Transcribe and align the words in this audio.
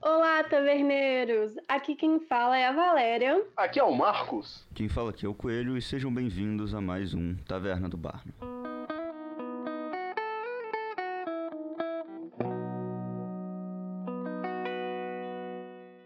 Olá, 0.00 0.44
taverneiros! 0.44 1.56
Aqui 1.66 1.96
quem 1.96 2.20
fala 2.20 2.56
é 2.56 2.68
a 2.68 2.72
Valéria. 2.72 3.44
Aqui 3.56 3.80
é 3.80 3.82
o 3.82 3.92
Marcos. 3.92 4.64
Quem 4.72 4.88
fala 4.88 5.10
aqui 5.10 5.26
é 5.26 5.28
o 5.28 5.34
Coelho 5.34 5.76
e 5.76 5.82
sejam 5.82 6.14
bem-vindos 6.14 6.72
a 6.72 6.80
mais 6.80 7.14
um 7.14 7.34
Taverna 7.34 7.88
do 7.88 7.96
Barno. 7.96 8.32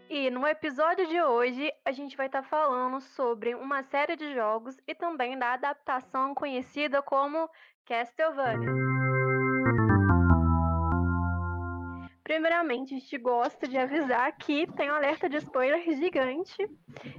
E 0.09 0.31
no 0.31 0.47
episódio 0.47 1.07
de 1.07 1.21
hoje 1.21 1.71
a 1.85 1.91
gente 1.91 2.17
vai 2.17 2.25
estar 2.25 2.41
falando 2.41 2.99
sobre 2.99 3.53
uma 3.53 3.83
série 3.83 4.15
de 4.15 4.33
jogos 4.33 4.75
e 4.87 4.95
também 4.95 5.37
da 5.37 5.53
adaptação 5.53 6.33
conhecida 6.33 6.99
como 7.03 7.47
Castlevania. 7.85 9.02
Primeiramente, 12.33 12.95
a 12.95 12.97
gente 12.97 13.17
gosta 13.19 13.67
de 13.67 13.77
avisar 13.77 14.35
que 14.35 14.65
tem 14.73 14.89
um 14.89 14.95
alerta 14.95 15.29
de 15.29 15.37
spoiler 15.37 15.83
gigante 15.83 16.67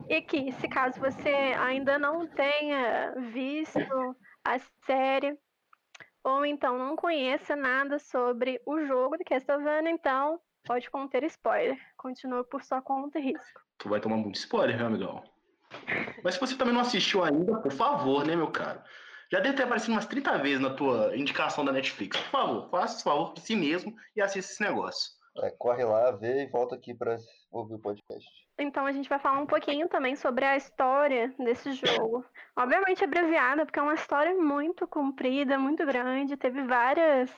e 0.09 0.20
que, 0.20 0.50
se 0.55 0.66
caso 0.66 0.98
você 0.98 1.28
ainda 1.56 1.96
não 2.00 2.27
tenha 2.27 3.14
visto 3.32 3.78
a 4.45 4.58
série 4.84 5.38
ou 6.24 6.45
então 6.45 6.77
não 6.77 6.96
conheça 6.96 7.55
nada 7.55 8.00
sobre 8.00 8.60
o 8.66 8.84
jogo 8.86 9.16
de 9.16 9.22
Castlevania, 9.22 9.92
então 9.92 10.41
pode 10.64 10.91
conter 10.91 11.22
spoiler. 11.22 11.78
Continua 11.96 12.42
por 12.42 12.64
sua 12.64 12.83
conta 12.83 13.20
e 13.20 13.22
risco. 13.22 13.60
Tu 13.78 13.88
vai 13.88 14.00
tomar 14.00 14.16
muito 14.16 14.34
spoiler, 14.34 14.77
meu 14.77 14.86
amigão. 14.88 15.22
Mas 16.24 16.34
se 16.34 16.41
você 16.41 16.56
também 16.56 16.74
não 16.74 16.80
assistiu 16.80 17.22
ainda, 17.22 17.60
por 17.60 17.70
favor, 17.70 18.27
né, 18.27 18.34
meu 18.34 18.50
cara? 18.50 18.83
Já 19.30 19.41
deve 19.41 19.56
ter 19.56 19.64
aparecido 19.64 19.92
umas 19.92 20.06
30 20.06 20.38
vezes 20.38 20.60
na 20.60 20.70
tua 20.70 21.16
indicação 21.16 21.64
da 21.64 21.73
Netflix. 21.73 22.16
Por 22.16 22.30
favor, 22.30 22.70
faça 22.70 22.94
esse 22.97 23.05
favor 23.05 23.33
por 23.33 23.41
si 23.41 23.56
mesmo 23.56 23.94
e 24.14 24.20
assista 24.20 24.53
esse 24.53 24.62
negócio. 24.62 25.12
É, 25.39 25.50
corre 25.50 25.84
lá, 25.84 26.12
vê 26.12 26.44
e 26.44 26.47
volta 26.47 26.77
aqui 26.77 26.94
para 26.94 27.19
ouvir 27.50 27.75
o 27.75 27.78
podcast. 27.78 28.28
Então 28.58 28.86
a 28.86 28.92
gente 28.92 29.08
vai 29.08 29.19
falar 29.19 29.41
um 29.41 29.47
pouquinho 29.47 29.89
também 29.89 30.14
sobre 30.14 30.45
a 30.45 30.56
história 30.56 31.34
desse 31.39 31.72
jogo. 31.72 32.25
Obviamente 32.56 33.02
abreviada, 33.02 33.67
porque 33.67 33.78
é 33.78 33.83
uma 33.83 33.95
história 33.95 34.33
muito 34.34 34.86
comprida, 34.86 35.58
muito 35.58 35.84
grande, 35.84 36.36
teve 36.36 36.62
várias 36.62 37.30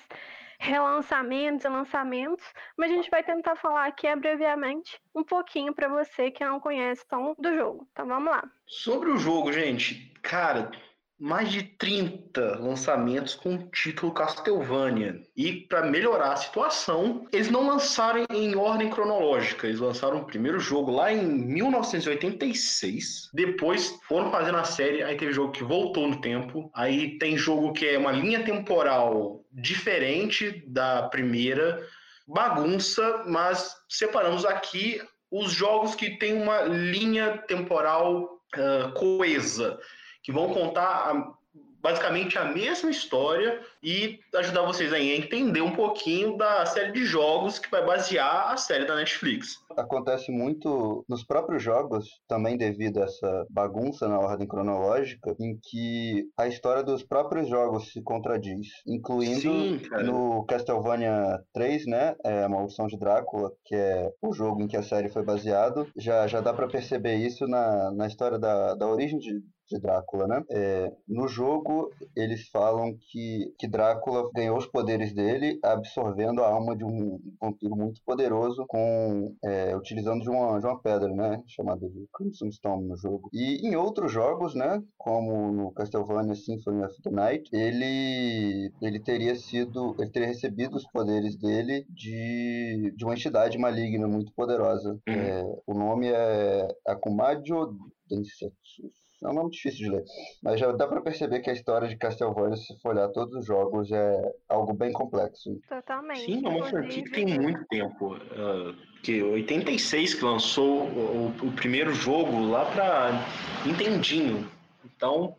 relançamentos 0.58 1.64
e 1.64 1.68
lançamentos, 1.68 2.44
mas 2.76 2.90
a 2.90 2.94
gente 2.94 3.10
vai 3.10 3.22
tentar 3.22 3.56
falar 3.56 3.86
aqui 3.86 4.06
abreviadamente 4.06 5.00
um 5.14 5.22
pouquinho 5.22 5.74
para 5.74 5.88
você 5.88 6.30
que 6.30 6.44
não 6.44 6.60
conhece 6.60 7.06
tão 7.06 7.34
do 7.38 7.54
jogo. 7.54 7.86
Então 7.92 8.06
vamos 8.06 8.30
lá. 8.30 8.44
Sobre 8.66 9.10
o 9.10 9.18
jogo, 9.18 9.52
gente, 9.52 10.12
cara, 10.22 10.70
mais 11.18 11.50
de 11.50 11.62
30 11.62 12.58
lançamentos 12.58 13.34
com 13.34 13.54
o 13.54 13.70
título 13.70 14.12
Castlevania. 14.12 15.22
E 15.34 15.62
para 15.62 15.86
melhorar 15.86 16.32
a 16.32 16.36
situação, 16.36 17.26
eles 17.32 17.50
não 17.50 17.66
lançaram 17.66 18.26
em 18.30 18.54
ordem 18.54 18.90
cronológica. 18.90 19.66
Eles 19.66 19.80
lançaram 19.80 20.18
o 20.18 20.26
primeiro 20.26 20.60
jogo 20.60 20.90
lá 20.90 21.12
em 21.12 21.26
1986. 21.26 23.30
Depois 23.32 23.98
foram 24.06 24.30
fazendo 24.30 24.58
a 24.58 24.64
série, 24.64 25.02
aí 25.02 25.16
teve 25.16 25.32
jogo 25.32 25.52
que 25.52 25.64
voltou 25.64 26.06
no 26.06 26.20
tempo. 26.20 26.70
Aí 26.74 27.18
tem 27.18 27.36
jogo 27.36 27.72
que 27.72 27.86
é 27.86 27.98
uma 27.98 28.12
linha 28.12 28.44
temporal 28.44 29.42
diferente 29.50 30.62
da 30.66 31.04
primeira. 31.04 31.82
Bagunça, 32.28 33.22
mas 33.26 33.74
separamos 33.88 34.44
aqui 34.44 35.00
os 35.30 35.50
jogos 35.50 35.94
que 35.94 36.18
têm 36.18 36.34
uma 36.34 36.62
linha 36.62 37.38
temporal 37.46 38.38
uh, 38.54 38.92
coesa 38.92 39.78
que 40.26 40.32
vão 40.32 40.52
contar 40.52 40.82
a, 40.82 41.32
basicamente 41.80 42.36
a 42.36 42.44
mesma 42.44 42.90
história 42.90 43.60
e 43.80 44.18
ajudar 44.34 44.62
vocês 44.62 44.92
a 44.92 44.98
entender 44.98 45.60
um 45.60 45.70
pouquinho 45.70 46.36
da 46.36 46.66
série 46.66 46.90
de 46.90 47.04
jogos 47.04 47.60
que 47.60 47.70
vai 47.70 47.86
basear 47.86 48.50
a 48.50 48.56
série 48.56 48.84
da 48.86 48.96
Netflix. 48.96 49.58
Acontece 49.76 50.32
muito 50.32 51.04
nos 51.08 51.22
próprios 51.22 51.62
jogos, 51.62 52.08
também 52.26 52.56
devido 52.56 53.00
a 53.00 53.04
essa 53.04 53.46
bagunça 53.48 54.08
na 54.08 54.18
ordem 54.18 54.48
cronológica, 54.48 55.36
em 55.38 55.56
que 55.62 56.28
a 56.36 56.48
história 56.48 56.82
dos 56.82 57.04
próprios 57.04 57.48
jogos 57.48 57.92
se 57.92 58.02
contradiz, 58.02 58.66
incluindo 58.84 59.42
Sim, 59.42 59.80
no 60.02 60.44
Castlevania 60.46 61.38
3, 61.52 61.86
né, 61.86 62.16
é 62.24 62.42
a 62.42 62.48
Maldição 62.48 62.88
de 62.88 62.98
Drácula, 62.98 63.52
que 63.64 63.76
é 63.76 64.10
o 64.20 64.32
jogo 64.32 64.60
em 64.60 64.66
que 64.66 64.76
a 64.76 64.82
série 64.82 65.08
foi 65.08 65.22
baseado, 65.22 65.86
já, 65.96 66.26
já 66.26 66.40
dá 66.40 66.52
para 66.52 66.66
perceber 66.66 67.14
isso 67.14 67.46
na, 67.46 67.92
na 67.92 68.08
história 68.08 68.40
da, 68.40 68.74
da 68.74 68.88
origem 68.88 69.20
de, 69.20 69.40
de 69.68 69.78
Drácula, 69.80 70.26
né? 70.26 70.44
É, 70.50 70.92
no 71.08 71.26
jogo, 71.26 71.90
eles 72.14 72.48
falam 72.48 72.96
que, 72.98 73.52
que 73.58 73.66
Drácula 73.66 74.30
ganhou 74.34 74.56
os 74.56 74.66
poderes 74.66 75.12
dele 75.12 75.58
absorvendo 75.62 76.42
a 76.42 76.48
alma 76.48 76.76
de 76.76 76.84
um 76.84 77.20
vampiro 77.40 77.74
muito 77.76 78.00
poderoso 78.04 78.64
com 78.68 79.34
é, 79.44 79.76
utilizando 79.76 80.22
de 80.22 80.30
uma, 80.30 80.58
de 80.60 80.66
uma 80.66 80.80
pedra, 80.80 81.08
né? 81.08 81.42
Chamada 81.46 81.88
de 81.88 82.06
Crimson 82.14 82.50
Stone 82.50 82.86
no 82.86 82.96
jogo. 82.96 83.28
E 83.32 83.66
em 83.66 83.76
outros 83.76 84.12
jogos, 84.12 84.54
né? 84.54 84.82
Como 84.96 85.52
no 85.52 85.72
Castlevania 85.72 86.34
Symphony 86.34 86.84
of 86.84 87.02
the 87.02 87.10
Night, 87.10 87.50
ele, 87.52 88.72
ele 88.80 89.00
teria 89.00 89.34
sido... 89.34 89.96
Ele 89.98 90.10
teria 90.10 90.28
recebido 90.28 90.76
os 90.76 90.86
poderes 90.90 91.36
dele 91.36 91.86
de, 91.88 92.92
de 92.96 93.04
uma 93.04 93.14
entidade 93.14 93.58
maligna 93.58 94.06
muito 94.06 94.32
poderosa. 94.34 94.98
Uhum. 95.08 95.14
É, 95.14 95.44
o 95.66 95.74
nome 95.74 96.08
é 96.08 96.68
Akumajo 96.86 97.76
Densetsu 98.08 98.90
é 99.22 99.28
um 99.28 99.32
nome 99.32 99.50
difícil 99.50 99.78
de 99.78 99.90
ler. 99.90 100.04
Mas 100.42 100.60
já 100.60 100.70
dá 100.72 100.86
para 100.86 101.00
perceber 101.00 101.40
que 101.40 101.50
a 101.50 101.52
história 101.52 101.88
de 101.88 101.96
Castlevania, 101.96 102.56
se 102.56 102.78
for 102.80 102.94
olhar 102.94 103.08
todos 103.08 103.34
os 103.34 103.46
jogos, 103.46 103.90
é 103.90 104.32
algo 104.48 104.74
bem 104.74 104.92
complexo. 104.92 105.58
Totalmente. 105.68 106.24
Sim, 106.24 106.44
é 106.44 106.48
uma 106.48 106.66
franquia 106.68 107.02
que 107.02 107.10
tem 107.10 107.38
muito 107.38 107.64
tempo. 107.66 108.14
Uh, 108.14 108.76
que 109.02 109.22
86 109.22 110.14
que 110.14 110.24
lançou 110.24 110.82
o, 110.82 111.32
o, 111.42 111.52
primeiro 111.52 111.94
jogo 111.94 112.40
lá 112.48 112.64
para 112.66 113.24
Nintendinho. 113.64 114.50
Então, 114.84 115.36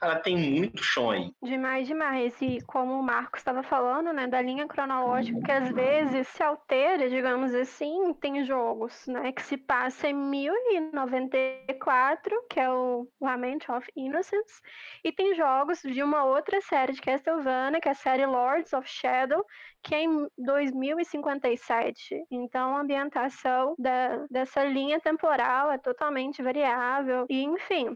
Cara, 0.00 0.18
tem 0.18 0.34
muito 0.34 0.82
chão 0.82 1.10
aí. 1.10 1.30
Demais, 1.42 1.86
demais. 1.86 2.34
E 2.40 2.62
como 2.62 2.94
o 2.94 3.02
Marcos 3.02 3.40
estava 3.40 3.62
falando, 3.62 4.14
né, 4.14 4.26
da 4.26 4.40
linha 4.40 4.66
cronológica, 4.66 5.38
que 5.42 5.52
às 5.52 5.70
vezes 5.70 6.26
se 6.28 6.42
altera, 6.42 7.10
digamos 7.10 7.54
assim, 7.54 8.14
tem 8.14 8.42
jogos, 8.46 9.06
né, 9.06 9.30
que 9.30 9.42
se 9.42 9.58
passa 9.58 10.08
em 10.08 10.14
1094, 10.14 12.46
que 12.48 12.58
é 12.58 12.70
o 12.70 13.06
Lament 13.20 13.68
of 13.68 13.86
Innocence, 13.94 14.62
e 15.04 15.12
tem 15.12 15.34
jogos 15.34 15.82
de 15.82 16.02
uma 16.02 16.24
outra 16.24 16.62
série 16.62 16.94
de 16.94 17.02
Castlevania, 17.02 17.78
que 17.78 17.88
é 17.88 17.92
a 17.92 17.94
série 17.94 18.24
Lords 18.24 18.72
of 18.72 18.88
Shadow, 18.88 19.44
que 19.82 19.94
é 19.94 20.04
em 20.04 20.26
2057. 20.38 22.24
Então, 22.30 22.74
a 22.74 22.80
ambientação 22.80 23.74
da, 23.78 24.24
dessa 24.30 24.64
linha 24.64 24.98
temporal 24.98 25.70
é 25.70 25.76
totalmente 25.76 26.42
variável. 26.42 27.26
E, 27.28 27.42
enfim, 27.42 27.94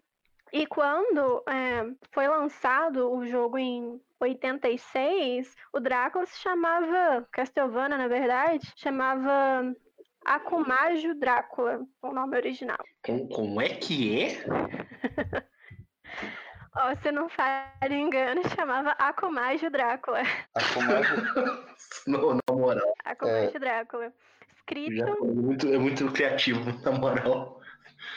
e 0.54 0.66
quando 0.68 1.42
é, 1.48 1.84
foi 2.12 2.28
lançado 2.28 3.12
o 3.12 3.26
jogo 3.26 3.58
em 3.58 4.00
86, 4.20 5.52
o 5.72 5.80
Drácula 5.80 6.24
se 6.26 6.38
chamava 6.38 7.26
Castlevania, 7.32 7.98
na 7.98 8.06
verdade, 8.06 8.72
chamava 8.76 9.74
Akumajo 10.24 11.12
Drácula, 11.16 11.84
o 12.00 12.12
nome 12.12 12.36
original. 12.36 12.78
Como, 13.04 13.28
como 13.30 13.60
é 13.60 13.70
que 13.70 14.22
é? 14.22 14.44
oh, 16.76 17.02
se 17.02 17.10
não 17.10 17.28
falha 17.28 17.92
engano, 17.92 18.40
chamava 18.54 18.90
Akumajo 18.90 19.68
Drácula. 19.70 20.22
Akumajo? 20.54 21.16
não, 22.06 22.34
na 22.34 22.54
moral. 22.54 22.94
Akumajo 23.04 23.56
é... 23.56 23.58
Drácula. 23.58 24.12
Escrito... 24.54 25.02
É 25.02 25.20
muito, 25.20 25.66
é 25.66 25.78
muito 25.78 26.12
criativo, 26.12 26.60
na 26.84 26.92
moral. 26.92 27.53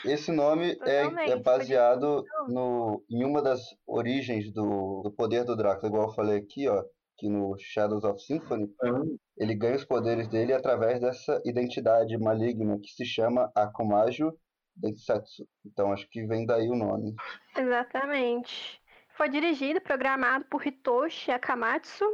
Esse 0.04 0.32
nome 0.32 0.78
é, 0.82 1.30
é, 1.30 1.36
baseado 1.36 2.24
no, 2.48 3.02
em 3.10 3.24
uma 3.24 3.42
das 3.42 3.60
origens 3.86 4.52
do, 4.52 5.02
do 5.02 5.12
poder 5.12 5.44
do 5.44 5.56
Drácula, 5.56 5.88
igual 5.88 6.08
eu 6.08 6.14
falei 6.14 6.38
aqui, 6.38 6.68
ó, 6.68 6.84
que 7.16 7.28
no 7.28 7.56
Shadows 7.58 8.04
of 8.04 8.22
Symphony, 8.22 8.72
uhum. 8.82 9.18
ele 9.36 9.54
ganha 9.54 9.76
os 9.76 9.84
poderes 9.84 10.28
dele 10.28 10.52
através 10.52 11.00
dessa 11.00 11.40
identidade 11.44 12.16
maligna 12.16 12.78
que 12.78 12.90
se 12.90 13.04
chama 13.04 13.50
Akumajo 13.54 14.32
Densetsu. 14.76 15.46
Então 15.66 15.92
acho 15.92 16.08
que 16.08 16.24
vem 16.24 16.46
daí 16.46 16.68
o 16.68 16.76
nome. 16.76 17.14
Exatamente. 17.56 18.80
Foi 19.16 19.28
dirigido 19.28 19.78
e 19.78 19.80
programado 19.80 20.44
por 20.44 20.64
Hitoshi 20.64 21.32
Akamatsu, 21.32 22.04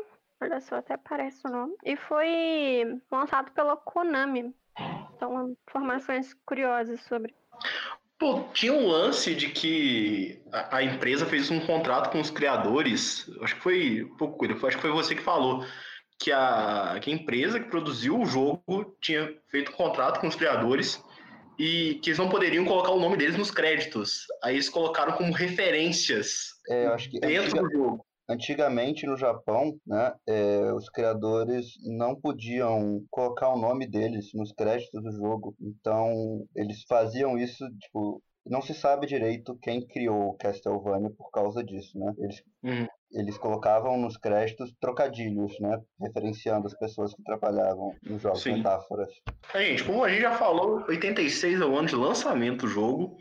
olha 0.40 0.58
só, 0.60 0.76
até 0.76 0.96
parece 0.96 1.46
o 1.46 1.50
nome, 1.50 1.76
e 1.84 1.96
foi 1.96 2.98
lançado 3.12 3.52
pela 3.52 3.76
Konami. 3.76 4.54
Então, 5.24 5.56
informações 5.68 6.34
curiosas 6.44 7.00
sobre. 7.02 7.34
Pô, 8.18 8.44
tinha 8.52 8.72
um 8.72 8.86
lance 8.86 9.34
de 9.34 9.48
que 9.48 10.42
a, 10.52 10.76
a, 10.76 10.82
empresa 10.82 11.24
fez 11.24 11.50
um 11.50 11.60
contrato 11.60 12.10
com 12.10 12.20
os 12.20 12.30
criadores. 12.30 13.28
Acho 13.40 13.56
que 13.56 13.62
foi 13.62 14.12
pouco, 14.18 14.44
acho 14.44 14.76
que 14.76 14.82
foi 14.82 14.90
você 14.90 15.14
que 15.14 15.22
falou 15.22 15.64
que 16.18 16.30
a, 16.30 16.98
que 17.00 17.10
a 17.10 17.14
empresa 17.14 17.58
que 17.58 17.70
produziu 17.70 18.20
o 18.20 18.26
jogo 18.26 18.96
tinha 19.00 19.34
feito 19.50 19.72
um 19.72 19.74
contrato 19.74 20.20
com 20.20 20.28
os 20.28 20.36
criadores 20.36 21.02
e 21.58 21.98
que 22.02 22.10
eles 22.10 22.18
não 22.18 22.28
poderiam 22.28 22.64
colocar 22.64 22.90
o 22.90 23.00
nome 23.00 23.16
deles 23.16 23.36
nos 23.36 23.50
créditos. 23.50 24.26
Aí 24.42 24.56
eles 24.56 24.68
colocaram 24.68 25.14
como 25.14 25.32
referências 25.32 26.50
é, 26.68 26.86
acho 26.86 27.10
que 27.10 27.18
dentro 27.18 27.46
antiga, 27.46 27.62
do 27.62 27.72
jogo. 27.72 28.06
Antigamente 28.28 29.06
no 29.06 29.16
Japão, 29.16 29.76
né, 29.86 30.14
é, 30.26 30.72
os 30.72 30.88
criadores 30.88 31.74
não 31.84 32.14
podiam 32.14 33.04
colocar 33.10 33.50
o 33.50 33.58
nome 33.58 33.86
deles 33.86 34.30
nos 34.34 34.52
créditos 34.52 35.02
do 35.02 35.12
jogo. 35.12 35.54
Então 35.60 36.46
eles 36.54 36.84
faziam 36.88 37.38
isso, 37.38 37.64
tipo, 37.78 38.22
não 38.46 38.60
se 38.60 38.74
sabe 38.74 39.06
direito 39.06 39.58
quem 39.62 39.86
criou 39.86 40.36
Castlevania 40.36 41.10
por 41.10 41.30
causa 41.30 41.64
disso, 41.64 41.98
né? 41.98 42.12
Eles, 42.18 42.42
uhum. 42.62 42.86
eles 43.12 43.38
colocavam 43.38 43.96
nos 43.96 44.16
créditos 44.16 44.72
trocadilhos, 44.80 45.58
né? 45.60 45.80
Referenciando 46.00 46.66
as 46.66 46.78
pessoas 46.78 47.14
que 47.14 47.22
trabalhavam 47.22 47.94
nos 48.02 48.20
jogos 48.20 48.42
Sim. 48.42 48.54
metáforas. 48.58 49.08
gente, 49.54 49.84
como 49.84 50.04
a 50.04 50.10
gente 50.10 50.22
já 50.22 50.32
falou, 50.32 50.84
86 50.88 51.60
é 51.60 51.64
o 51.64 51.76
ano 51.76 51.88
de 51.88 51.96
lançamento 51.96 52.66
do 52.66 52.68
jogo. 52.68 53.16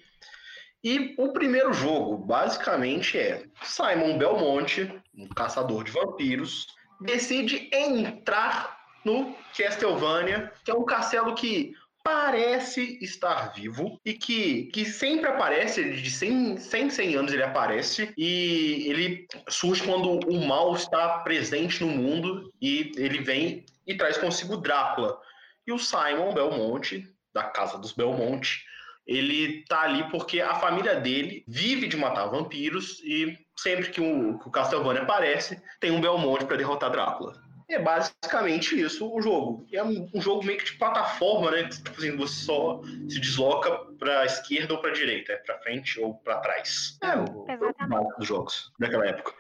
E 0.84 1.16
o 1.18 1.32
primeiro 1.32 1.74
jogo, 1.74 2.18
basicamente, 2.18 3.18
é 3.18 3.46
Simon 3.62 4.18
Belmonte, 4.18 4.94
um 5.18 5.28
caçador 5.30 5.84
de 5.84 5.92
vampiros, 5.92 6.68
decide 7.00 7.70
entrar 7.72 8.78
no 9.06 9.34
Castlevania, 9.58 10.52
que 10.66 10.72
é 10.72 10.74
um 10.74 10.84
castelo 10.84 11.34
que 11.36 11.74
parece 12.04 13.00
estar 13.02 13.54
vivo 13.54 13.98
e 14.04 14.14
que, 14.14 14.66
que 14.74 14.84
sempre 14.84 15.30
aparece, 15.30 15.92
de 15.92 16.12
100, 16.12 16.58
100, 16.58 16.90
100 16.90 17.16
anos 17.16 17.34
ele 17.34 17.44
aparece 17.44 18.14
e 18.18 18.86
ele 18.90 19.28
surge 19.48 19.84
quando 19.84 20.20
o 20.28 20.46
mal 20.46 20.76
está 20.76 21.20
presente 21.20 21.82
no 21.82 21.90
mundo 21.90 22.52
e 22.62 22.92
ele 22.98 23.22
vem 23.22 23.66
e 23.88 23.96
traz 23.96 24.18
consigo 24.18 24.58
Drácula. 24.58 25.18
E 25.66 25.72
o 25.72 25.80
Simon 25.80 26.34
Belmonte, 26.34 27.08
da 27.34 27.44
Casa 27.44 27.78
dos 27.78 27.94
Belmonte, 27.94 28.66
ele 29.06 29.64
tá 29.66 29.82
ali 29.82 30.10
porque 30.10 30.42
a 30.42 30.56
família 30.56 31.00
dele 31.00 31.44
vive 31.48 31.88
de 31.88 31.98
matar 31.98 32.28
vampiros 32.28 33.02
e 33.04 33.38
sempre 33.58 33.90
que 33.90 34.02
o, 34.02 34.40
que 34.40 34.48
o 34.48 34.52
Castlevania 34.52 35.02
aparece, 35.02 35.62
tem 35.80 35.92
um 35.92 36.02
Belmonte 36.02 36.46
para 36.46 36.58
derrotar 36.58 36.92
Drácula. 36.92 37.42
É 37.70 37.80
basicamente 37.80 38.80
isso 38.80 39.12
o 39.12 39.22
jogo. 39.22 39.66
É 39.72 39.84
um, 39.84 40.10
um, 40.14 40.22
jogo 40.22 40.44
meio 40.44 40.60
que 40.60 40.66
de 40.66 40.78
plataforma, 40.78 41.52
né? 41.52 41.68
Tipo 41.68 41.92
assim, 41.92 42.16
você 42.16 42.46
só 42.46 42.82
se 43.10 43.20
desloca 43.20 43.72
para 43.98 44.26
esquerda 44.26 44.74
ou 44.74 44.82
para 44.82 44.92
direita, 44.92 45.34
é 45.34 45.38
para 45.38 45.60
frente 45.60 46.00
ou 46.00 46.16
para 46.16 46.40
trás. 46.40 46.98
É 47.02 47.18
o 47.18 47.46
Exatamente. 47.50 48.18
dos 48.18 48.28
jogos 48.28 48.72
daquela 48.80 49.08
época. 49.08 49.34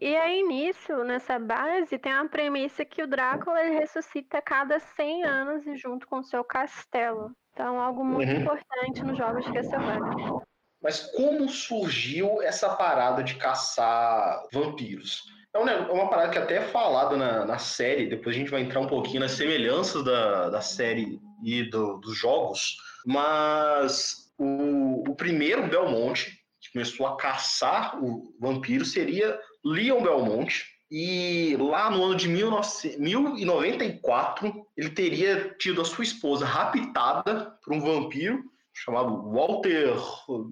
E 0.00 0.16
aí, 0.16 0.42
nisso, 0.44 1.04
nessa 1.04 1.38
base, 1.38 1.98
tem 1.98 2.12
a 2.12 2.24
premissa 2.24 2.84
que 2.84 3.02
o 3.02 3.06
Drácula 3.06 3.60
ele 3.60 3.80
ressuscita 3.80 4.38
a 4.38 4.42
cada 4.42 4.78
100 4.78 5.24
anos 5.24 5.66
e 5.66 5.76
junto 5.76 6.06
com 6.06 6.18
o 6.18 6.24
seu 6.24 6.44
castelo. 6.44 7.32
Então, 7.58 7.80
algo 7.80 8.04
muito 8.04 8.30
uhum. 8.30 8.40
importante 8.42 9.02
nos 9.02 9.18
jogos 9.18 9.44
de 9.44 9.52
Castlevania. 9.52 10.32
Mas 10.80 11.10
como 11.10 11.48
surgiu 11.48 12.40
essa 12.40 12.76
parada 12.76 13.20
de 13.24 13.34
caçar 13.34 14.44
vampiros? 14.52 15.24
É, 15.52 15.58
é 15.58 15.92
uma 15.92 16.08
parada 16.08 16.30
que 16.30 16.38
até 16.38 16.58
é 16.58 16.68
falada 16.68 17.16
na, 17.16 17.44
na 17.44 17.58
série, 17.58 18.06
depois 18.06 18.36
a 18.36 18.38
gente 18.38 18.50
vai 18.52 18.60
entrar 18.60 18.78
um 18.78 18.86
pouquinho 18.86 19.18
nas 19.18 19.32
semelhanças 19.32 20.04
da, 20.04 20.50
da 20.50 20.60
série 20.60 21.18
e 21.42 21.64
do, 21.64 21.98
dos 21.98 22.16
jogos, 22.16 22.76
mas 23.04 24.32
o, 24.38 25.10
o 25.10 25.16
primeiro 25.16 25.66
Belmonte, 25.66 26.38
que 26.60 26.70
começou 26.72 27.08
a 27.08 27.16
caçar 27.16 28.00
o 28.00 28.32
vampiro, 28.40 28.84
seria 28.84 29.36
Leon 29.64 30.00
Belmonte, 30.00 30.64
e 30.90 31.54
lá 31.60 31.90
no 31.90 32.02
ano 32.02 32.16
de 32.16 32.26
1094, 32.28 34.66
ele 34.76 34.90
teria 34.90 35.54
tido 35.58 35.82
a 35.82 35.84
sua 35.84 36.02
esposa 36.02 36.46
raptada 36.46 37.52
por 37.62 37.74
um 37.74 37.80
vampiro 37.80 38.42
chamado 38.72 39.30
Walter 39.30 39.94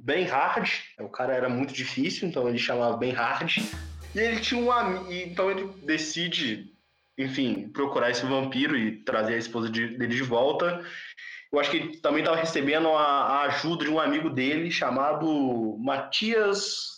Benhard. 0.03 0.71
O 1.01 1.09
cara 1.09 1.35
era 1.35 1.49
muito 1.49 1.73
difícil, 1.73 2.29
então 2.29 2.47
ele 2.49 2.59
chamava 2.59 2.97
Benhard. 2.97 3.63
E 4.15 4.19
ele 4.19 4.41
tinha 4.41 4.61
um 4.61 4.71
amigo. 4.71 5.11
Então 5.11 5.51
ele 5.51 5.69
decide, 5.85 6.71
enfim, 7.17 7.69
procurar 7.69 8.11
esse 8.11 8.27
vampiro 8.27 8.77
e 8.77 9.03
trazer 9.05 9.35
a 9.35 9.39
esposa 9.39 9.71
de, 9.71 9.97
dele 9.97 10.15
de 10.15 10.23
volta. 10.23 10.85
Eu 11.53 11.61
acho 11.61 11.71
que 11.71 11.77
ele 11.79 11.97
também 11.99 12.21
estava 12.21 12.37
recebendo 12.37 12.89
a, 12.89 13.03
a, 13.03 13.43
ajuda 13.45 13.85
de 13.85 13.91
um 13.91 14.01
amigo 14.01 14.29
dele 14.29 14.71
chamado 14.71 15.79
Matias. 15.79 16.97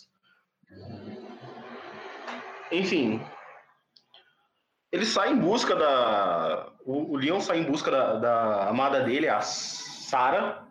Enfim. 2.71 3.21
Ele 4.91 5.05
sai 5.05 5.31
em 5.31 5.37
busca 5.37 5.75
da. 5.75 6.71
O, 6.85 7.13
o 7.13 7.15
Leon 7.15 7.39
sai 7.39 7.59
em 7.59 7.63
busca 7.63 7.91
da, 7.91 8.15
da 8.15 8.69
amada 8.69 9.01
dele, 9.01 9.27
a 9.27 9.41
Sara. 9.41 10.67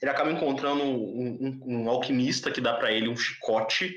Ele 0.00 0.10
acaba 0.10 0.30
encontrando 0.30 0.82
um, 0.82 0.90
um, 0.94 1.60
um 1.66 1.90
alquimista 1.90 2.50
que 2.50 2.60
dá 2.60 2.74
para 2.74 2.92
ele 2.92 3.08
um 3.08 3.16
chicote 3.16 3.96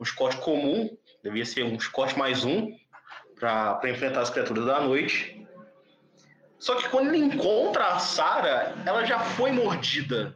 um 0.00 0.04
chicote 0.04 0.38
comum, 0.38 0.88
devia 1.22 1.44
ser 1.44 1.62
um 1.62 1.78
chicote 1.78 2.18
mais 2.18 2.42
um, 2.42 2.74
para 3.38 3.78
enfrentar 3.90 4.22
as 4.22 4.30
criaturas 4.30 4.64
da 4.64 4.80
noite. 4.80 5.46
Só 6.58 6.74
que 6.76 6.88
quando 6.88 7.08
ele 7.08 7.24
encontra 7.24 7.86
a 7.88 7.98
Sara, 7.98 8.74
ela 8.86 9.04
já 9.04 9.20
foi 9.20 9.52
mordida 9.52 10.34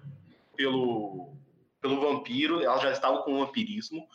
pelo, 0.54 1.34
pelo 1.80 2.00
vampiro, 2.00 2.62
ela 2.62 2.78
já 2.78 2.92
estava 2.92 3.22
com 3.22 3.38
vampirismo. 3.38 4.06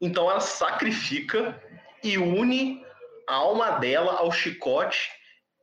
Então 0.00 0.30
ela 0.30 0.40
sacrifica 0.40 1.60
e 2.02 2.16
une 2.16 2.84
a 3.28 3.34
alma 3.34 3.72
dela 3.72 4.14
ao 4.14 4.32
chicote, 4.32 5.10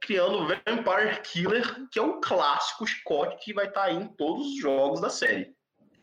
criando 0.02 0.38
o 0.38 0.48
Vampire 0.48 1.22
Killer, 1.24 1.88
que 1.90 1.98
é 1.98 2.02
um 2.02 2.22
clássico 2.22 2.86
chicote 2.86 3.44
que 3.44 3.54
vai 3.54 3.68
estar 3.68 3.82
tá 3.82 3.88
aí 3.88 3.96
em 3.96 4.08
todos 4.08 4.48
os 4.48 4.60
jogos 4.60 5.02
da 5.02 5.10
série. 5.10 5.56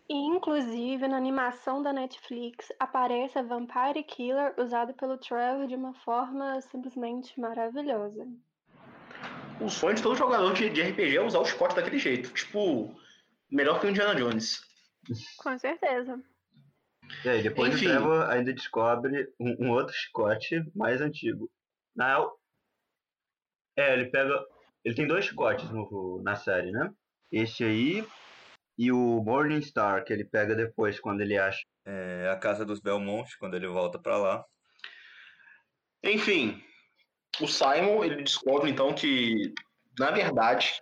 E, 0.09 0.15
inclusive, 0.15 1.07
na 1.07 1.17
animação 1.17 1.83
da 1.83 1.93
Netflix, 1.93 2.69
aparece 2.79 3.39
a 3.39 3.43
Vampire 3.43 4.03
Killer 4.03 4.55
usada 4.59 4.93
pelo 4.93 5.17
Trevor 5.17 5.67
de 5.67 5.77
uma 5.77 5.95
forma 5.95 6.61
simplesmente 6.61 7.39
maravilhosa. 7.41 8.27
O 9.61 9.71
sonho 9.71 9.95
de 9.95 10.03
todo 10.03 10.17
jogador 10.17 10.53
de, 10.53 10.69
de 10.69 10.83
RPG 10.83 11.17
é 11.17 11.23
usar 11.23 11.39
o 11.39 11.45
chicote 11.45 11.77
daquele 11.77 11.99
jeito. 11.99 12.31
Tipo, 12.33 12.95
melhor 13.51 13.79
que 13.79 13.87
o 13.87 13.91
Indiana 13.91 14.15
Jones. 14.15 14.61
Com 15.39 15.57
certeza. 15.57 16.21
E 17.25 17.29
aí, 17.29 17.43
depois 17.43 17.75
Enfim. 17.75 17.87
o 17.87 17.89
Trevor 17.89 18.31
ainda 18.31 18.53
descobre 18.53 19.33
um, 19.39 19.67
um, 19.67 19.71
outro 19.71 19.95
chicote 19.95 20.63
mais 20.75 21.01
antigo. 21.01 21.51
Na 21.95 22.25
É, 23.77 23.93
ele 23.93 24.07
pega. 24.07 24.45
Ele 24.85 24.95
tem 24.95 25.07
dois 25.07 25.25
chicotes 25.25 25.71
no, 25.71 26.21
na 26.23 26.35
série, 26.35 26.73
né? 26.73 26.93
Esse 27.31 27.65
aí 27.65 28.05
e 28.77 28.91
o 28.91 29.23
Morningstar, 29.23 30.05
que 30.05 30.13
ele 30.13 30.25
pega 30.25 30.55
depois 30.55 30.99
quando 30.99 31.21
ele 31.21 31.39
acha 31.39 31.63
é, 31.85 32.29
a 32.33 32.37
casa 32.37 32.65
dos 32.65 32.81
Belmont, 32.81 33.37
quando 33.39 33.55
ele 33.55 33.67
volta 33.67 33.99
para 33.99 34.17
lá. 34.17 34.45
Enfim, 36.03 36.63
o 37.41 37.47
Simon 37.47 38.03
ele 38.03 38.23
descobre 38.23 38.71
então 38.71 38.95
que, 38.95 39.55
na 39.99 40.11
verdade, 40.11 40.81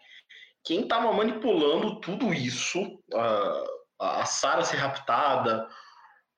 quem 0.64 0.82
estava 0.82 1.12
manipulando 1.12 2.00
tudo 2.00 2.32
isso, 2.32 3.02
a, 3.12 4.20
a 4.20 4.24
Sarah 4.24 4.64
ser 4.64 4.76
raptada, 4.76 5.68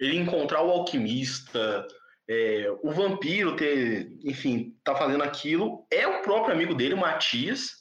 ele 0.03 0.17
encontrar 0.17 0.63
o 0.63 0.71
alquimista, 0.71 1.87
é, 2.29 2.67
o 2.83 2.91
vampiro 2.91 3.55
ter, 3.55 4.19
enfim, 4.25 4.77
tá 4.83 4.97
fazendo 4.97 5.23
aquilo, 5.23 5.87
é 5.93 6.07
o 6.09 6.23
próprio 6.23 6.53
amigo 6.53 6.75
dele, 6.75 6.95
o 6.95 6.99
Matias, 6.99 7.77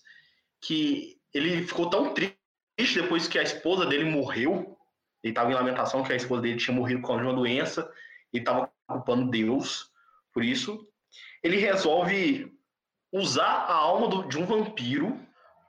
que 0.62 1.18
ele 1.34 1.64
ficou 1.64 1.90
tão 1.90 2.14
triste 2.14 3.02
depois 3.02 3.28
que 3.28 3.40
a 3.40 3.44
esposa 3.44 3.88
dele 3.88 4.06
morreu, 4.06 4.78
ele 5.24 5.32
estava 5.32 5.50
em 5.50 5.56
lamentação 5.56 6.04
que 6.04 6.14
a 6.14 6.16
esposa 6.16 6.44
dele 6.44 6.60
tinha 6.60 6.76
morrido 6.76 7.02
com 7.02 7.16
uma 7.16 7.34
doença, 7.34 7.92
ele 8.32 8.44
estava 8.44 8.72
culpando 8.88 9.32
Deus 9.32 9.90
por 10.32 10.44
isso. 10.44 10.88
Ele 11.44 11.58
resolve 11.58 12.52
usar 13.12 13.66
a 13.66 13.74
alma 13.74 14.08
do, 14.08 14.28
de 14.28 14.38
um 14.38 14.46
vampiro 14.46 15.20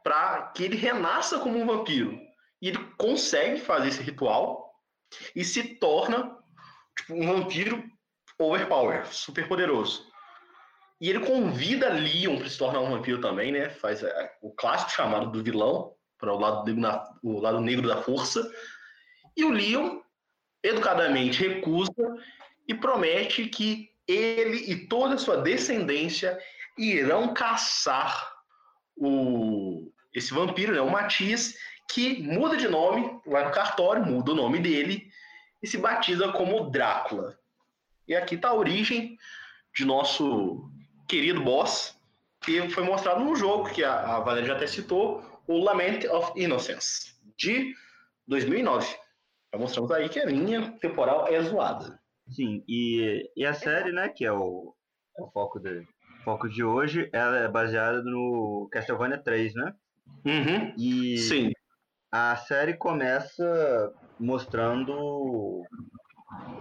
para 0.05 0.53
que 0.55 0.65
ele 0.65 0.77
renasça 0.77 1.39
como 1.39 1.59
um 1.59 1.67
vampiro. 1.67 2.21
E 2.61 2.69
ele 2.69 2.79
consegue 2.99 3.59
fazer 3.59 3.89
esse 3.89 4.03
ritual 4.03 4.71
e 5.35 5.45
se 5.45 5.63
torna 5.77 6.42
tipo, 6.97 7.15
um 7.15 7.27
vampiro 7.27 7.85
overpower, 8.39 9.07
super 9.07 9.47
poderoso. 9.49 10.11
E 11.01 11.11
ele 11.11 11.21
convida 11.21 11.93
Leon 11.93 12.39
para 12.39 12.49
se 12.49 12.59
tornar 12.59 12.81
um 12.81 12.91
vampiro 12.91 13.21
também, 13.21 13.51
né? 13.51 13.71
Faz 13.71 14.03
é, 14.03 14.33
o 14.41 14.53
clássico 14.53 14.93
chamado 14.93 15.31
do 15.31 15.43
vilão 15.43 15.95
para 16.19 16.33
o 16.33 16.39
lado, 16.39 16.65
o 17.23 17.41
lado 17.41 17.61
negro 17.61 17.89
da 17.89 18.01
força. 18.03 18.49
E 19.37 19.45
o 19.45 19.51
Leon, 19.51 20.01
educadamente, 20.63 21.41
recusa 21.43 21.93
e 22.69 22.75
promete 22.75 23.47
que 23.47 23.91
ele 24.07 24.71
e 24.71 24.87
toda 24.87 25.15
a 25.15 25.19
sua 25.19 25.39
descendência 25.39 26.39
irão 26.79 27.35
caçar 27.35 28.33
o, 28.97 29.91
esse 30.15 30.33
vampiro, 30.33 30.73
né, 30.73 30.81
o 30.81 30.91
Matias, 30.91 31.55
que 31.91 32.23
muda 32.23 32.57
de 32.57 32.69
nome, 32.69 33.21
vai 33.27 33.45
no 33.45 33.51
cartório, 33.51 34.05
muda 34.05 34.33
o 34.33 34.37
nome 34.37 34.59
dele 34.61 35.11
e 35.63 35.67
se 35.67 35.79
batiza 35.79 36.33
como 36.33 36.71
Drácula. 36.71 37.39
E 38.07 38.15
aqui 38.15 38.35
está 38.35 38.49
a 38.49 38.55
origem 38.55 39.17
de 39.75 39.85
nosso 39.85 40.69
querido 41.09 41.43
boss, 41.43 41.97
que 42.41 42.69
foi 42.71 42.83
mostrado 42.83 43.25
no 43.25 43.37
jogo, 43.37 43.71
que 43.71 43.85
a, 43.85 44.17
a 44.17 44.21
Valéria 44.21 44.49
já 44.49 44.57
até 44.57 44.67
citou, 44.67 45.23
o 45.47 45.59
Lament 45.59 46.05
of 46.11 46.33
Innocence, 46.37 47.15
de 47.37 47.75
2009. 48.27 48.87
Já 49.53 49.59
mostramos 49.59 49.91
aí 49.93 50.09
que 50.09 50.19
a 50.19 50.27
linha 50.27 50.73
temporal 50.81 51.29
é 51.29 51.41
zoada. 51.43 52.01
Sim, 52.29 52.65
e, 52.67 53.31
e 53.37 53.45
a 53.45 53.55
série, 53.55 53.93
né, 53.93 54.09
que 54.09 54.25
é 54.25 54.33
o, 54.33 54.75
é 55.19 55.23
o 55.23 55.31
foco, 55.31 55.61
de, 55.61 55.87
foco 56.25 56.49
de 56.49 56.65
hoje, 56.65 57.09
ela 57.13 57.39
é 57.39 57.49
baseada 57.49 58.03
no 58.03 58.69
Castlevania 58.73 59.19
3, 59.19 59.55
né? 59.55 59.75
Uhum. 60.25 60.75
E 60.79 61.19
Sim. 61.19 61.53
a 62.11 62.37
série 62.37 62.75
começa 62.75 63.93
mostrando 64.19 65.63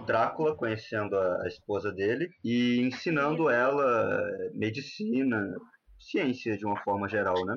Drácula 0.06 0.56
conhecendo 0.56 1.16
a, 1.16 1.46
esposa 1.46 1.92
dele 1.92 2.30
e 2.44 2.80
ensinando 2.80 3.48
ela 3.48 4.20
medicina, 4.52 5.56
ciência 5.98 6.56
de 6.56 6.66
uma 6.66 6.76
forma 6.82 7.08
geral, 7.08 7.44
né? 7.44 7.56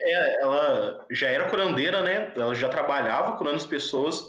É, 0.00 0.42
ela 0.42 1.06
já 1.10 1.28
era 1.28 1.48
curandeira, 1.48 2.02
né? 2.02 2.32
Ela 2.34 2.54
já 2.54 2.68
trabalhava 2.68 3.36
curando 3.36 3.56
as 3.56 3.66
pessoas, 3.66 4.22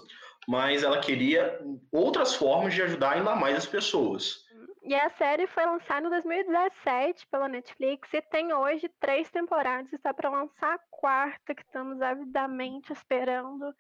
mas 0.48 0.84
ela 0.84 1.00
queria 1.00 1.60
outras 1.92 2.36
formas 2.36 2.74
de 2.74 2.82
ajudar 2.84 3.14
ainda 3.14 3.36
mais 3.36 3.58
as 3.58 3.66
pessoas. 3.66 4.45
E 4.88 4.94
a 4.94 5.10
série 5.18 5.48
foi 5.48 5.66
lançada 5.66 6.06
em 6.06 6.10
2017 6.12 7.26
pela 7.32 7.48
Netflix 7.48 8.08
e 8.14 8.22
tem 8.22 8.54
hoje 8.54 8.88
três 9.00 9.32
temporadas. 9.32 9.92
Está 9.92 10.14
para 10.14 10.30
lançar 10.30 10.76
a 10.76 10.80
quarta, 10.92 11.56
que 11.56 11.64
estamos 11.64 12.00
avidamente 12.00 12.94
esperando 12.94 13.74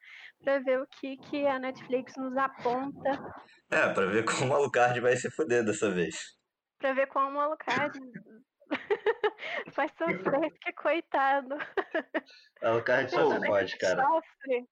para 0.43 0.57
ver 0.61 0.81
o 0.81 0.87
que, 0.87 1.15
que 1.17 1.45
a 1.45 1.59
Netflix 1.59 2.15
nos 2.17 2.35
aponta. 2.35 3.19
É, 3.69 3.87
para 3.93 4.07
ver 4.07 4.25
como 4.25 4.51
o 4.51 4.55
Alucard 4.55 4.99
vai 4.99 5.15
se 5.15 5.29
fuder 5.29 5.63
dessa 5.63 5.91
vez. 5.91 6.15
Para 6.79 6.93
ver 6.93 7.05
como 7.05 7.37
o 7.37 7.39
Alucard 7.39 7.99
vai 9.75 9.89
sofrer, 9.89 10.51
que 10.61 10.73
coitado. 10.73 11.55
Alucard 12.61 13.09
só 13.11 13.39
pode, 13.41 13.77
cara. 13.77 14.03
Sofre. 14.03 14.67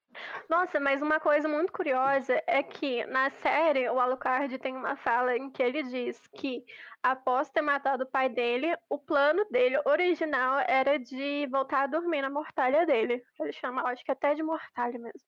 Nossa, 0.49 0.79
mas 0.79 1.01
uma 1.01 1.19
coisa 1.19 1.47
muito 1.47 1.71
curiosa 1.71 2.41
é 2.47 2.63
que 2.63 3.05
na 3.05 3.29
série 3.29 3.89
o 3.89 3.99
Alucard 3.99 4.57
tem 4.59 4.75
uma 4.75 4.95
fala 4.95 5.35
em 5.35 5.49
que 5.49 5.61
ele 5.61 5.83
diz 5.83 6.27
que 6.27 6.63
após 7.01 7.49
ter 7.49 7.61
matado 7.61 8.03
o 8.03 8.09
pai 8.09 8.29
dele, 8.29 8.75
o 8.89 8.97
plano 8.97 9.45
dele 9.51 9.77
original 9.85 10.59
era 10.67 10.97
de 10.97 11.47
voltar 11.51 11.83
a 11.83 11.87
dormir 11.87 12.21
na 12.21 12.29
mortalha 12.29 12.85
dele. 12.85 13.23
Ele 13.39 13.51
chama, 13.51 13.83
acho 13.89 14.03
que 14.03 14.11
até 14.11 14.33
de 14.33 14.43
mortalha 14.43 14.97
mesmo. 14.99 15.27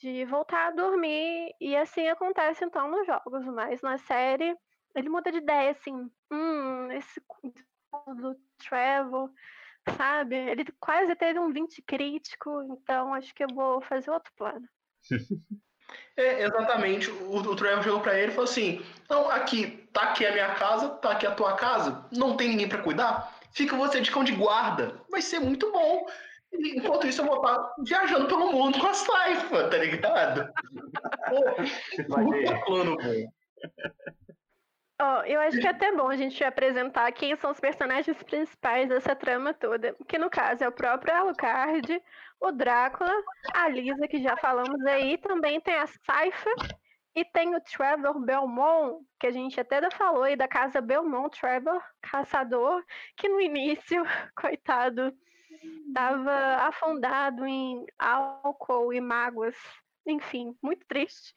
De 0.00 0.24
voltar 0.24 0.68
a 0.68 0.70
dormir, 0.70 1.54
e 1.60 1.76
assim 1.76 2.08
acontece 2.08 2.64
então 2.64 2.90
nos 2.90 3.06
jogos, 3.06 3.44
mas 3.46 3.82
na 3.82 3.98
série 3.98 4.56
ele 4.94 5.08
muda 5.08 5.30
de 5.30 5.38
ideia, 5.38 5.70
assim, 5.70 6.10
hum, 6.30 6.90
esse 6.92 7.20
do 8.14 8.36
Trevor, 8.58 9.30
sabe? 9.96 10.36
Ele 10.36 10.64
quase 10.80 11.14
teve 11.16 11.38
um 11.38 11.52
20 11.52 11.82
crítico, 11.82 12.62
então 12.62 13.14
acho 13.14 13.34
que 13.34 13.44
eu 13.44 13.48
vou 13.54 13.80
fazer 13.82 14.10
outro 14.10 14.32
plano. 14.36 14.66
É, 16.16 16.44
exatamente. 16.44 17.10
O, 17.10 17.36
o 17.36 17.56
Trevor 17.56 17.82
chegou 17.82 18.00
pra 18.00 18.18
ele 18.18 18.32
e 18.32 18.34
falou 18.34 18.48
assim: 18.48 18.82
Não, 19.10 19.30
aqui, 19.30 19.88
tá 19.92 20.02
aqui 20.04 20.24
a 20.24 20.32
minha 20.32 20.54
casa, 20.54 20.88
tá 20.88 21.10
aqui 21.10 21.26
a 21.26 21.34
tua 21.34 21.54
casa, 21.54 22.06
não 22.10 22.36
tem 22.36 22.48
ninguém 22.48 22.68
para 22.68 22.82
cuidar, 22.82 23.38
fica 23.52 23.76
você 23.76 24.00
de 24.00 24.10
cão 24.10 24.24
de 24.24 24.32
guarda, 24.32 25.00
vai 25.10 25.20
ser 25.20 25.38
muito 25.40 25.70
bom. 25.70 26.06
E, 26.52 26.78
enquanto 26.78 27.06
isso, 27.06 27.22
eu 27.22 27.26
vou 27.26 27.36
estar 27.36 27.74
viajando 27.80 28.26
pelo 28.26 28.52
mundo 28.52 28.78
com 28.78 28.86
as 28.86 29.02
taifas, 29.06 29.70
tá 29.70 29.76
ligado? 29.78 30.52
Pô, 32.08 32.22
muito 32.22 32.64
plano 32.64 32.96
bom. 32.96 33.32
Oh, 35.04 35.24
eu 35.26 35.40
acho 35.40 35.58
que 35.58 35.66
é 35.66 35.70
até 35.70 35.90
bom 35.90 36.08
a 36.08 36.16
gente 36.16 36.44
apresentar 36.44 37.10
quem 37.10 37.34
são 37.34 37.50
os 37.50 37.58
personagens 37.58 38.22
principais 38.22 38.88
dessa 38.88 39.16
trama 39.16 39.52
toda. 39.52 39.96
Que 40.06 40.16
no 40.16 40.30
caso 40.30 40.62
é 40.62 40.68
o 40.68 40.72
próprio 40.72 41.12
Alucard, 41.12 42.00
o 42.40 42.52
Drácula, 42.52 43.12
a 43.52 43.68
Lisa, 43.68 44.06
que 44.06 44.22
já 44.22 44.36
falamos 44.36 44.80
aí, 44.86 45.18
também 45.18 45.60
tem 45.60 45.74
a 45.74 45.88
Saifa 45.88 46.50
e 47.16 47.24
tem 47.24 47.52
o 47.56 47.60
Trevor 47.60 48.20
Belmont, 48.20 49.04
que 49.18 49.26
a 49.26 49.32
gente 49.32 49.58
até 49.60 49.80
falou 49.90 50.22
aí 50.22 50.36
da 50.36 50.46
casa 50.46 50.80
Belmont, 50.80 51.36
Trevor, 51.36 51.82
caçador, 52.00 52.84
que 53.16 53.28
no 53.28 53.40
início, 53.40 54.04
coitado, 54.36 55.12
estava 55.88 56.68
afundado 56.68 57.44
em 57.44 57.84
álcool 57.98 58.92
e 58.92 59.00
mágoas. 59.00 59.56
Enfim, 60.06 60.56
muito 60.62 60.86
triste. 60.86 61.34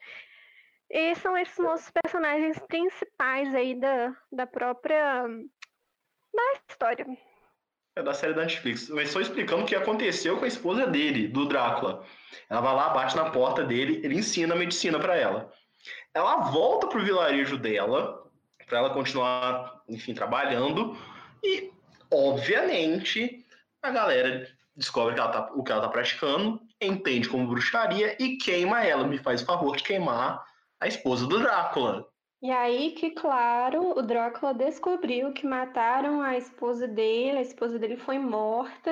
E 0.98 1.14
são 1.16 1.38
esses 1.38 1.58
nossos 1.58 1.92
personagens 1.92 2.58
principais 2.70 3.54
aí 3.54 3.78
da, 3.78 4.16
da 4.32 4.48
própria 4.48 5.28
da 6.34 6.54
história. 6.70 7.06
É 7.98 8.02
da 8.02 8.14
série 8.14 8.34
da 8.34 8.44
Netflix. 8.44 8.88
Mas 8.88 9.10
só 9.10 9.20
explicando 9.20 9.64
o 9.64 9.66
que 9.66 9.76
aconteceu 9.76 10.38
com 10.38 10.46
a 10.46 10.48
esposa 10.48 10.88
dele, 10.88 11.28
do 11.28 11.50
Drácula. 11.50 12.06
Ela 12.50 12.62
vai 12.62 12.74
lá, 12.74 12.90
bate 12.92 13.14
na 13.14 13.30
porta 13.30 13.66
dele, 13.66 14.00
ele 14.06 14.16
ensina 14.16 14.56
a 14.56 14.58
medicina 14.58 14.98
para 14.98 15.18
ela. 15.18 15.52
Ela 16.14 16.38
volta 16.50 16.88
pro 16.88 17.04
vilarejo 17.04 17.58
dela, 17.58 18.32
para 18.66 18.78
ela 18.78 18.94
continuar, 18.94 19.84
enfim, 19.90 20.14
trabalhando. 20.14 20.98
E, 21.44 21.74
obviamente, 22.10 23.46
a 23.82 23.92
galera 23.92 24.50
descobre 24.74 25.14
que 25.14 25.20
tá, 25.20 25.52
o 25.54 25.62
que 25.62 25.74
ela 25.74 25.82
tá 25.82 25.90
praticando, 25.90 26.62
entende 26.80 27.28
como 27.28 27.50
bruxaria 27.50 28.16
e 28.18 28.38
queima 28.38 28.82
ela. 28.86 29.06
Me 29.06 29.18
faz 29.18 29.42
o 29.42 29.46
favor 29.46 29.76
de 29.76 29.84
queimar 29.84 30.55
a 30.80 30.88
esposa 30.88 31.28
do 31.28 31.40
Drácula. 31.40 32.06
E 32.42 32.52
aí 32.52 32.92
que, 32.92 33.12
claro, 33.12 33.98
o 33.98 34.02
Drácula 34.02 34.54
descobriu 34.54 35.34
que 35.34 35.48
mataram 35.48 36.22
a 36.22 36.38
esposa 36.38 36.88
dele, 36.88 37.40
a 37.40 37.42
esposa 37.42 37.80
dele 37.80 37.98
foi 37.98 38.20
morta, 38.20 38.92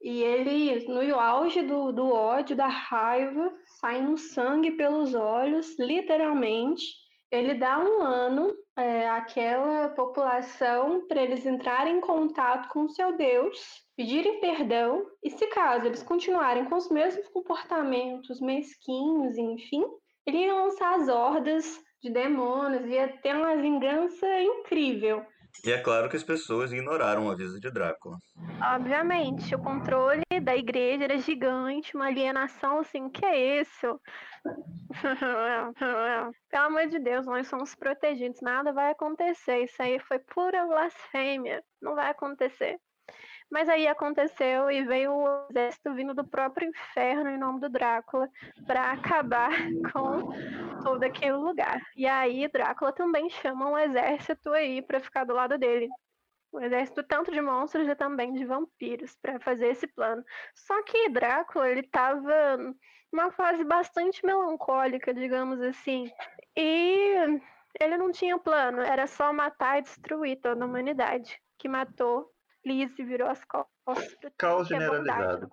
e 0.00 0.22
ele, 0.22 0.86
no 0.86 1.18
auge 1.18 1.62
do, 1.62 1.90
do 1.90 2.12
ódio, 2.12 2.54
da 2.54 2.68
raiva, 2.68 3.52
saindo 3.80 4.16
sangue 4.16 4.72
pelos 4.72 5.14
olhos, 5.14 5.76
literalmente, 5.78 6.84
ele 7.30 7.54
dá 7.54 7.78
um 7.78 8.02
ano 8.02 8.54
é, 8.76 9.08
àquela 9.08 9.88
população 9.88 11.06
para 11.08 11.22
eles 11.22 11.44
entrarem 11.44 11.96
em 11.96 12.00
contato 12.00 12.68
com 12.68 12.84
o 12.84 12.90
seu 12.90 13.16
Deus, 13.16 13.58
pedirem 13.96 14.38
perdão, 14.38 15.04
e 15.24 15.30
se 15.30 15.46
caso 15.48 15.86
eles 15.86 16.02
continuarem 16.02 16.66
com 16.66 16.76
os 16.76 16.88
mesmos 16.88 17.26
comportamentos 17.28 18.40
mesquinhos, 18.40 19.36
enfim, 19.36 19.82
ele 20.26 20.38
ia 20.38 20.54
lançar 20.54 20.94
as 20.96 21.08
hordas 21.08 21.80
de 22.02 22.10
demônios, 22.10 22.86
ia 22.86 23.08
ter 23.08 23.34
uma 23.34 23.56
vingança 23.56 24.26
incrível. 24.40 25.24
E 25.64 25.72
é 25.72 25.78
claro 25.78 26.08
que 26.08 26.16
as 26.16 26.22
pessoas 26.22 26.72
ignoraram 26.72 27.26
o 27.26 27.30
aviso 27.30 27.58
de 27.58 27.70
Drácula. 27.70 28.18
Obviamente, 28.74 29.54
o 29.54 29.58
controle 29.58 30.22
da 30.42 30.54
igreja 30.54 31.04
era 31.04 31.18
gigante, 31.18 31.96
uma 31.96 32.06
alienação 32.06 32.80
assim, 32.80 33.08
que 33.08 33.24
é 33.24 33.60
isso? 33.60 34.00
Pelo 36.50 36.66
amor 36.66 36.86
de 36.88 36.98
Deus, 36.98 37.24
nós 37.26 37.48
somos 37.48 37.74
protegidos, 37.74 38.40
nada 38.42 38.72
vai 38.72 38.90
acontecer. 38.90 39.64
Isso 39.64 39.82
aí 39.82 39.98
foi 39.98 40.18
pura 40.18 40.66
blasfêmia, 40.66 41.64
não 41.80 41.94
vai 41.94 42.10
acontecer. 42.10 42.78
Mas 43.50 43.68
aí 43.68 43.86
aconteceu 43.86 44.70
e 44.70 44.84
veio 44.84 45.12
o 45.12 45.46
exército 45.50 45.94
vindo 45.94 46.12
do 46.12 46.26
próprio 46.26 46.68
inferno 46.68 47.30
em 47.30 47.38
nome 47.38 47.60
do 47.60 47.68
Drácula 47.68 48.28
para 48.66 48.90
acabar 48.90 49.50
com 49.92 50.32
todo 50.82 51.02
aquele 51.04 51.36
lugar. 51.36 51.80
E 51.96 52.06
aí 52.06 52.48
Drácula 52.48 52.92
também 52.92 53.30
chama 53.30 53.70
um 53.70 53.78
exército 53.78 54.52
aí 54.52 54.82
para 54.82 55.00
ficar 55.00 55.24
do 55.24 55.32
lado 55.32 55.56
dele. 55.56 55.88
Um 56.52 56.60
exército 56.60 57.02
tanto 57.02 57.30
de 57.30 57.40
monstros 57.40 57.86
e 57.86 57.94
também 57.94 58.32
de 58.32 58.44
vampiros 58.44 59.16
para 59.22 59.38
fazer 59.38 59.68
esse 59.68 59.86
plano. 59.86 60.24
Só 60.54 60.82
que 60.82 61.08
Drácula 61.10 61.68
ele 61.70 61.80
estava 61.80 62.58
numa 63.12 63.30
fase 63.30 63.62
bastante 63.62 64.24
melancólica, 64.24 65.14
digamos 65.14 65.60
assim. 65.60 66.10
E 66.56 67.40
ele 67.80 67.96
não 67.96 68.10
tinha 68.10 68.38
plano, 68.38 68.80
era 68.80 69.06
só 69.06 69.32
matar 69.32 69.78
e 69.78 69.82
destruir 69.82 70.40
toda 70.40 70.64
a 70.64 70.66
humanidade, 70.66 71.40
que 71.58 71.68
matou 71.68 72.30
Lizzie 72.66 73.04
virou 73.04 73.28
as 73.28 73.44
costas. 73.44 74.16
Caos 74.36 74.66
generalizado. 74.66 75.48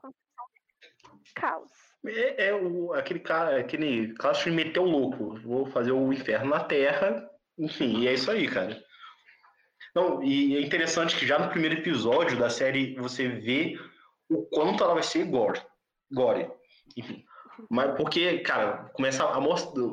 Caos. 1.36 1.72
É, 2.06 2.48
é, 2.48 2.56
o, 2.56 2.92
aquele 2.94 3.20
cara, 3.20 3.60
aquele 3.60 4.14
clássico 4.16 4.50
de 4.50 4.56
meter 4.56 4.80
o 4.80 4.84
louco. 4.84 5.40
Vou 5.42 5.68
fazer 5.68 5.92
o 5.92 6.12
inferno 6.12 6.50
na 6.50 6.64
Terra. 6.64 7.30
Enfim, 7.58 8.00
e 8.00 8.08
é 8.08 8.14
isso 8.14 8.32
aí, 8.32 8.48
cara. 8.48 8.84
Não, 9.94 10.24
e 10.24 10.58
é 10.58 10.62
interessante 10.62 11.16
que 11.16 11.28
já 11.28 11.38
no 11.38 11.50
primeiro 11.50 11.76
episódio 11.76 12.38
da 12.38 12.50
série 12.50 12.96
você 12.96 13.28
vê 13.28 13.80
o 14.28 14.42
quanto 14.48 14.84
ela 14.84 14.96
vai 14.96 15.04
ser 15.04 15.24
gore. 15.26 15.62
Gore. 16.12 16.50
Enfim. 16.98 17.24
Mas 17.70 17.96
porque, 17.96 18.40
cara, 18.40 18.90
começa 18.94 19.24
a 19.24 19.40
mostrar 19.40 19.84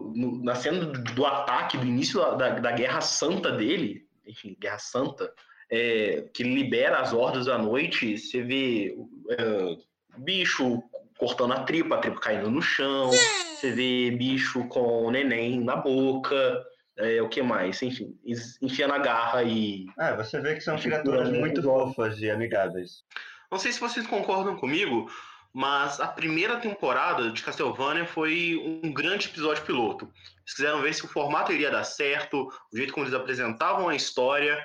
na 0.43 0.55
cena 0.55 0.87
do, 0.87 1.15
do 1.15 1.27
ataque, 1.27 1.77
do 1.77 1.87
início 1.87 2.19
da, 2.37 2.59
da 2.59 2.73
Guerra 2.73 3.03
Santa 3.03 3.53
dele, 3.53 4.09
enfim, 4.27 4.57
Guerra 4.59 4.79
Santa, 4.79 5.31
é, 5.71 6.25
que 6.35 6.43
libera 6.43 6.99
as 6.99 7.13
hordas 7.13 7.49
à 7.49 7.57
noite, 7.57 8.19
você 8.19 8.43
vê 8.43 8.97
é, 9.31 9.77
bicho 10.19 10.83
cortando 11.17 11.53
a 11.53 11.63
tripa, 11.65 11.97
a 11.97 11.99
tripa 11.99 12.19
caindo 12.19 12.51
no 12.51 12.63
chão, 12.63 13.11
você 13.11 13.71
vê 13.71 14.11
bicho 14.11 14.67
com 14.69 15.11
neném 15.11 15.61
na 15.61 15.77
boca, 15.77 16.65
é, 16.97 17.21
o 17.23 17.29
que 17.29 17.43
mais? 17.43 17.81
Enfim, 17.83 18.19
enfia 18.61 18.89
na 18.89 18.99
garra 18.99 19.43
e. 19.43 19.87
É, 19.99 20.17
você 20.17 20.41
vê 20.41 20.55
que 20.55 20.61
são 20.61 20.79
criaturas 20.79 21.31
muito 21.31 21.63
fofas 21.63 22.19
e 22.21 22.31
amigáveis. 22.31 23.05
Não 23.51 23.59
sei 23.59 23.73
se 23.73 23.81
vocês 23.81 24.07
concordam 24.07 24.57
comigo, 24.57 25.11
mas 25.53 26.01
a 26.01 26.07
primeira 26.07 26.57
temporada 26.57 27.31
de 27.31 27.43
Castlevania 27.43 28.07
foi 28.07 28.81
um 28.85 28.93
grande 28.93 29.29
episódio 29.29 29.65
piloto. 29.65 30.09
Eles 30.51 30.55
quiseram 30.55 30.83
ver 30.83 30.95
se 30.95 31.05
o 31.05 31.09
formato 31.09 31.53
iria 31.53 31.71
dar 31.71 31.85
certo, 31.85 32.49
o 32.73 32.77
jeito 32.77 32.93
como 32.93 33.07
eles 33.07 33.15
apresentavam 33.15 33.89
a 33.89 33.95
história, 33.95 34.63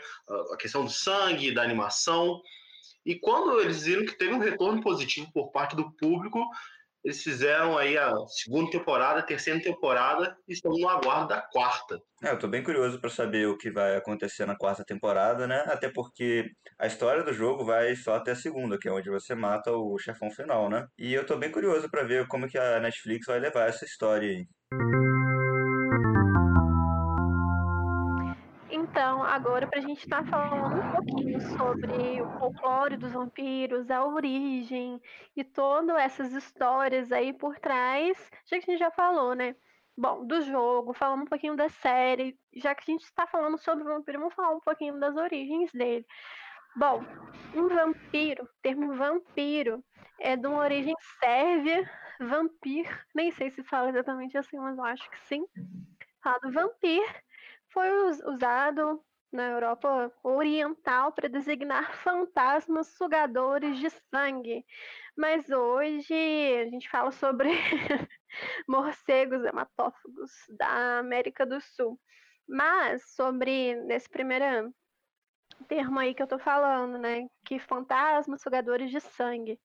a 0.51 0.57
questão 0.57 0.83
do 0.83 0.89
sangue, 0.89 1.53
da 1.53 1.61
animação. 1.61 2.41
E 3.05 3.19
quando 3.19 3.61
eles 3.61 3.83
viram 3.83 4.05
que 4.05 4.17
teve 4.17 4.33
um 4.33 4.39
retorno 4.39 4.81
positivo 4.81 5.31
por 5.31 5.51
parte 5.51 5.75
do 5.75 5.91
público, 5.95 6.43
eles 7.03 7.21
fizeram 7.21 7.77
aí 7.77 7.95
a 7.99 8.11
segunda 8.29 8.71
temporada, 8.71 9.19
a 9.19 9.23
terceira 9.23 9.61
temporada 9.61 10.35
e 10.47 10.53
estão 10.53 10.71
no 10.71 10.89
aguardo 10.89 11.27
da 11.27 11.39
quarta. 11.39 12.01
É, 12.23 12.31
eu 12.31 12.39
tô 12.39 12.47
bem 12.47 12.63
curioso 12.63 12.99
para 12.99 13.11
saber 13.11 13.47
o 13.47 13.55
que 13.55 13.69
vai 13.69 13.95
acontecer 13.95 14.47
na 14.47 14.55
quarta 14.55 14.83
temporada, 14.83 15.45
né? 15.45 15.65
Até 15.67 15.87
porque 15.87 16.49
a 16.79 16.87
história 16.87 17.23
do 17.23 17.31
jogo 17.31 17.63
vai 17.63 17.95
só 17.95 18.15
até 18.15 18.31
a 18.31 18.35
segunda, 18.35 18.79
que 18.79 18.87
é 18.87 18.91
onde 18.91 19.11
você 19.11 19.35
mata 19.35 19.71
o 19.71 19.99
chefão 19.99 20.31
final, 20.31 20.67
né? 20.67 20.87
E 20.97 21.13
eu 21.13 21.23
tô 21.23 21.37
bem 21.37 21.51
curioso 21.51 21.87
para 21.91 22.01
ver 22.01 22.27
como 22.27 22.47
que 22.47 22.57
a 22.57 22.79
Netflix 22.79 23.27
vai 23.27 23.39
levar 23.39 23.69
essa 23.69 23.85
história 23.85 24.27
aí. 24.27 24.47
Agora 29.35 29.67
para 29.67 29.79
a 29.79 29.81
gente 29.81 29.99
estar 29.99 30.23
tá 30.23 30.29
falando 30.29 30.77
um 30.77 30.91
pouquinho 30.95 31.41
sobre 31.41 32.21
o 32.21 32.39
folclore 32.39 32.95
dos 32.95 33.11
vampiros, 33.11 33.91
a 33.91 34.05
origem 34.05 35.01
e 35.35 35.43
todas 35.43 35.97
essas 35.97 36.31
histórias 36.31 37.11
aí 37.11 37.33
por 37.33 37.59
trás, 37.59 38.17
já 38.45 38.57
que 38.57 38.71
a 38.71 38.71
gente 38.71 38.79
já 38.79 38.91
falou, 38.91 39.35
né? 39.35 39.53
Bom, 39.97 40.25
do 40.25 40.41
jogo, 40.41 40.93
falando 40.93 41.23
um 41.23 41.27
pouquinho 41.27 41.55
da 41.55 41.67
série, 41.67 42.39
já 42.55 42.73
que 42.73 42.89
a 42.89 42.93
gente 42.93 43.03
está 43.03 43.27
falando 43.27 43.57
sobre 43.57 43.83
o 43.83 43.87
vampiro, 43.87 44.19
vamos 44.19 44.33
falar 44.33 44.51
um 44.51 44.61
pouquinho 44.61 44.97
das 45.01 45.17
origens 45.17 45.69
dele. 45.73 46.05
Bom, 46.77 47.03
um 47.53 47.67
vampiro, 47.67 48.47
termo 48.61 48.95
vampiro, 48.95 49.83
é 50.17 50.37
de 50.37 50.47
uma 50.47 50.59
origem 50.59 50.95
sérvia, 51.19 51.89
vampir, 52.21 52.87
nem 53.13 53.31
sei 53.31 53.51
se 53.51 53.63
fala 53.63 53.89
exatamente 53.89 54.37
assim, 54.37 54.57
mas 54.57 54.77
eu 54.77 54.83
acho 54.85 55.09
que 55.09 55.19
sim. 55.27 55.45
Falado 56.23 56.51
vampir, 56.53 57.03
foi 57.69 57.89
usado 58.25 59.03
na 59.35 59.49
Europa 59.49 60.11
Oriental 60.23 61.11
para 61.11 61.29
designar 61.29 61.93
fantasmas 62.01 62.87
sugadores 62.87 63.77
de 63.77 63.89
sangue. 64.09 64.65
Mas 65.15 65.49
hoje 65.49 66.13
a 66.13 66.65
gente 66.69 66.89
fala 66.89 67.11
sobre 67.11 67.49
morcegos 68.67 69.43
hematófagos 69.43 70.31
da 70.57 70.99
América 70.99 71.45
do 71.45 71.61
Sul. 71.61 71.99
Mas 72.47 73.03
sobre 73.15 73.75
nesse 73.83 74.09
primeiro 74.09 74.73
termo 75.67 75.99
aí 75.99 76.13
que 76.13 76.21
eu 76.21 76.27
tô 76.27 76.39
falando, 76.39 76.97
né, 76.97 77.27
que 77.43 77.59
fantasmas 77.59 78.41
sugadores 78.41 78.91
de 78.91 78.99
sangue. 78.99 79.59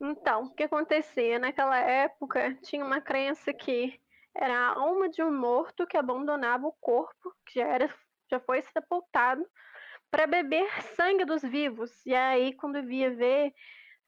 Então, 0.00 0.44
o 0.44 0.54
que 0.54 0.64
acontecia 0.64 1.38
naquela 1.38 1.78
época? 1.78 2.54
Tinha 2.62 2.84
uma 2.84 3.00
crença 3.00 3.52
que 3.52 4.00
era 4.34 4.52
a 4.52 4.78
alma 4.78 5.08
de 5.08 5.22
um 5.22 5.32
morto 5.32 5.86
que 5.86 5.96
abandonava 5.96 6.66
o 6.66 6.72
corpo, 6.80 7.32
que 7.46 7.60
já, 7.60 7.66
era, 7.66 7.94
já 8.32 8.40
foi 8.40 8.62
sepultado, 8.62 9.46
para 10.10 10.26
beber 10.26 10.68
sangue 10.96 11.24
dos 11.24 11.42
vivos. 11.42 11.90
E 12.06 12.14
aí, 12.14 12.54
quando 12.54 12.82
via 12.82 13.14
ver, 13.14 13.52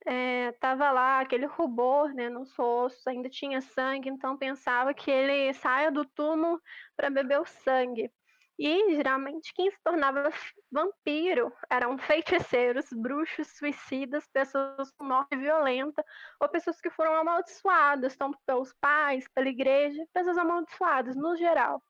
é, 0.06 0.52
tava 0.52 0.90
lá 0.90 1.20
aquele 1.20 1.46
rubor 1.46 2.12
né, 2.14 2.28
nos 2.28 2.58
ossos, 2.58 3.06
ainda 3.06 3.28
tinha 3.28 3.60
sangue, 3.60 4.08
então 4.08 4.36
pensava 4.36 4.92
que 4.94 5.10
ele 5.10 5.52
saia 5.54 5.90
do 5.90 6.04
túmulo 6.04 6.60
para 6.96 7.10
beber 7.10 7.40
o 7.40 7.46
sangue. 7.46 8.10
E 8.56 8.94
geralmente 8.94 9.52
quem 9.52 9.68
se 9.70 9.78
tornava 9.82 10.30
vampiro 10.70 11.52
eram 11.68 11.98
feiticeiros, 11.98 12.86
bruxos, 12.92 13.48
suicidas, 13.56 14.28
pessoas 14.28 14.92
com 14.92 15.04
morte 15.04 15.36
violenta, 15.36 16.04
ou 16.40 16.48
pessoas 16.48 16.80
que 16.80 16.90
foram 16.90 17.14
amaldiçoadas, 17.16 18.16
tanto 18.16 18.38
pelos 18.46 18.72
pais, 18.80 19.26
pela 19.34 19.48
igreja, 19.48 20.06
pessoas 20.12 20.38
amaldiçoadas 20.38 21.16
no 21.16 21.36
geral. 21.36 21.82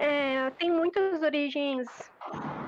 É, 0.00 0.50
tem 0.52 0.70
muitas 0.70 1.22
origens 1.22 1.86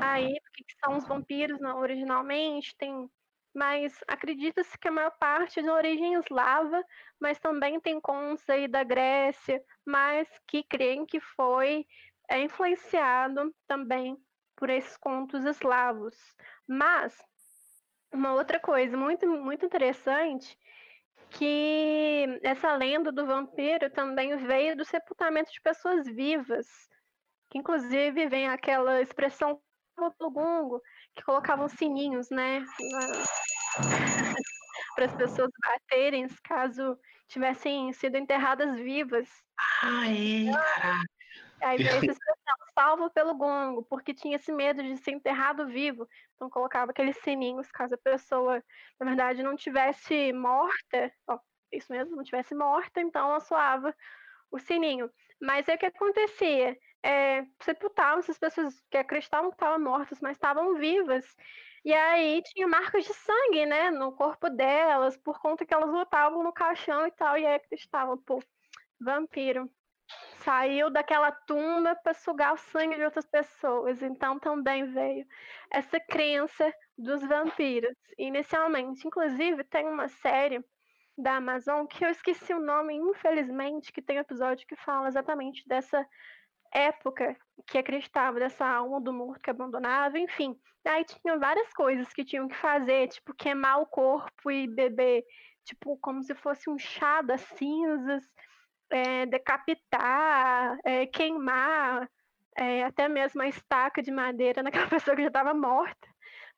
aí, 0.03 0.39
que 0.53 0.65
são 0.85 0.99
os 0.99 1.09
vampiros 1.09 1.59
não, 1.61 1.79
originalmente, 1.79 2.77
tem, 2.77 3.11
mas 3.55 3.99
acredita-se 4.07 4.77
que 4.79 4.89
a 4.89 4.93
maior 4.93 5.13
parte 5.19 5.59
é 5.59 5.63
de 5.63 5.71
origem 5.71 6.13
eslava, 6.13 6.85
mas 7.19 7.41
também 7.41 7.81
tem 7.81 7.99
contos 7.99 8.47
aí 8.51 8.69
da 8.69 8.85
Grécia, 8.85 9.65
mas 9.83 10.29
que 10.47 10.63
creem 10.63 11.07
que 11.07 11.21
foi 11.21 11.87
é 12.29 12.39
influenciado 12.43 13.51
também 13.67 14.15
por 14.55 14.69
esses 14.69 14.99
contos 14.99 15.47
eslavos. 15.47 16.15
Mas 16.69 17.17
uma 18.13 18.35
outra 18.35 18.61
coisa 18.61 18.95
muito, 18.95 19.27
muito 19.27 19.65
interessante 19.65 20.59
que 21.31 22.27
essa 22.43 22.77
lenda 22.77 23.11
do 23.11 23.25
vampiro 23.25 23.91
também 23.91 24.37
veio 24.37 24.77
do 24.77 24.85
sepultamento 24.85 25.51
de 25.51 25.63
pessoas 25.63 26.07
vivas, 26.07 26.67
que 27.53 27.59
inclusive 27.59 28.29
vem 28.29 28.49
aquela 28.49 29.03
expressão 29.03 29.61
do 30.19 30.31
gungo, 30.31 30.81
que 31.15 31.23
colocavam 31.23 31.69
sininhos, 31.69 32.31
né, 32.31 32.65
para 34.97 35.05
as 35.05 35.13
pessoas 35.13 35.51
baterem 35.63 36.27
caso 36.43 36.99
tivessem 37.29 37.93
sido 37.93 38.17
enterradas 38.17 38.81
vivas. 38.81 39.29
Ai, 39.83 40.47
caraca. 40.51 41.05
Aí 41.63 41.77
veio 41.77 41.91
essa 41.99 42.13
expressão, 42.13 42.55
salvo 42.75 43.11
pelo 43.11 43.35
gongo, 43.35 43.83
porque 43.83 44.15
tinha 44.15 44.37
esse 44.37 44.51
medo 44.51 44.83
de 44.83 44.97
ser 44.97 45.11
enterrado 45.11 45.67
vivo. 45.67 46.09
Então 46.35 46.49
colocava 46.49 46.91
aqueles 46.91 47.19
sininhos 47.19 47.71
caso 47.71 47.95
a 47.95 47.99
pessoa, 47.99 48.65
na 48.99 49.07
verdade, 49.07 49.43
não 49.43 49.57
tivesse 49.57 50.33
morta. 50.33 51.13
Ó, 51.27 51.39
isso 51.71 51.93
mesmo, 51.93 52.17
não 52.17 52.25
tivesse 52.25 52.55
morta, 52.55 53.03
então 53.03 53.29
ela 53.29 53.41
soava 53.41 53.95
o 54.51 54.59
sininho. 54.59 55.11
Mas 55.39 55.69
aí 55.69 55.77
o 55.77 55.79
que 55.79 55.87
acontecia? 55.87 56.79
É, 57.03 57.45
sepultavam 57.61 58.21
essas 58.21 58.39
pessoas 58.39 58.81
que 58.91 58.97
acreditavam 58.97 59.51
que 59.51 59.57
estavam 59.57 59.81
mortas, 59.81 60.21
mas 60.21 60.37
estavam 60.37 60.75
vivas. 60.77 61.25
E 61.85 61.93
aí 61.93 62.43
tinha 62.43 62.69
marcas 62.69 63.05
de 63.05 63.13
sangue, 63.13 63.67
né, 63.67 63.91
no 63.91 64.13
corpo 64.13 64.49
delas, 64.49 65.17
por 65.17 65.41
conta 65.41 65.67
que 65.67 65.75
elas 65.75 65.91
lutavam 65.91 66.43
no 66.43 66.53
caixão 66.53 67.07
e 67.07 67.11
tal, 67.11 67.37
e 67.37 67.45
aí 67.45 67.57
acreditavam, 67.57 68.17
pô, 68.19 68.41
vampiro 69.01 69.69
saiu 70.39 70.91
daquela 70.91 71.31
tumba 71.31 71.95
para 71.97 72.15
sugar 72.15 72.55
o 72.55 72.57
sangue 72.57 72.97
de 72.97 73.05
outras 73.05 73.27
pessoas. 73.27 74.03
Então 74.03 74.39
também 74.39 74.85
veio 74.93 75.27
essa 75.71 76.01
crença 76.01 76.73
dos 76.97 77.23
vampiros. 77.23 77.97
Inicialmente, 78.19 79.07
inclusive, 79.07 79.65
tem 79.65 79.87
uma 79.87 80.09
série 80.09 80.65
da 81.17 81.37
Amazon 81.37 81.87
que 81.87 82.05
eu 82.05 82.11
esqueci 82.11 82.53
o 82.53 82.61
nome, 82.61 82.95
infelizmente, 82.95 83.93
que 83.93 84.03
tem 84.03 84.19
um 84.19 84.23
episódio 84.23 84.67
que 84.67 84.77
fala 84.77 85.09
exatamente 85.09 85.67
dessa 85.67 86.07
época 86.73 87.37
que 87.67 87.79
acreditava 87.79 88.39
dessa 88.39 88.67
alma 88.67 89.01
do 89.01 89.13
morto 89.13 89.41
que 89.41 89.51
abandonava, 89.51 90.19
enfim. 90.19 90.59
Aí 90.85 91.05
tinha 91.05 91.39
várias 91.39 91.73
coisas 91.73 92.13
que 92.13 92.25
tinham 92.25 92.49
que 92.49 92.57
fazer, 92.57 93.09
tipo 93.09 93.35
queimar 93.35 93.81
o 93.81 93.87
corpo 93.87 94.51
e 94.51 94.67
beber, 94.67 95.25
tipo 95.65 95.97
como 95.99 96.23
se 96.23 96.35
fosse 96.35 96.69
um 96.69 96.79
chá 96.79 97.23
das 97.23 97.41
cinzas 97.43 98.25
é, 98.93 99.25
decapitar, 99.27 100.79
é, 100.85 101.07
queimar, 101.07 102.09
é, 102.57 102.85
até 102.85 103.09
mesmo 103.09 103.41
a 103.41 103.49
estaca 103.49 104.03
de 104.03 104.11
madeira 104.11 104.63
naquela 104.63 104.89
pessoa 104.89 105.17
que 105.17 105.23
já 105.23 105.29
estava 105.29 105.55
morta, 105.55 106.09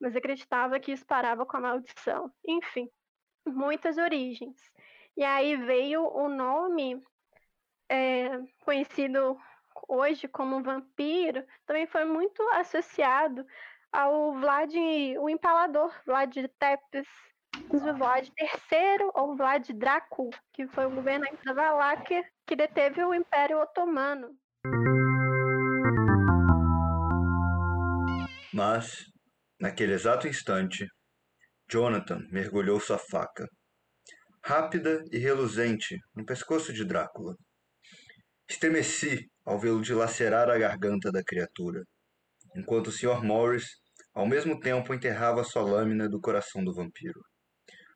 mas 0.00 0.16
acreditava 0.16 0.80
que 0.80 0.92
isso 0.92 1.06
parava 1.06 1.46
com 1.46 1.56
a 1.56 1.60
maldição. 1.60 2.32
Enfim, 2.46 2.88
muitas 3.46 3.96
origens. 3.98 4.56
E 5.16 5.22
aí 5.22 5.56
veio 5.56 6.02
o 6.02 6.28
nome 6.28 7.00
é, 7.88 8.30
conhecido 8.64 9.38
hoje 9.88 10.28
como 10.28 10.62
vampiro, 10.62 11.44
também 11.66 11.86
foi 11.86 12.04
muito 12.04 12.42
associado 12.50 13.46
ao 13.92 14.34
Vlad, 14.34 14.74
o 15.20 15.28
Empalador, 15.28 15.92
Vlad 16.04 16.34
Tepes, 16.58 17.08
Vlad 17.96 18.28
III 18.38 19.10
ou 19.14 19.36
Vlad 19.36 19.68
Dracu, 19.70 20.30
que 20.52 20.66
foi 20.68 20.86
o 20.86 20.90
governante 20.90 21.44
da 21.44 21.52
Valáquia 21.52 22.24
que 22.46 22.56
deteve 22.56 23.04
o 23.04 23.14
Império 23.14 23.60
Otomano. 23.60 24.36
Mas, 28.52 29.04
naquele 29.60 29.94
exato 29.94 30.28
instante, 30.28 30.86
Jonathan 31.68 32.20
mergulhou 32.30 32.78
sua 32.78 32.98
faca, 32.98 33.46
rápida 34.44 35.02
e 35.10 35.18
reluzente, 35.18 35.96
no 36.14 36.24
pescoço 36.24 36.72
de 36.72 36.84
Drácula. 36.84 37.34
Estremeci 38.48 39.28
ao 39.44 39.58
vê-lo 39.58 39.80
dilacerar 39.80 40.48
a 40.48 40.58
garganta 40.58 41.12
da 41.12 41.22
criatura, 41.22 41.84
enquanto 42.56 42.88
o 42.88 42.92
Sr. 42.92 43.22
Morris, 43.22 43.66
ao 44.14 44.26
mesmo 44.26 44.58
tempo, 44.60 44.94
enterrava 44.94 45.44
sua 45.44 45.62
lâmina 45.62 46.08
do 46.08 46.20
coração 46.20 46.64
do 46.64 46.72
vampiro. 46.72 47.20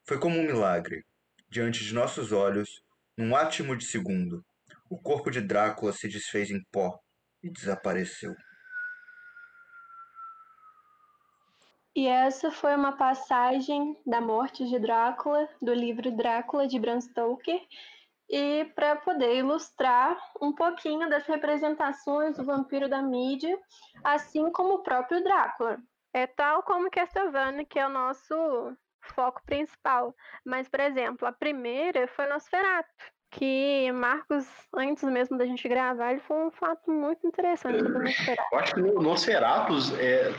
Foi 0.07 0.19
como 0.19 0.39
um 0.39 0.43
milagre. 0.43 1.05
Diante 1.49 1.85
de 1.85 1.95
nossos 1.95 2.33
olhos, 2.33 2.83
num 3.17 3.35
átimo 3.35 3.77
de 3.77 3.85
segundo, 3.85 4.45
o 4.91 4.99
corpo 5.01 5.31
de 5.31 5.41
Drácula 5.41 5.93
se 5.93 6.09
desfez 6.09 6.51
em 6.51 6.63
pó 6.71 6.99
e 7.43 7.51
desapareceu. 7.51 8.35
E 11.95 12.07
essa 12.07 12.51
foi 12.51 12.77
uma 12.77 12.97
passagem 12.97 13.97
da 14.07 14.21
morte 14.21 14.69
de 14.69 14.79
Drácula, 14.79 15.49
do 15.61 15.75
livro 15.75 16.15
Drácula 16.15 16.69
de 16.69 16.79
Bram 16.79 17.01
Stoker, 17.01 17.61
e 18.29 18.67
para 18.75 18.97
poder 18.97 19.37
ilustrar 19.37 20.19
um 20.41 20.53
pouquinho 20.53 21.09
das 21.09 21.27
representações 21.27 22.37
do 22.37 22.45
vampiro 22.45 22.89
da 22.89 23.01
mídia, 23.01 23.59
assim 24.05 24.51
como 24.53 24.75
o 24.75 24.83
próprio 24.83 25.23
Drácula. 25.23 25.79
É 26.13 26.27
tal 26.27 26.63
como 26.63 26.91
Castlevania, 26.91 27.65
que 27.65 27.79
é 27.79 27.87
o 27.87 27.91
nosso 27.91 28.35
foco 29.15 29.41
principal. 29.47 30.15
Mas, 30.45 30.69
por 30.69 30.81
exemplo, 30.81 31.27
a 31.27 31.33
primeira 31.33 32.07
foi 32.09 32.27
Nosferatu, 32.27 32.89
que 33.31 33.91
Marcos, 33.93 34.47
antes 34.75 35.05
mesmo 35.05 35.39
da 35.39 35.47
gente 35.47 35.69
gravar, 35.69 36.13
ele 36.13 36.21
foi 36.21 36.37
um 36.47 36.51
fato 36.51 36.91
muito 36.91 37.27
interessante 37.27 37.79
sobre 37.79 37.99
Nosferatu. 37.99 38.49
Eu 38.53 38.59
acho 38.59 38.75
que 38.75 38.81
o 38.81 39.03
Nosferatu 39.03 39.75
é 39.99 40.33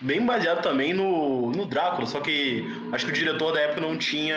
bem 0.00 0.24
baseado 0.24 0.62
também 0.62 0.92
no, 0.92 1.50
no 1.50 1.66
Drácula, 1.66 2.06
só 2.06 2.20
que 2.20 2.64
acho 2.92 3.06
que 3.06 3.12
o 3.12 3.14
diretor 3.14 3.52
da 3.52 3.60
época 3.60 3.80
não 3.80 3.96
tinha 3.96 4.36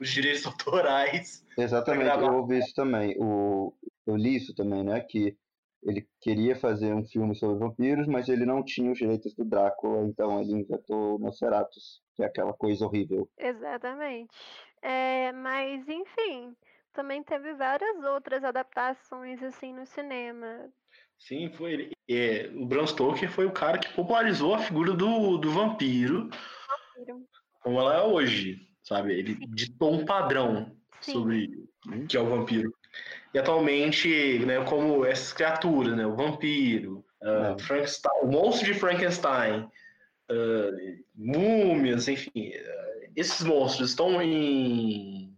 os 0.00 0.08
direitos 0.10 0.46
autorais. 0.46 1.44
Exatamente, 1.56 2.18
eu 2.18 2.34
ouvi 2.34 2.58
isso 2.58 2.74
também. 2.74 3.16
O, 3.18 3.72
eu 4.06 4.16
li 4.16 4.36
isso 4.36 4.54
também, 4.54 4.82
né? 4.82 5.00
Que 5.00 5.36
ele 5.82 6.08
queria 6.20 6.56
fazer 6.56 6.94
um 6.94 7.04
filme 7.04 7.34
sobre 7.34 7.58
vampiros, 7.58 8.06
mas 8.06 8.28
ele 8.28 8.46
não 8.46 8.64
tinha 8.64 8.90
os 8.90 8.98
direitos 8.98 9.34
do 9.34 9.44
Drácula, 9.44 10.06
então 10.06 10.40
ele 10.40 10.52
inventou 10.52 11.18
Nosferatus, 11.18 12.02
que 12.14 12.22
é 12.22 12.26
aquela 12.26 12.54
coisa 12.54 12.86
horrível. 12.86 13.28
Exatamente. 13.38 14.34
É, 14.80 15.30
mas, 15.32 15.86
enfim, 15.88 16.56
também 16.92 17.22
teve 17.22 17.52
várias 17.54 18.02
outras 18.04 18.42
adaptações 18.44 19.42
assim 19.42 19.74
no 19.74 19.84
cinema. 19.84 20.70
Sim, 21.18 21.50
foi 21.50 21.72
ele. 21.72 21.96
É, 22.08 22.50
o 22.54 22.66
Bram 22.66 22.86
Stoker 22.86 23.30
foi 23.30 23.46
o 23.46 23.52
cara 23.52 23.78
que 23.78 23.92
popularizou 23.94 24.54
a 24.54 24.58
figura 24.58 24.92
do, 24.92 25.38
do 25.38 25.50
vampiro, 25.50 26.30
vampiro. 26.96 27.26
como 27.62 27.80
ela 27.80 27.96
é 27.96 28.02
hoje, 28.02 28.58
sabe? 28.84 29.14
Ele 29.14 29.34
ditou 29.48 29.92
um 29.92 30.04
padrão 30.04 30.70
Sim. 31.00 31.12
sobre 31.12 31.64
o 31.86 32.06
que 32.06 32.16
é 32.16 32.20
o 32.20 32.28
vampiro. 32.28 32.72
E 33.32 33.38
atualmente, 33.38 34.38
né, 34.46 34.62
como 34.64 35.04
essas 35.04 35.32
criaturas, 35.32 35.96
né, 35.96 36.06
o 36.06 36.14
vampiro, 36.14 37.04
uh, 37.20 37.60
Frankenstein, 37.60 38.12
o 38.22 38.26
monstro 38.28 38.72
de 38.72 38.78
Frankenstein, 38.78 39.62
uh, 40.30 41.04
múmias, 41.14 42.06
enfim, 42.06 42.50
uh, 42.50 43.10
esses 43.16 43.42
monstros 43.44 43.90
estão 43.90 44.22
em 44.22 45.34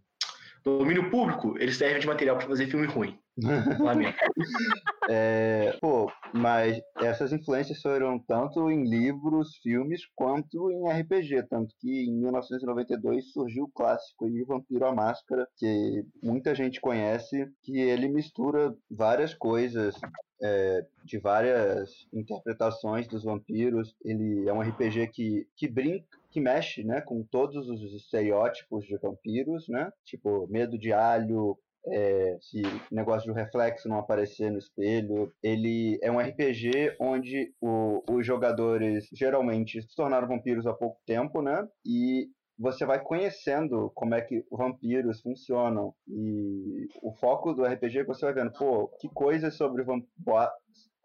domínio 0.63 1.09
público, 1.09 1.55
eles 1.57 1.77
servem 1.77 1.99
de 1.99 2.07
material 2.07 2.37
para 2.37 2.47
fazer 2.47 2.67
filme 2.67 2.85
ruim. 2.85 3.17
é, 5.09 5.77
pô, 5.79 6.11
mas 6.33 6.81
essas 6.97 7.31
influências 7.31 7.81
foram 7.81 8.17
tanto 8.19 8.69
em 8.71 8.83
livros, 8.83 9.55
filmes, 9.57 10.01
quanto 10.15 10.71
em 10.71 10.89
RPG. 10.89 11.43
Tanto 11.43 11.73
que 11.79 12.05
em 12.05 12.13
1992 12.19 13.31
surgiu 13.31 13.65
o 13.65 13.71
clássico 13.71 14.29
de 14.29 14.43
Vampiro 14.43 14.85
à 14.85 14.93
Máscara, 14.93 15.47
que 15.57 16.03
muita 16.21 16.55
gente 16.55 16.81
conhece, 16.81 17.47
que 17.63 17.77
ele 17.79 18.09
mistura 18.09 18.75
várias 18.89 19.33
coisas 19.33 19.95
é, 20.41 20.85
de 21.03 21.19
várias 21.19 21.89
interpretações 22.11 23.07
dos 23.07 23.23
vampiros. 23.23 23.95
Ele 24.03 24.47
é 24.47 24.53
um 24.53 24.61
RPG 24.61 25.07
que, 25.07 25.47
que 25.55 25.67
brinca, 25.67 26.07
que 26.31 26.41
mexe 26.41 26.83
né, 26.83 27.01
com 27.01 27.23
todos 27.23 27.69
os 27.69 27.93
estereótipos 27.93 28.85
de 28.85 28.97
vampiros, 28.97 29.67
né? 29.67 29.91
Tipo, 30.05 30.47
medo 30.47 30.77
de 30.77 30.91
alho, 30.91 31.57
é, 31.91 32.37
se 32.41 32.61
o 32.61 32.95
negócio 32.95 33.27
do 33.27 33.35
reflexo 33.35 33.87
não 33.87 33.97
aparecer 33.97 34.51
no 34.51 34.57
espelho. 34.57 35.31
Ele 35.41 35.99
é 36.01 36.11
um 36.11 36.19
RPG 36.19 36.95
onde 36.99 37.53
o, 37.61 38.03
os 38.09 38.25
jogadores 38.25 39.07
geralmente 39.13 39.81
se 39.81 39.95
tornaram 39.95 40.27
vampiros 40.27 40.65
há 40.65 40.73
pouco 40.73 40.99
tempo, 41.05 41.41
né? 41.41 41.67
E 41.85 42.27
você 42.59 42.85
vai 42.85 42.99
conhecendo 42.99 43.91
como 43.93 44.15
é 44.15 44.21
que 44.21 44.43
vampiros 44.51 45.21
funcionam. 45.21 45.93
E 46.07 46.87
o 47.01 47.13
foco 47.13 47.53
do 47.53 47.63
RPG 47.63 47.99
é 47.99 48.01
que 48.01 48.07
você 48.07 48.25
vai 48.25 48.33
vendo, 48.33 48.51
pô, 48.53 48.87
que 48.99 49.07
coisas 49.09 49.53
sobre 49.55 49.83
vampiros 49.83 50.09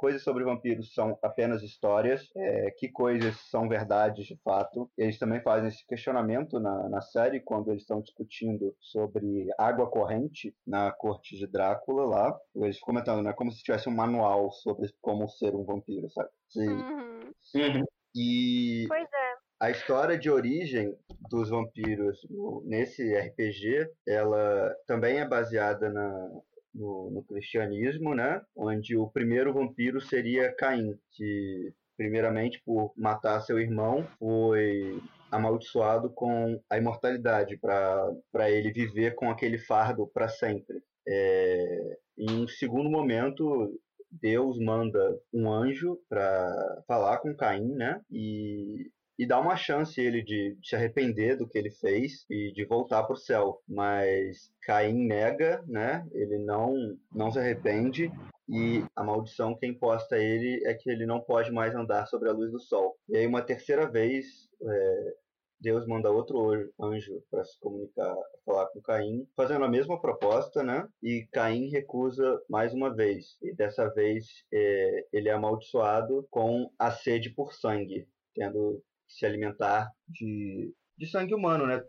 coisas 0.03 0.25
sobre 0.25 0.43
vampiros 0.43 0.93
são 0.93 1.17
apenas 1.23 1.62
histórias, 1.62 2.29
é, 2.35 2.73
que 2.73 2.88
coisas 2.88 3.37
são 3.49 3.69
verdades 3.69 4.27
de 4.27 4.37
fato. 4.43 4.91
Eles 4.99 5.17
também 5.17 5.41
fazem 5.41 5.69
esse 5.69 5.87
questionamento 5.87 6.59
na, 6.59 6.88
na 6.88 7.01
série 7.01 7.38
quando 7.38 7.71
eles 7.71 7.83
estão 7.83 8.01
discutindo 8.01 8.75
sobre 8.81 9.49
água 9.57 9.88
corrente 9.88 10.53
na 10.67 10.91
corte 10.91 11.37
de 11.37 11.47
Drácula 11.47 12.05
lá. 12.05 12.37
Eles 12.57 12.81
comentando, 12.81 13.23
né, 13.23 13.33
como 13.33 13.53
se 13.53 13.62
tivesse 13.62 13.88
um 13.88 13.95
manual 13.95 14.51
sobre 14.51 14.93
como 15.01 15.29
ser 15.29 15.55
um 15.55 15.62
vampiro, 15.62 16.11
sabe? 16.11 16.31
Uhum. 16.57 17.33
Uhum. 17.55 17.85
E 18.17 18.85
pois 18.88 19.05
é. 19.05 19.35
a 19.61 19.71
história 19.71 20.19
de 20.19 20.29
origem 20.29 20.93
dos 21.31 21.49
vampiros 21.49 22.19
nesse 22.65 23.17
RPG, 23.17 23.88
ela 24.05 24.75
também 24.85 25.21
é 25.21 25.29
baseada 25.29 25.88
na, 25.91 26.29
no, 26.75 27.11
no, 27.11 27.23
cristianismo, 27.25 28.15
né? 28.15 28.41
Onde 28.57 28.97
o 28.97 29.09
primeiro 29.09 29.53
vampiro 29.53 30.01
seria 30.01 30.55
Caim, 30.55 30.99
que 31.13 31.73
primeiramente 31.97 32.61
por 32.65 32.93
matar 32.97 33.41
seu 33.41 33.61
irmão 33.61 34.07
foi 34.19 35.01
amaldiçoado 35.31 36.11
com 36.11 36.61
a 36.69 36.79
imortalidade 36.79 37.57
para 37.57 38.51
ele 38.51 38.73
viver 38.73 39.15
com 39.15 39.31
aquele 39.31 39.59
fardo 39.59 40.07
para 40.07 40.29
sempre. 40.29 40.83
É, 41.09 41.99
em 42.19 42.43
um 42.43 42.49
segundo 42.49 42.91
momento, 42.91 43.79
Deus 44.11 44.59
manda 44.59 45.19
um 45.33 45.51
anjo 45.51 45.99
para 46.09 46.83
falar 46.87 47.19
com 47.19 47.35
Caim, 47.35 47.75
né? 47.75 48.01
E 48.11 48.91
e 49.18 49.27
dá 49.27 49.38
uma 49.38 49.57
chance 49.57 50.01
ele 50.01 50.22
de, 50.22 50.57
se 50.62 50.75
arrepender 50.75 51.37
do 51.37 51.48
que 51.48 51.59
ele 51.59 51.70
fez 51.70 52.25
e 52.31 52.53
de 52.53 52.64
voltar 52.64 53.03
para 53.05 53.14
o 53.14 53.18
céu. 53.18 53.61
Mas 53.68 54.51
Caim 54.62 55.07
nega, 55.07 55.62
né? 55.66 56.07
Ele 56.12 56.38
não, 56.38 56.75
não 57.12 57.31
se 57.31 57.38
arrepende 57.38 58.11
e 58.48 58.85
a 58.96 59.05
maldição 59.05 59.57
que 59.57 59.66
é 59.66 59.68
imposta 59.68 60.16
a 60.16 60.18
ele 60.18 60.62
é 60.66 60.75
que 60.75 60.90
ele 60.90 61.07
não 61.07 61.20
pode 61.20 61.51
mais 61.51 61.75
andar 61.75 62.07
sobre 62.07 62.29
a 62.29 62.33
luz 62.33 62.51
do 62.51 62.61
sol. 62.61 62.96
E 63.09 63.16
aí 63.16 63.27
uma 63.27 63.42
terceira 63.42 63.90
vez 63.90 64.27
é, 64.61 65.14
Deus 65.62 65.87
manda 65.87 66.11
outro 66.11 66.68
anjo 66.81 67.22
para 67.31 67.44
se 67.44 67.59
comunicar, 67.61 68.14
falar 68.44 68.66
com 68.66 68.83
Caim, 68.83 69.27
fazendo 69.37 69.64
a 69.64 69.70
mesma 69.70 70.01
proposta, 70.01 70.62
né? 70.62 70.87
E 71.01 71.29
Caim 71.33 71.70
recusa 71.70 72.42
mais 72.51 72.75
uma 72.75 72.92
vez. 72.92 73.37
E 73.40 73.55
dessa 73.55 73.88
vez 73.88 74.27
é, 74.53 75.07
ele 75.12 75.29
é 75.29 75.33
amaldiçoado 75.33 76.27
com 76.31 76.68
a 76.77 76.90
sede 76.90 77.31
por 77.31 77.53
sangue, 77.53 78.09
tendo 78.35 78.83
se 79.18 79.27
alimentar 79.27 79.90
de, 80.09 80.75
de 80.96 81.07
sangue 81.07 81.35
humano, 81.35 81.66
né? 81.66 81.83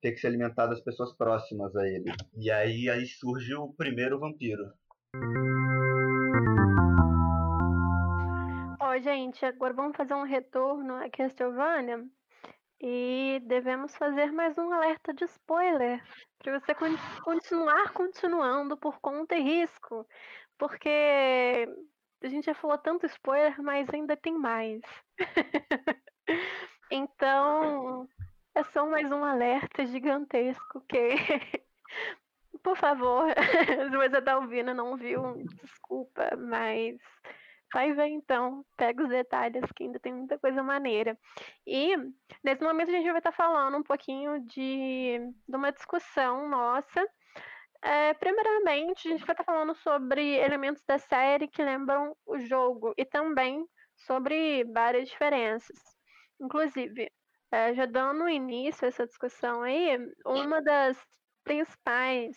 Ter 0.00 0.12
que 0.12 0.18
se 0.18 0.26
alimentar 0.26 0.66
das 0.66 0.80
pessoas 0.80 1.16
próximas 1.16 1.74
a 1.76 1.86
ele. 1.86 2.12
E 2.36 2.50
aí, 2.50 2.88
aí 2.88 3.06
surge 3.06 3.54
o 3.54 3.72
primeiro 3.72 4.18
vampiro. 4.18 4.72
Ó, 8.80 8.98
gente, 8.98 9.44
agora 9.44 9.74
vamos 9.74 9.96
fazer 9.96 10.14
um 10.14 10.24
retorno 10.24 10.94
a 10.94 11.10
Castlevania. 11.10 12.06
E 12.80 13.40
devemos 13.44 13.96
fazer 13.96 14.30
mais 14.30 14.56
um 14.56 14.72
alerta 14.72 15.12
de 15.12 15.24
spoiler. 15.24 16.00
Para 16.38 16.60
você 16.60 16.72
continuar 17.24 17.92
continuando 17.92 18.76
por 18.76 19.00
conta 19.00 19.34
e 19.36 19.42
risco. 19.42 20.06
Porque 20.56 21.66
a 22.22 22.28
gente 22.28 22.46
já 22.46 22.54
falou 22.54 22.78
tanto 22.78 23.06
spoiler, 23.06 23.60
mas 23.62 23.88
ainda 23.90 24.16
tem 24.16 24.38
mais. 24.38 24.80
Então, 26.90 28.08
é 28.54 28.62
só 28.64 28.86
mais 28.86 29.10
um 29.12 29.22
alerta 29.24 29.86
gigantesco 29.86 30.80
que, 30.88 31.14
por 32.62 32.76
favor, 32.76 33.26
você 34.10 34.22
tá 34.22 34.38
ouvindo 34.38 34.74
não 34.74 34.96
viu, 34.96 35.36
desculpa, 35.62 36.34
mas 36.36 36.96
vai 37.72 37.92
ver 37.92 38.06
então, 38.06 38.64
pega 38.76 39.02
os 39.02 39.08
detalhes 39.08 39.64
que 39.76 39.84
ainda 39.84 40.00
tem 40.00 40.12
muita 40.12 40.38
coisa 40.38 40.62
maneira. 40.62 41.18
E 41.66 41.96
nesse 42.42 42.62
momento 42.62 42.88
a 42.88 42.92
gente 42.92 43.10
vai 43.10 43.18
estar 43.18 43.32
tá 43.32 43.36
falando 43.36 43.76
um 43.76 43.82
pouquinho 43.82 44.40
de, 44.46 45.18
de 45.46 45.56
uma 45.56 45.70
discussão 45.70 46.48
nossa. 46.48 47.06
É, 47.82 48.12
primeiramente, 48.14 49.08
a 49.08 49.10
gente 49.12 49.24
vai 49.26 49.34
estar 49.34 49.44
tá 49.44 49.44
falando 49.44 49.74
sobre 49.74 50.36
elementos 50.36 50.82
da 50.86 50.98
série 50.98 51.46
que 51.46 51.62
lembram 51.62 52.16
o 52.26 52.38
jogo 52.38 52.92
e 52.96 53.04
também 53.04 53.64
sobre 53.94 54.64
várias 54.64 55.08
diferenças. 55.08 55.97
Inclusive, 56.40 57.10
é, 57.50 57.74
já 57.74 57.86
dando 57.86 58.28
início 58.28 58.84
a 58.84 58.88
essa 58.88 59.06
discussão 59.06 59.62
aí, 59.62 59.96
uma 60.24 60.62
das 60.62 60.98
principais 61.44 62.36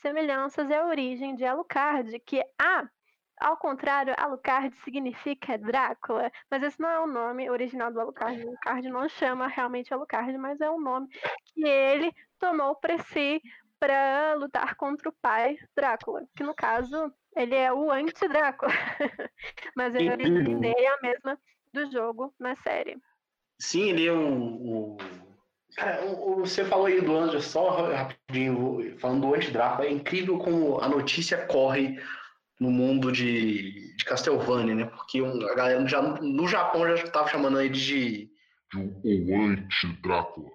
semelhanças 0.00 0.70
é 0.70 0.78
a 0.78 0.86
origem 0.86 1.34
de 1.34 1.44
Alucard, 1.44 2.18
que 2.20 2.42
a 2.60 2.88
ao 3.40 3.56
contrário, 3.56 4.14
Alucard 4.16 4.74
significa 4.84 5.58
Drácula, 5.58 6.30
mas 6.50 6.62
esse 6.62 6.80
não 6.80 6.88
é 6.88 7.00
o 7.00 7.06
nome 7.06 7.50
original 7.50 7.92
do 7.92 8.00
Alucard. 8.00 8.40
O 8.44 8.48
Alucard 8.48 8.88
não 8.88 9.08
chama 9.08 9.48
realmente 9.48 9.92
Alucard, 9.92 10.36
mas 10.38 10.60
é 10.60 10.70
o 10.70 10.80
nome 10.80 11.08
que 11.46 11.66
ele 11.66 12.12
tomou 12.38 12.76
para 12.76 12.98
si 12.98 13.42
para 13.78 14.34
lutar 14.34 14.76
contra 14.76 15.08
o 15.08 15.14
pai 15.20 15.58
Drácula, 15.76 16.26
que 16.36 16.44
no 16.44 16.54
caso 16.54 17.12
ele 17.36 17.54
é 17.54 17.72
o 17.72 17.90
anti-Drácula, 17.90 18.70
mas 19.76 19.94
a 19.94 19.98
origem 19.98 20.60
dele 20.60 20.80
é 20.80 20.94
a 20.94 21.00
mesma 21.02 21.38
do 21.72 21.90
jogo 21.90 22.32
na 22.38 22.54
série. 22.54 22.96
Sim, 23.58 23.90
ele 23.90 24.06
é 24.06 24.12
o. 24.12 24.42
o... 24.42 24.96
Cara, 25.76 26.04
o, 26.04 26.36
você 26.40 26.64
falou 26.64 26.86
aí 26.86 27.00
do 27.00 27.16
Anjo, 27.16 27.40
só 27.40 27.90
rapidinho, 27.92 28.96
falando 28.98 29.22
do 29.22 29.34
Anti-Drácula, 29.34 29.88
é 29.88 29.92
incrível 29.92 30.38
como 30.38 30.80
a 30.80 30.88
notícia 30.88 31.46
corre 31.46 32.00
no 32.60 32.70
mundo 32.70 33.10
de, 33.10 33.94
de 33.96 34.04
Castlevania, 34.04 34.74
né? 34.74 34.84
Porque 34.84 35.20
a 35.20 35.54
galera 35.54 35.86
já, 35.88 36.00
no 36.00 36.46
Japão 36.46 36.86
já 36.96 37.04
estava 37.04 37.28
chamando 37.28 37.60
ele 37.60 37.70
de. 37.70 38.30
De 38.72 39.32
um 39.32 39.52
anti-Drácula. 39.52 40.50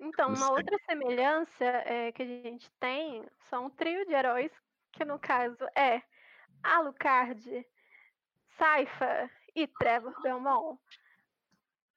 Então, 0.00 0.32
uma 0.32 0.50
outra 0.50 0.76
semelhança 0.88 1.64
é, 1.64 2.12
que 2.12 2.22
a 2.22 2.26
gente 2.26 2.70
tem 2.80 3.24
são 3.48 3.66
um 3.66 3.70
trio 3.70 4.06
de 4.06 4.12
heróis, 4.12 4.50
que 4.92 5.04
no 5.04 5.18
caso 5.18 5.64
é 5.76 6.02
Alucard, 6.62 7.64
Saifa 8.58 9.30
e 9.54 9.66
Trevor 9.66 10.14
Belmont. 10.22 10.78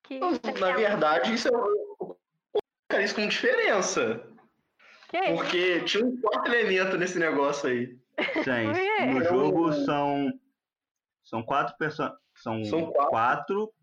Que 0.03 0.19
Na 0.59 0.71
verdade, 0.75 1.33
isso 1.33 1.49
é 2.89 3.03
isso 3.03 3.15
com 3.15 3.27
diferença. 3.27 4.27
Que 5.09 5.33
Porque 5.33 5.81
tinha 5.81 6.05
um 6.05 6.19
quarto 6.21 6.47
elemento 6.47 6.97
nesse 6.97 7.19
negócio 7.19 7.69
aí. 7.69 7.97
Sim, 8.43 9.13
no 9.13 9.23
jogo 9.23 9.73
são 9.73 10.31
são 11.23 11.43
quatro 11.43 11.75
pessoas, 11.77 12.11
são, 12.35 12.63
são 12.65 12.91
quatro. 12.91 13.09
quatro. 13.09 13.73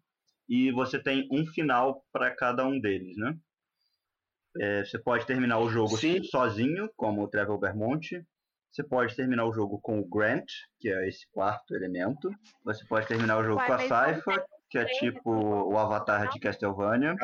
e 0.48 0.70
você 0.72 1.02
tem 1.02 1.28
um 1.30 1.46
final 1.46 2.04
para 2.12 2.30
cada 2.34 2.66
um 2.66 2.80
deles, 2.80 3.16
né? 3.16 3.36
É, 4.60 4.84
você 4.84 4.98
pode 4.98 5.26
terminar 5.26 5.58
o 5.58 5.68
jogo 5.68 5.96
Sim. 5.96 6.22
sozinho, 6.24 6.90
como 6.96 7.22
o 7.22 7.28
Trevor 7.28 7.58
Belmont. 7.58 8.24
Você 8.70 8.84
pode 8.84 9.16
terminar 9.16 9.46
o 9.46 9.52
jogo 9.52 9.80
com 9.80 9.98
o 9.98 10.08
Grant, 10.08 10.50
que 10.78 10.88
é 10.88 11.08
esse 11.08 11.26
quarto 11.30 11.74
elemento. 11.74 12.30
Você 12.64 12.84
pode 12.86 13.06
terminar 13.06 13.38
o 13.38 13.44
jogo 13.44 13.60
Ué, 13.60 13.66
com 13.66 13.72
a 13.72 13.78
Saifa, 13.88 14.46
que 14.68 14.78
é 14.78 14.84
tipo 14.84 15.30
o 15.30 15.78
Avatar 15.78 16.28
de 16.28 16.38
Castlevania. 16.38 17.16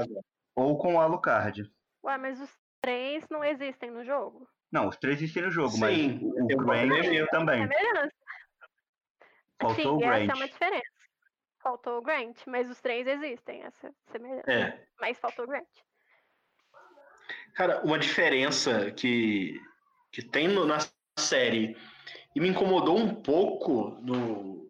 Ou 0.56 0.78
com 0.78 0.94
o 0.94 1.00
Alucard. 1.00 1.70
Ué, 2.04 2.18
mas 2.18 2.40
os 2.40 2.50
três 2.80 3.24
não 3.28 3.44
existem 3.44 3.90
no 3.90 4.04
jogo? 4.04 4.48
Não, 4.72 4.88
os 4.88 4.96
três 4.96 5.18
existem 5.18 5.44
no 5.44 5.50
jogo, 5.50 5.70
Sim, 5.70 5.80
mas 5.80 6.22
o 6.22 6.56
Grant 6.56 7.28
também. 7.30 7.68
Faltou 9.60 9.76
Sim, 9.76 9.88
o 9.88 9.98
Grant. 9.98 10.22
essa 10.22 10.32
é 10.32 10.34
uma 10.34 10.48
diferença. 10.48 10.94
Faltou 11.62 11.98
o 11.98 12.02
Grant, 12.02 12.36
mas 12.46 12.68
os 12.68 12.80
três 12.80 13.06
existem, 13.06 13.62
essa 13.62 13.94
semelhança. 14.10 14.50
É. 14.50 14.86
Mas 15.00 15.18
faltou 15.18 15.44
o 15.44 15.48
Grant. 15.48 15.68
Cara, 17.54 17.80
uma 17.84 17.98
diferença 17.98 18.90
que, 18.90 19.58
que 20.10 20.22
tem 20.22 20.48
no, 20.48 20.66
na 20.66 20.78
série 21.18 21.76
e 22.34 22.40
me 22.40 22.48
incomodou 22.48 22.98
um 22.98 23.14
pouco 23.14 23.98
no. 24.02 24.64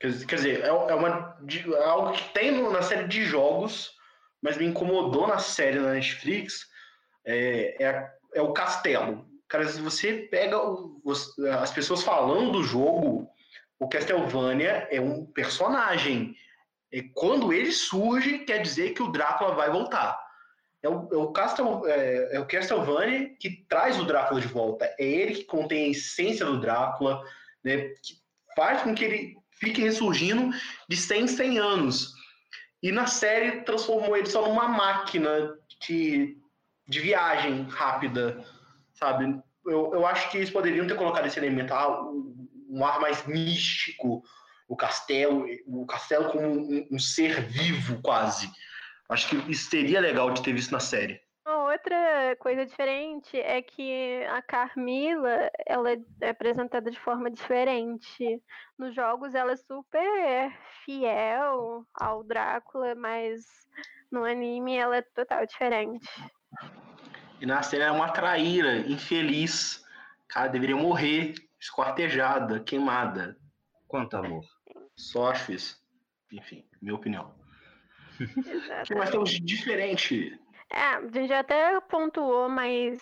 Quer 0.00 0.36
dizer, 0.36 0.64
é, 0.64 0.68
é, 0.68 0.72
uma, 0.72 1.36
é 1.76 1.84
algo 1.84 2.12
que 2.12 2.32
tem 2.32 2.52
na 2.70 2.82
série 2.82 3.08
de 3.08 3.24
jogos, 3.24 3.90
mas 4.40 4.56
me 4.56 4.64
incomodou 4.64 5.26
na 5.26 5.38
série 5.38 5.80
na 5.80 5.94
Netflix, 5.94 6.66
é, 7.26 7.84
é, 7.84 8.10
é 8.34 8.42
o 8.42 8.52
castelo. 8.52 9.26
Cara, 9.48 9.66
se 9.66 9.80
você 9.80 10.28
pega 10.30 10.56
o, 10.56 11.02
as 11.60 11.72
pessoas 11.72 12.04
falando 12.04 12.52
do 12.52 12.62
jogo, 12.62 13.28
o 13.80 13.88
Castlevania 13.88 14.86
é 14.90 15.00
um 15.00 15.26
personagem. 15.26 16.36
E 16.92 17.02
quando 17.02 17.52
ele 17.52 17.72
surge, 17.72 18.40
quer 18.40 18.62
dizer 18.62 18.90
que 18.94 19.02
o 19.02 19.10
Drácula 19.10 19.54
vai 19.54 19.68
voltar. 19.70 20.16
É 20.82 20.88
o, 20.88 21.08
é 21.12 21.16
o, 21.16 21.86
é, 21.86 22.36
é 22.36 22.40
o 22.40 22.46
Castlevania 22.46 23.34
que 23.40 23.64
traz 23.68 23.98
o 23.98 24.04
Drácula 24.04 24.40
de 24.40 24.46
volta. 24.46 24.84
É 24.98 25.04
ele 25.04 25.34
que 25.34 25.44
contém 25.44 25.86
a 25.86 25.90
essência 25.90 26.46
do 26.46 26.60
Drácula, 26.60 27.22
né, 27.64 27.88
que 28.02 28.14
faz 28.54 28.82
com 28.82 28.94
que 28.94 29.04
ele 29.04 29.36
fique 29.50 29.82
ressurgindo 29.82 30.50
de 30.88 30.96
100 30.96 31.22
em 31.22 31.26
100 31.26 31.58
anos. 31.58 32.14
E 32.80 32.92
na 32.92 33.06
série 33.06 33.62
transformou 33.62 34.16
ele 34.16 34.26
só 34.26 34.46
numa 34.46 34.68
máquina 34.68 35.52
de, 35.80 36.36
de 36.86 37.00
viagem 37.00 37.64
rápida, 37.64 38.44
sabe? 38.94 39.40
Eu, 39.66 39.92
eu 39.94 40.06
acho 40.06 40.30
que 40.30 40.38
eles 40.38 40.50
poderiam 40.50 40.86
ter 40.86 40.96
colocado 40.96 41.26
esse 41.26 41.38
elemento, 41.38 41.74
ah, 41.74 42.02
um 42.70 42.84
ar 42.84 43.00
mais 43.00 43.26
místico, 43.26 44.22
o 44.68 44.76
castelo, 44.76 45.44
o 45.66 45.84
castelo 45.86 46.30
como 46.30 46.46
um, 46.46 46.86
um 46.92 46.98
ser 47.00 47.42
vivo 47.42 48.00
quase 48.00 48.48
Acho 49.08 49.28
que 49.28 49.50
isso 49.50 49.70
seria 49.70 50.00
legal 50.00 50.30
de 50.30 50.42
ter 50.42 50.52
visto 50.52 50.72
na 50.72 50.80
série. 50.80 51.20
Outra 51.46 52.36
coisa 52.40 52.66
diferente 52.66 53.38
é 53.38 53.62
que 53.62 54.22
a 54.24 54.42
Carmila 54.42 55.50
ela 55.64 55.92
é 56.20 56.28
apresentada 56.28 56.90
de 56.90 56.98
forma 56.98 57.30
diferente. 57.30 58.42
Nos 58.76 58.94
jogos 58.94 59.34
ela 59.34 59.52
é 59.52 59.56
super 59.56 60.52
fiel 60.84 61.86
ao 61.94 62.22
Drácula, 62.22 62.94
mas 62.94 63.46
no 64.10 64.24
anime 64.24 64.76
ela 64.76 64.96
é 64.96 65.02
total 65.02 65.46
diferente. 65.46 66.06
E 67.40 67.46
na 67.46 67.62
série 67.62 67.84
é 67.84 67.90
uma 67.90 68.10
traíra, 68.10 68.78
infeliz. 68.78 69.82
Cara, 70.26 70.48
deveria 70.48 70.76
morrer, 70.76 71.34
esquartejada, 71.58 72.60
queimada. 72.60 73.38
Quanto 73.86 74.16
amor. 74.16 74.44
Sofres. 74.96 75.82
Enfim, 76.30 76.66
minha 76.82 76.94
opinião. 76.94 77.37
Que 78.86 78.94
nós 78.94 79.10
temos 79.10 79.30
de 79.30 79.40
diferente? 79.40 80.38
É, 80.70 80.80
a 80.80 81.06
gente 81.06 81.32
até 81.32 81.80
pontuou 81.80 82.48
mais, 82.48 83.00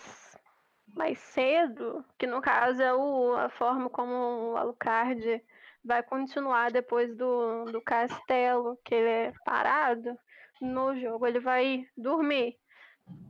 mais 0.95 1.19
cedo, 1.19 2.03
que 2.17 2.25
no 2.25 2.41
caso 2.41 2.81
é 2.81 2.93
o, 2.93 3.33
a 3.33 3.49
forma 3.49 3.89
como 3.89 4.51
o 4.51 4.57
Alucard 4.57 5.41
vai 5.83 6.03
continuar 6.03 6.71
depois 6.71 7.15
do, 7.15 7.65
do 7.65 7.81
castelo, 7.81 8.77
que 8.83 8.95
ele 8.95 9.09
é 9.09 9.33
parado. 9.45 10.17
No 10.61 10.95
jogo 10.99 11.27
ele 11.27 11.39
vai 11.39 11.85
dormir. 11.95 12.57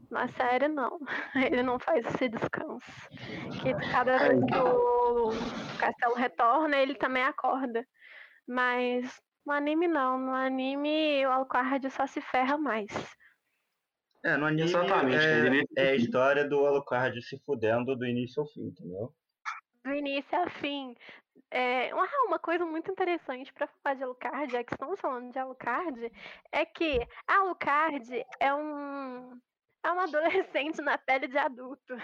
Na 0.10 0.28
série, 0.30 0.68
não. 0.68 1.00
Ele 1.36 1.62
não 1.62 1.78
faz 1.78 2.04
esse 2.08 2.30
descanso. 2.30 2.92
Que 3.62 3.74
cada 3.92 4.18
vez 4.18 4.44
que 4.46 4.58
o 4.58 5.30
castelo 5.78 6.16
retorna, 6.16 6.78
ele 6.78 6.96
também 6.96 7.22
acorda. 7.22 7.86
Mas 8.48 9.22
no 9.48 9.54
anime 9.54 9.88
não, 9.88 10.20
no 10.20 10.34
anime 10.34 11.26
o 11.26 11.32
Alucard 11.32 11.90
só 11.90 12.06
se 12.06 12.20
ferra 12.20 12.58
mais. 12.58 12.92
É, 14.26 14.36
no 14.36 14.46
anime 14.46 14.64
Exatamente, 14.64 15.70
é, 15.78 15.88
é 15.88 15.90
a 15.92 15.96
história 15.96 16.46
do 16.46 16.66
Alucard 16.66 17.22
se 17.22 17.40
fudendo 17.46 17.96
do 17.96 18.06
início 18.06 18.42
ao 18.42 18.48
fim, 18.50 18.66
entendeu? 18.66 19.16
Do 19.86 19.94
início 19.94 20.38
ao 20.38 20.50
fim. 20.50 20.94
É, 21.50 21.94
uma, 21.94 22.06
uma 22.26 22.40
coisa 22.40 22.66
muito 22.66 22.92
interessante 22.92 23.54
para 23.54 23.68
falar 23.68 23.96
de 23.96 24.04
Alucard, 24.04 24.54
é 24.54 24.64
que 24.66 24.74
estamos 24.74 25.00
falando 25.00 25.32
de 25.32 25.40
Alucard, 25.40 26.12
é 26.52 26.66
que 26.66 27.08
Alucard 27.26 28.26
é 28.42 28.54
um 28.54 29.40
é 29.82 29.92
um 29.94 30.00
adolescente 30.52 30.82
na 30.82 30.98
pele 30.98 31.30
de 31.30 31.38
adulto. 31.38 31.96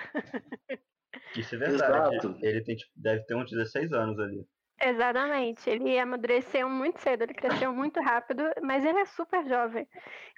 Isso 1.35 1.55
é 1.55 1.57
verdade. 1.57 2.15
Exato. 2.15 2.37
Ele 2.41 2.61
tem, 2.63 2.77
tipo, 2.77 2.91
deve 2.95 3.25
ter 3.25 3.35
uns 3.35 3.51
16 3.51 3.91
anos 3.91 4.17
ali. 4.17 4.47
Exatamente. 4.85 5.69
Ele 5.69 5.97
amadureceu 5.97 6.69
muito 6.69 6.99
cedo, 6.99 7.23
ele 7.23 7.33
cresceu 7.33 7.73
muito 7.73 8.01
rápido, 8.01 8.43
mas 8.61 8.85
ele 8.85 8.99
é 8.99 9.05
super 9.05 9.47
jovem. 9.47 9.87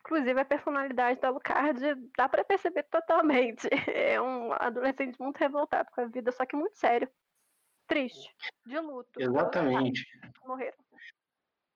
Inclusive, 0.01 0.39
a 0.39 0.45
personalidade 0.45 1.19
do 1.19 1.25
Alucard 1.25 1.81
dá 2.15 2.29
para 2.29 2.43
perceber 2.43 2.83
totalmente. 2.83 3.67
É 4.15 4.21
um 4.21 4.53
adolescente 4.53 5.19
muito 5.19 5.37
revoltado 5.37 5.89
com 5.91 6.01
a 6.01 6.05
vida, 6.05 6.31
só 6.31 6.45
que 6.45 6.55
muito 6.55 6.77
sério. 6.77 7.09
Triste. 7.87 8.33
De 8.65 8.79
luto. 8.79 9.19
Exatamente. 9.19 10.05
Morreram. 10.45 10.77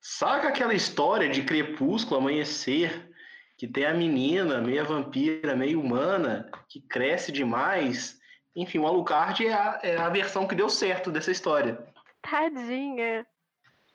Saca 0.02 0.48
aquela 0.48 0.74
história 0.74 1.30
de 1.30 1.44
Crepúsculo 1.44 2.20
Amanhecer, 2.20 3.12
que 3.58 3.68
tem 3.68 3.86
a 3.86 3.94
menina, 3.94 4.62
meia 4.62 4.84
vampira, 4.84 5.56
meio 5.56 5.82
humana, 5.82 6.50
que 6.70 6.82
cresce 6.82 7.32
demais. 7.32 8.20
Enfim, 8.56 8.80
o 8.80 8.88
Alucard 8.88 9.46
é 9.46 9.54
a, 9.54 9.80
é 9.84 9.98
a 9.98 10.10
versão 10.10 10.48
que 10.48 10.56
deu 10.56 10.70
certo 10.70 11.12
dessa 11.12 11.32
história. 11.32 11.78
Tadinha. 12.22 13.26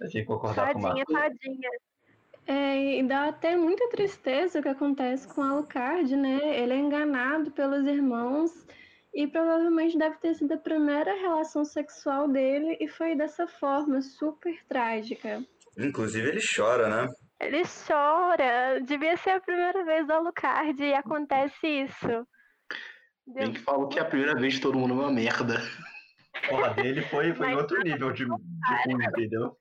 Eu 0.00 0.08
tinha 0.08 0.22
que 0.22 0.26
concordar 0.26 0.72
tadinha, 0.72 1.04
com 1.04 1.12
Tadinha, 1.12 1.70
É, 2.46 2.98
e 2.98 3.02
dá 3.02 3.28
até 3.28 3.56
muita 3.56 3.88
tristeza 3.88 4.58
o 4.58 4.62
que 4.62 4.68
acontece 4.68 5.26
com 5.26 5.42
Alucard, 5.42 6.14
né? 6.14 6.38
Ele 6.60 6.74
é 6.74 6.76
enganado 6.76 7.50
pelos 7.52 7.86
irmãos 7.86 8.66
e 9.14 9.26
provavelmente 9.26 9.96
deve 9.96 10.16
ter 10.18 10.34
sido 10.34 10.52
a 10.52 10.58
primeira 10.58 11.14
relação 11.14 11.64
sexual 11.64 12.28
dele 12.28 12.76
e 12.80 12.88
foi 12.88 13.14
dessa 13.14 13.46
forma, 13.46 14.02
super 14.02 14.62
trágica. 14.68 15.42
Inclusive 15.78 16.28
ele 16.28 16.40
chora, 16.40 16.88
né? 16.88 17.12
Ele 17.40 17.62
chora. 17.86 18.80
Devia 18.82 19.16
ser 19.16 19.30
a 19.30 19.40
primeira 19.40 19.84
vez 19.84 20.06
do 20.06 20.12
Alucard 20.12 20.82
e 20.82 20.94
acontece 20.94 21.66
isso. 21.66 22.26
Bem 23.26 23.52
que 23.52 23.60
falam 23.60 23.88
que 23.88 23.98
é 23.98 24.02
a 24.02 24.04
primeira 24.04 24.34
vez 24.34 24.54
de 24.54 24.60
todo 24.60 24.78
mundo 24.78 24.94
é 24.94 24.96
uma 24.96 25.12
merda. 25.12 25.56
Porra, 26.48 26.74
dele 26.74 27.02
foi, 27.02 27.34
foi 27.34 27.50
em 27.50 27.56
outro 27.56 27.80
nível 27.82 28.12
de, 28.12 28.24
de 28.24 28.30
ruim, 28.30 29.04
entendeu? 29.04 29.56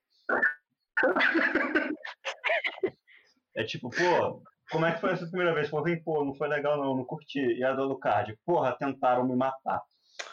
É 3.55 3.63
tipo, 3.63 3.89
pô, 3.89 4.43
como 4.71 4.86
é 4.86 4.91
que 4.91 5.01
foi 5.01 5.12
essa 5.12 5.27
primeira 5.27 5.53
vez? 5.53 5.69
Pô, 5.69 5.81
vem, 5.83 6.01
pô, 6.01 6.25
não 6.25 6.33
foi 6.33 6.47
legal 6.47 6.77
não, 6.77 6.95
não 6.95 7.05
curti. 7.05 7.39
E 7.39 7.63
a 7.63 7.73
do 7.73 7.83
Lucard, 7.83 8.36
porra, 8.45 8.75
tentaram 8.77 9.27
me 9.27 9.36
matar. 9.36 9.81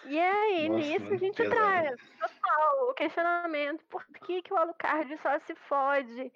E 0.06 0.18
aí, 0.18 0.68
Nossa, 0.68 0.80
nisso 0.80 1.12
a 1.12 1.16
gente 1.16 1.44
traz. 1.48 2.00
Total. 2.18 2.94
questionamento, 2.94 3.84
por 3.90 4.04
que, 4.26 4.42
que 4.42 4.52
o 4.52 4.56
Alucard 4.56 5.18
só 5.22 5.38
se 5.40 5.54
fode? 5.68 6.32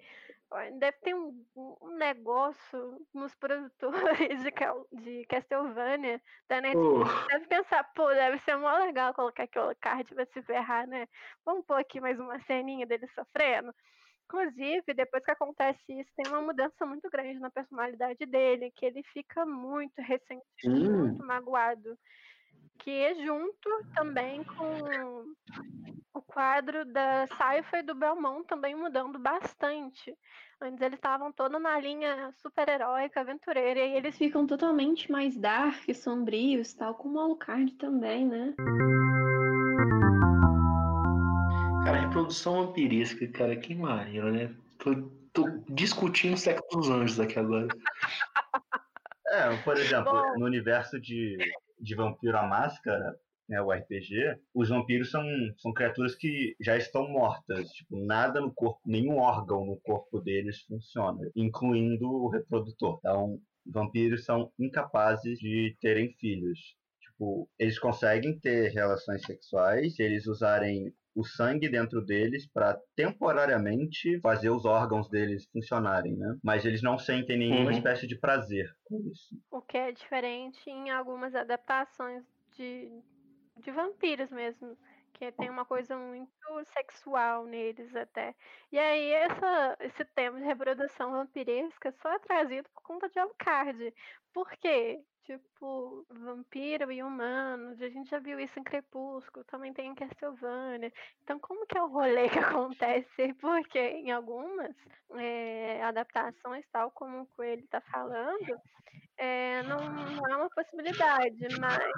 Deve 0.79 0.97
ter 0.99 1.13
um, 1.13 1.45
um 1.55 1.95
negócio 1.97 3.05
nos 3.13 3.33
produtores 3.35 4.43
de, 4.43 4.51
de 5.01 5.25
Castlevania 5.25 6.21
da 6.47 6.61
Netflix. 6.61 7.11
Uh. 7.11 7.27
Deve 7.27 7.47
pensar, 7.47 7.83
pô, 7.95 8.07
deve 8.09 8.37
ser 8.39 8.55
mó 8.55 8.77
legal 8.77 9.13
colocar 9.13 9.47
que 9.47 9.59
o 9.59 9.63
Alucard 9.63 10.13
vai 10.13 10.25
se 10.27 10.41
ferrar, 10.43 10.87
né? 10.87 11.07
Vamos 11.45 11.65
pôr 11.65 11.75
aqui 11.75 11.99
mais 11.99 12.19
uma 12.19 12.39
ceninha 12.41 12.85
dele 12.85 13.07
sofrendo. 13.09 13.73
Inclusive, 14.25 14.93
depois 14.95 15.23
que 15.23 15.31
acontece 15.31 15.83
isso, 15.87 16.11
tem 16.15 16.27
uma 16.31 16.41
mudança 16.41 16.85
muito 16.85 17.09
grande 17.09 17.39
na 17.39 17.51
personalidade 17.51 18.25
dele, 18.25 18.71
que 18.75 18.85
ele 18.85 19.03
fica 19.13 19.45
muito 19.45 20.01
ressentido, 20.01 20.97
muito 20.97 21.25
magoado 21.25 21.97
que 22.79 22.91
é 22.91 23.15
junto 23.15 23.69
também 23.93 24.43
com 24.43 25.35
o 26.13 26.21
quadro 26.21 26.85
da 26.85 27.27
Saifa 27.27 27.79
e 27.79 27.83
do 27.83 27.93
Belmont 27.93 28.45
também 28.47 28.75
mudando 28.75 29.19
bastante. 29.19 30.15
Antes 30.61 30.81
eles 30.81 30.97
estavam 30.97 31.31
todos 31.31 31.61
na 31.61 31.77
linha 31.79 32.33
super-heróica, 32.41 33.19
aventureira, 33.19 33.81
e 33.81 33.97
eles 33.97 34.17
ficam 34.17 34.47
totalmente 34.47 35.11
mais 35.11 35.37
dark, 35.37 35.83
sombrios, 35.93 36.73
tal 36.73 36.95
como 36.95 37.17
o 37.17 37.21
Alucard 37.21 37.73
também, 37.73 38.25
né? 38.25 38.53
Cara, 41.83 41.99
reprodução 41.99 42.65
vampiresca, 42.65 43.27
cara, 43.27 43.55
que 43.57 43.75
maneiro, 43.75 44.31
né? 44.31 44.55
Tô, 44.77 45.11
tô 45.33 45.47
discutindo 45.69 46.35
o 46.35 46.37
sexo 46.37 46.65
dos 46.71 46.89
anjos 46.89 47.19
aqui 47.19 47.37
agora. 47.37 47.67
É, 49.27 49.57
por 49.63 49.75
exemplo, 49.75 50.11
Bom... 50.11 50.39
no 50.39 50.45
universo 50.45 50.99
de 50.99 51.37
de 51.79 51.95
Vampiro 51.95 52.37
a 52.37 52.47
Máscara, 52.47 53.17
né, 53.47 53.61
o 53.61 53.71
RPG, 53.71 54.39
os 54.53 54.69
vampiros 54.69 55.11
são, 55.11 55.23
são 55.57 55.73
criaturas 55.73 56.15
que 56.15 56.55
já 56.59 56.77
estão 56.77 57.07
mortas. 57.07 57.69
Tipo, 57.69 57.97
nada 57.97 58.41
no 58.41 58.53
corpo, 58.53 58.81
nenhum 58.85 59.17
órgão 59.17 59.65
no 59.65 59.77
corpo 59.77 60.19
deles 60.19 60.61
funciona, 60.61 61.29
incluindo 61.35 62.09
o 62.09 62.29
reprodutor. 62.29 62.97
Então, 62.99 63.39
vampiros 63.65 64.25
são 64.25 64.51
incapazes 64.59 65.39
de 65.39 65.75
terem 65.79 66.13
filhos. 66.19 66.75
Tipo, 67.01 67.49
eles 67.57 67.79
conseguem 67.79 68.37
ter 68.39 68.71
relações 68.71 69.21
sexuais 69.23 69.95
se 69.95 70.03
eles 70.03 70.27
usarem 70.27 70.93
o 71.15 71.23
sangue 71.23 71.69
dentro 71.69 72.03
deles 72.03 72.45
para 72.45 72.77
temporariamente 72.95 74.19
fazer 74.19 74.49
os 74.49 74.65
órgãos 74.65 75.09
deles 75.09 75.47
funcionarem, 75.51 76.15
né? 76.15 76.37
Mas 76.43 76.65
eles 76.65 76.81
não 76.81 76.97
sentem 76.97 77.37
nenhuma 77.37 77.71
uhum. 77.71 77.77
espécie 77.77 78.05
de 78.05 78.19
prazer 78.19 78.69
com 78.83 78.99
isso. 79.09 79.35
O 79.49 79.61
que 79.61 79.77
é 79.77 79.91
diferente 79.91 80.69
em 80.69 80.89
algumas 80.89 81.33
adaptações 81.33 82.23
de, 82.57 82.91
de 83.57 83.71
vampiros 83.71 84.29
mesmo 84.29 84.77
que 85.13 85.31
tem 85.31 85.49
uma 85.49 85.63
coisa 85.63 85.97
muito 85.97 86.29
sexual 86.73 87.45
neles 87.45 87.95
até. 87.95 88.35
E 88.69 88.77
aí 88.77 89.11
essa, 89.11 89.77
esse 89.79 90.03
tema 90.13 90.37
de 90.37 90.45
reprodução 90.45 91.11
vampiresca 91.11 91.93
só 92.01 92.11
é 92.11 92.19
trazido 92.19 92.67
por 92.73 92.83
conta 92.83 93.09
de 93.09 93.17
Alucard. 93.17 93.93
Por 94.33 94.49
quê? 94.57 94.99
Tipo, 95.25 96.05
vampiro 96.07 96.91
e 96.91 97.01
humanos, 97.01 97.81
a 97.81 97.89
gente 97.89 98.11
já 98.11 98.19
viu 98.19 98.39
isso 98.39 98.59
em 98.59 98.63
Crepúsculo, 98.63 99.43
também 99.45 99.73
tem 99.73 99.87
em 99.89 99.95
Castlevania. 99.95 100.93
Então, 101.23 101.39
como 101.39 101.65
que 101.65 101.75
é 101.75 101.81
o 101.81 101.87
rolê 101.87 102.29
que 102.29 102.37
acontece? 102.61 103.33
Porque 103.41 103.79
em 103.79 104.11
algumas 104.11 104.75
é, 105.15 105.81
adaptações, 105.81 106.63
tal 106.71 106.91
como 106.91 107.21
o 107.21 107.27
Coelho 107.35 107.63
está 107.63 107.81
falando, 107.81 108.61
é, 109.17 109.63
não, 109.63 109.79
não 109.79 110.27
é 110.31 110.35
uma 110.37 110.49
possibilidade, 110.51 111.47
mas 111.59 111.93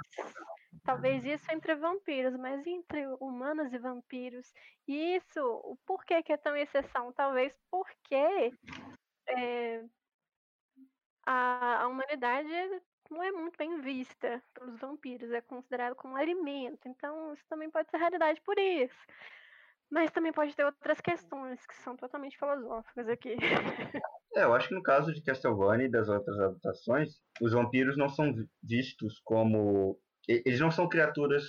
talvez 0.82 1.22
isso 1.26 1.52
entre 1.52 1.74
vampiros, 1.74 2.34
mas 2.34 2.66
entre 2.66 3.06
humanos 3.20 3.70
e 3.74 3.78
vampiros, 3.78 4.54
isso, 4.86 5.44
o 5.64 5.76
porquê 5.84 6.22
que 6.22 6.32
é 6.32 6.38
tão 6.38 6.56
exceção? 6.56 7.12
Talvez 7.12 7.54
porque 7.70 8.54
é, 9.28 9.84
a 11.26 11.86
humanidade 11.86 12.48
não 13.10 13.22
é 13.22 13.30
muito 13.32 13.56
bem 13.56 13.80
vista 13.80 14.42
pelos 14.54 14.78
vampiros, 14.78 15.30
é 15.30 15.40
considerado 15.40 15.94
como 15.94 16.16
alimento. 16.16 16.86
Então, 16.86 17.32
isso 17.34 17.44
também 17.48 17.70
pode 17.70 17.90
ser 17.90 17.96
realidade 17.96 18.40
por 18.42 18.58
isso. 18.58 18.96
Mas 19.90 20.10
também 20.10 20.32
pode 20.32 20.54
ter 20.54 20.64
outras 20.64 21.00
questões 21.00 21.64
que 21.66 21.74
são 21.76 21.96
totalmente 21.96 22.38
filosóficas 22.38 23.08
aqui. 23.08 23.36
É, 24.36 24.44
eu 24.44 24.54
acho 24.54 24.68
que 24.68 24.74
no 24.74 24.82
caso 24.82 25.12
de 25.12 25.22
Castlevania 25.22 25.86
e 25.86 25.90
das 25.90 26.08
outras 26.08 26.38
adaptações, 26.38 27.18
os 27.40 27.52
vampiros 27.52 27.96
não 27.96 28.10
são 28.10 28.32
vistos 28.62 29.18
como. 29.24 29.98
Eles 30.28 30.60
não 30.60 30.70
são 30.70 30.86
criaturas 30.86 31.44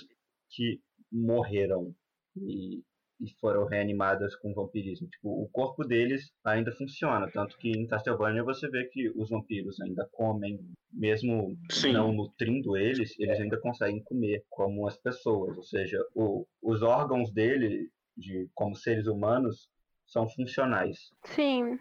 que 0.48 0.80
morreram 1.12 1.94
e 2.36 2.82
e 3.20 3.30
foram 3.40 3.66
reanimadas 3.66 4.34
com 4.36 4.54
vampirismo. 4.54 5.08
Tipo, 5.08 5.42
o 5.42 5.48
corpo 5.50 5.84
deles 5.84 6.32
ainda 6.44 6.72
funciona, 6.72 7.30
tanto 7.30 7.56
que 7.58 7.70
em 7.70 7.86
Castlevania 7.86 8.42
você 8.42 8.68
vê 8.68 8.84
que 8.84 9.10
os 9.10 9.28
vampiros 9.28 9.80
ainda 9.80 10.08
comem, 10.12 10.58
mesmo 10.92 11.56
Sim. 11.70 11.92
não 11.92 12.12
nutrindo 12.12 12.76
eles, 12.76 13.14
eles 13.18 13.38
ainda 13.38 13.60
conseguem 13.60 14.02
comer 14.02 14.42
como 14.48 14.86
as 14.88 14.96
pessoas, 14.96 15.56
ou 15.56 15.62
seja, 15.62 15.98
o, 16.14 16.46
os 16.62 16.82
órgãos 16.82 17.30
dele, 17.30 17.90
de 18.16 18.48
como 18.54 18.74
seres 18.74 19.06
humanos, 19.06 19.68
são 20.06 20.28
funcionais. 20.28 21.12
Sim. 21.24 21.78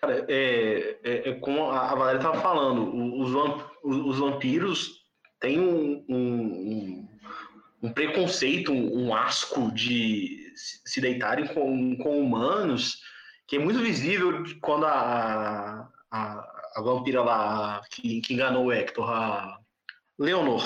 Cara, 0.00 0.24
é, 0.28 0.98
é, 1.02 1.28
é 1.30 1.34
como 1.34 1.70
a 1.70 1.94
Valéria 1.94 2.18
estava 2.18 2.40
falando, 2.40 3.20
os, 3.20 3.30
vamp, 3.32 3.62
os 3.82 4.18
vampiros 4.18 5.04
têm 5.40 5.58
um, 5.58 6.04
um, 6.08 7.08
um 7.82 7.92
preconceito, 7.92 8.72
um, 8.72 9.06
um 9.06 9.14
asco 9.14 9.72
de 9.72 10.47
se 10.84 11.00
deitarem 11.00 11.46
com, 11.48 11.96
com 11.98 12.20
humanos, 12.20 13.00
que 13.46 13.56
é 13.56 13.58
muito 13.58 13.80
visível 13.80 14.44
quando 14.60 14.86
a, 14.86 15.88
a, 16.10 16.52
a 16.76 16.82
vampira 16.82 17.22
lá 17.22 17.80
que, 17.90 18.20
que, 18.20 18.34
enganou 18.34 18.66
o 18.66 18.72
Hector, 18.72 19.08
a 19.08 19.58
Leonor, 20.18 20.62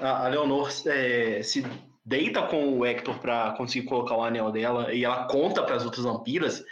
a, 0.00 0.26
a 0.26 0.28
Leonor 0.28 0.70
é, 0.86 1.42
se 1.42 1.64
deita 2.04 2.46
com 2.46 2.78
o 2.78 2.86
Hector 2.86 3.18
para 3.18 3.52
conseguir 3.52 3.86
colocar 3.86 4.16
o 4.16 4.22
anel 4.22 4.52
dela 4.52 4.92
e 4.92 5.04
ela 5.04 5.26
conta 5.26 5.62
para 5.62 5.76
as 5.76 5.84
outras 5.84 6.04
vampiras, 6.04 6.64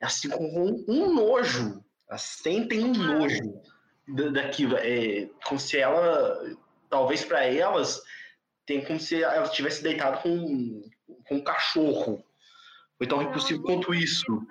assim 0.00 0.28
com 0.28 0.44
um, 0.44 0.84
um 0.88 1.14
nojo, 1.14 1.84
elas 2.08 2.22
sentem 2.22 2.84
um 2.84 2.92
nojo 2.92 3.60
daquilo, 4.32 4.76
é 4.76 5.28
como 5.44 5.58
se 5.58 5.78
ela, 5.78 6.38
talvez 6.88 7.24
para 7.24 7.44
elas, 7.44 8.00
tem 8.64 8.84
como 8.84 9.00
se 9.00 9.22
ela 9.22 9.48
tivesse 9.48 9.82
deitado 9.82 10.22
com 10.22 10.82
com 11.28 11.36
um 11.36 11.44
cachorro. 11.44 12.24
Foi 12.98 13.06
tão 13.06 13.22
impossível 13.22 13.62
quanto 13.62 13.94
isso. 13.94 14.46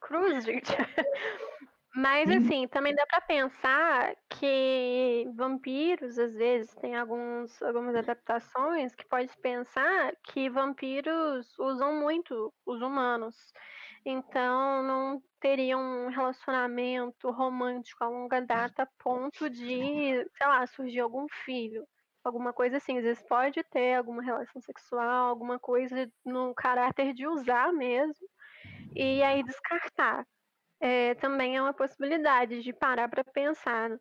Cruz, 0.00 0.44
gente. 0.44 0.70
Mas 1.94 2.30
hum. 2.30 2.36
assim, 2.36 2.68
também 2.68 2.94
dá 2.94 3.04
para 3.04 3.20
pensar 3.20 4.14
que 4.28 5.26
vampiros, 5.34 6.18
às 6.18 6.34
vezes, 6.34 6.72
tem 6.76 6.94
alguns, 6.94 7.60
algumas 7.62 7.96
adaptações 7.96 8.94
que 8.94 9.04
pode 9.06 9.28
pensar 9.42 10.14
que 10.22 10.48
vampiros 10.48 11.58
usam 11.58 12.00
muito 12.00 12.54
os 12.64 12.80
humanos. 12.80 13.34
Então 14.04 14.82
não 14.84 15.22
teriam 15.40 15.80
um 15.80 16.08
relacionamento 16.08 17.30
romântico 17.30 18.04
a 18.04 18.08
longa 18.08 18.40
data 18.40 18.84
a 18.84 18.88
ponto 19.02 19.50
de, 19.50 20.26
sei 20.38 20.46
lá, 20.46 20.66
surgir 20.66 21.00
algum 21.00 21.26
filho 21.44 21.86
alguma 22.24 22.52
coisa 22.52 22.76
assim. 22.76 22.98
Às 22.98 23.04
vezes 23.04 23.22
pode 23.22 23.62
ter 23.64 23.94
alguma 23.94 24.22
relação 24.22 24.60
sexual, 24.60 25.28
alguma 25.28 25.58
coisa 25.58 26.10
no 26.24 26.54
caráter 26.54 27.12
de 27.12 27.26
usar 27.26 27.72
mesmo, 27.72 28.26
e 28.94 29.22
aí 29.22 29.42
descartar. 29.42 30.26
É, 30.80 31.14
também 31.16 31.56
é 31.56 31.62
uma 31.62 31.74
possibilidade 31.74 32.62
de 32.62 32.72
parar 32.72 33.08
para 33.08 33.22
pensar. 33.22 33.90
Né? 33.90 33.98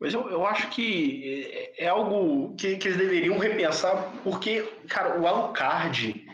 Mas 0.00 0.14
eu, 0.14 0.28
eu 0.30 0.46
acho 0.46 0.70
que 0.70 1.72
é, 1.76 1.84
é 1.84 1.88
algo 1.88 2.56
que, 2.56 2.76
que 2.76 2.88
eles 2.88 2.98
deveriam 2.98 3.38
repensar, 3.38 4.10
porque, 4.22 4.62
cara, 4.88 5.20
o 5.20 5.26
Alucard, 5.26 6.26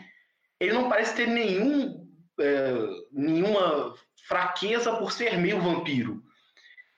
ele 0.59 0.73
não 0.73 0.87
parece 0.87 1.15
ter 1.15 1.27
nenhum, 1.27 2.07
é, 2.39 2.73
nenhuma 3.11 3.93
fraqueza 4.27 4.95
por 4.97 5.11
ser 5.11 5.37
meio 5.37 5.59
vampiro. 5.59 6.23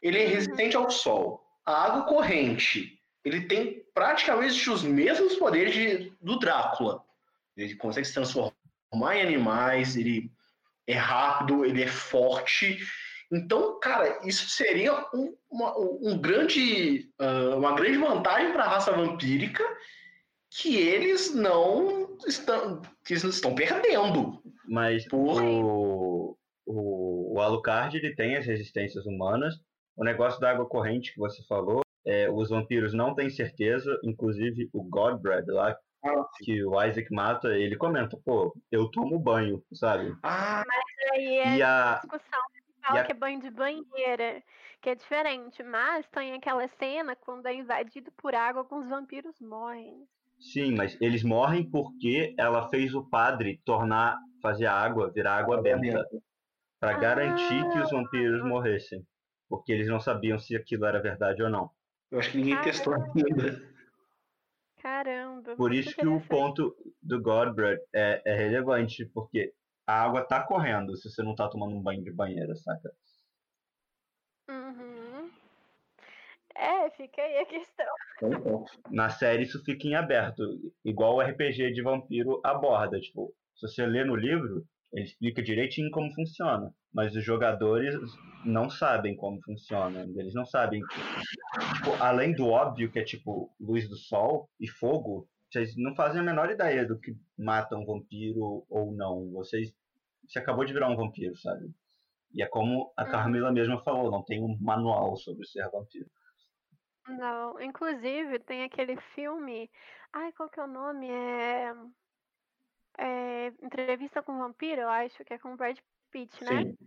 Ele 0.02 0.20
é 0.20 0.26
uhum. 0.26 0.32
resistente 0.32 0.76
ao 0.76 0.90
sol, 0.92 1.44
à 1.66 1.86
água 1.86 2.06
corrente, 2.06 3.01
ele 3.24 3.42
tem 3.42 3.84
praticamente 3.94 4.70
os 4.70 4.84
mesmos 4.84 5.36
poderes 5.36 5.74
de, 5.74 6.14
do 6.22 6.40
Drácula. 6.40 7.04
Ele 7.56 7.76
consegue 7.76 8.08
se 8.08 8.14
transformar 8.14 8.54
em 9.16 9.22
animais, 9.22 9.96
ele 9.96 10.32
é 10.88 10.96
rápido, 10.96 11.64
ele 11.64 11.84
é 11.84 11.88
forte. 11.88 12.80
Então, 13.32 13.80
cara, 13.80 14.20
isso 14.26 14.50
seria 14.50 14.94
um, 15.14 15.36
uma, 15.50 15.78
um 15.78 16.20
grande, 16.20 17.10
uh, 17.22 17.58
uma 17.58 17.76
grande 17.76 17.98
vantagem 17.98 18.52
para 18.52 18.64
a 18.64 18.70
raça 18.70 18.92
vampírica 18.92 19.64
que 20.50 20.76
eles 20.76 21.34
não 21.34 22.18
estão, 22.28 22.82
que 23.06 23.14
eles 23.14 23.24
estão 23.24 23.56
perdendo. 23.56 24.42
Mas 24.68 25.08
por... 25.08 25.42
o, 25.42 26.38
o, 26.66 27.36
o 27.36 27.40
Alucard 27.40 27.96
ele 27.96 28.16
tem 28.16 28.36
as 28.36 28.46
resistências 28.46 29.06
humanas. 29.06 29.56
O 29.96 30.04
negócio 30.04 30.40
da 30.40 30.52
água 30.52 30.66
corrente 30.66 31.14
que 31.14 31.20
você 31.20 31.42
falou 31.48 31.82
é, 32.06 32.30
os 32.30 32.50
vampiros 32.50 32.94
não 32.94 33.14
têm 33.14 33.30
certeza, 33.30 33.98
inclusive 34.04 34.70
o 34.74 34.84
Godbrad 34.84 35.46
lá, 35.48 35.76
ah, 36.04 36.26
que 36.40 36.64
o 36.66 36.82
Isaac 36.84 37.14
mata, 37.14 37.56
ele 37.56 37.78
comenta, 37.78 38.18
pô, 38.26 38.54
eu 38.72 38.90
tomo 38.90 39.20
banho, 39.20 39.64
sabe? 39.74 40.16
Ah, 40.24 40.64
mas 40.66 41.14
aí 41.14 41.38
é 41.38 41.58
e 41.58 41.62
a 41.62 42.00
discussão 42.02 42.40
fala 42.82 43.02
a... 43.02 43.04
que 43.04 43.12
é 43.12 43.16
banho 43.16 43.40
de 43.40 43.52
banheira, 43.52 44.44
que 44.82 44.90
é 44.90 44.96
diferente, 44.96 45.62
mas 45.64 46.08
tem 46.10 46.34
aquela 46.34 46.68
cena 46.68 47.16
quando 47.16 47.46
é 47.46 47.54
invadido 47.54 48.12
por 48.18 48.34
água, 48.34 48.62
alguns 48.62 48.90
vampiros 48.90 49.40
morrem. 49.40 50.08
Sim, 50.40 50.74
mas 50.76 51.00
eles 51.00 51.24
morrem 51.24 51.70
porque 51.70 52.34
ela 52.36 52.68
fez 52.70 52.96
o 52.96 53.08
padre 53.08 53.62
tornar, 53.64 54.18
fazer 54.42 54.66
a 54.66 54.74
água 54.74 55.12
virar 55.12 55.38
água 55.38 55.62
benta, 55.62 56.04
para 56.80 56.98
garantir 56.98 57.70
que 57.70 57.78
os 57.78 57.92
vampiros 57.92 58.42
ah. 58.42 58.48
morressem, 58.48 59.06
porque 59.48 59.72
eles 59.72 59.88
não 59.88 60.00
sabiam 60.00 60.40
se 60.40 60.56
aquilo 60.56 60.86
era 60.86 61.00
verdade 61.00 61.44
ou 61.44 61.50
não. 61.50 61.70
Eu 62.12 62.20
acho 62.20 62.32
que 62.32 62.38
ninguém 62.38 62.56
Caramba. 62.56 62.72
testou 62.72 62.94
ainda. 62.94 63.72
Caramba. 64.82 65.56
Por 65.56 65.74
isso 65.74 65.96
que 65.96 66.08
o 66.08 66.20
ponto 66.20 66.76
do 67.02 67.22
Godbread 67.22 67.82
é, 67.94 68.22
é 68.26 68.36
relevante, 68.36 69.06
porque 69.06 69.54
a 69.88 70.04
água 70.04 70.24
tá 70.26 70.44
correndo 70.44 70.96
se 70.98 71.10
você 71.10 71.24
não 71.24 71.36
tá 71.36 71.48
tomando 71.48 71.76
um 71.76 71.82
banho 71.82 72.04
de 72.04 72.12
banheira, 72.12 72.56
saca? 72.56 72.92
Uhum. 74.50 75.30
É, 76.56 76.90
fica 76.92 77.22
aí 77.22 77.38
a 77.38 77.46
questão. 77.46 77.86
Na 78.92 79.10
série 79.10 79.44
isso 79.44 79.64
fica 79.64 79.88
em 79.88 79.96
aberto, 79.96 80.44
igual 80.84 81.16
o 81.16 81.22
RPG 81.22 81.72
de 81.72 81.82
vampiro 81.82 82.42
aborda. 82.44 83.00
Tipo, 83.00 83.34
se 83.56 83.68
você 83.68 83.86
lê 83.86 84.04
no 84.04 84.16
livro, 84.16 84.66
ele 84.94 85.06
explica 85.06 85.42
direitinho 85.42 85.90
como 85.92 86.14
funciona. 86.14 86.74
Mas 86.94 87.16
os 87.16 87.24
jogadores 87.24 87.96
não 88.44 88.70
sabem 88.70 89.16
como 89.16 89.42
funciona. 89.42 90.02
Eles 90.16 90.34
não 90.34 90.46
sabem. 90.46 90.82
Tipo, 90.82 91.92
além 92.02 92.34
do 92.34 92.48
óbvio, 92.48 92.92
que 92.92 93.00
é 93.00 93.04
tipo 93.04 93.50
luz 93.60 93.88
do 93.88 93.96
sol 93.96 94.50
e 94.60 94.68
fogo, 94.68 95.28
vocês 95.50 95.76
não 95.78 95.96
fazem 95.96 96.20
a 96.20 96.24
menor 96.24 96.50
ideia 96.50 96.86
do 96.86 97.00
que 97.00 97.16
mata 97.38 97.78
um 97.78 97.86
vampiro 97.86 98.66
ou 98.70 98.94
não. 98.94 99.32
Vocês. 99.32 99.74
Você 100.28 100.40
acabou 100.40 100.66
de 100.66 100.74
virar 100.74 100.90
um 100.90 100.96
vampiro, 100.96 101.36
sabe? 101.38 101.72
E 102.34 102.44
é 102.44 102.48
como 102.48 102.94
a 102.96 103.06
Carmila 103.06 103.52
mesma 103.52 103.82
falou, 103.84 104.12
não 104.12 104.24
tem 104.24 104.42
um 104.42 104.58
manual 104.62 105.16
sobre 105.18 105.46
ser 105.46 105.70
vampiro. 105.70 106.10
Não, 107.08 107.60
inclusive 107.60 108.40
tem 108.40 108.64
aquele 108.64 108.96
filme. 109.16 109.70
Ai, 110.14 110.32
qual 110.34 110.50
que 110.50 110.60
é 110.60 110.64
o 110.64 110.68
nome? 110.68 111.10
É 111.10 111.74
é, 112.98 113.48
Entrevista 113.62 114.22
com 114.22 114.34
o 114.34 114.40
Vampiro, 114.40 114.82
eu 114.82 114.90
acho 114.90 115.24
que 115.24 115.34
é 115.34 115.38
com 115.38 115.54
o 115.54 115.58
Brad 115.58 115.78
Pitt, 116.12 116.44
né? 116.44 116.64
Sim. 116.64 116.78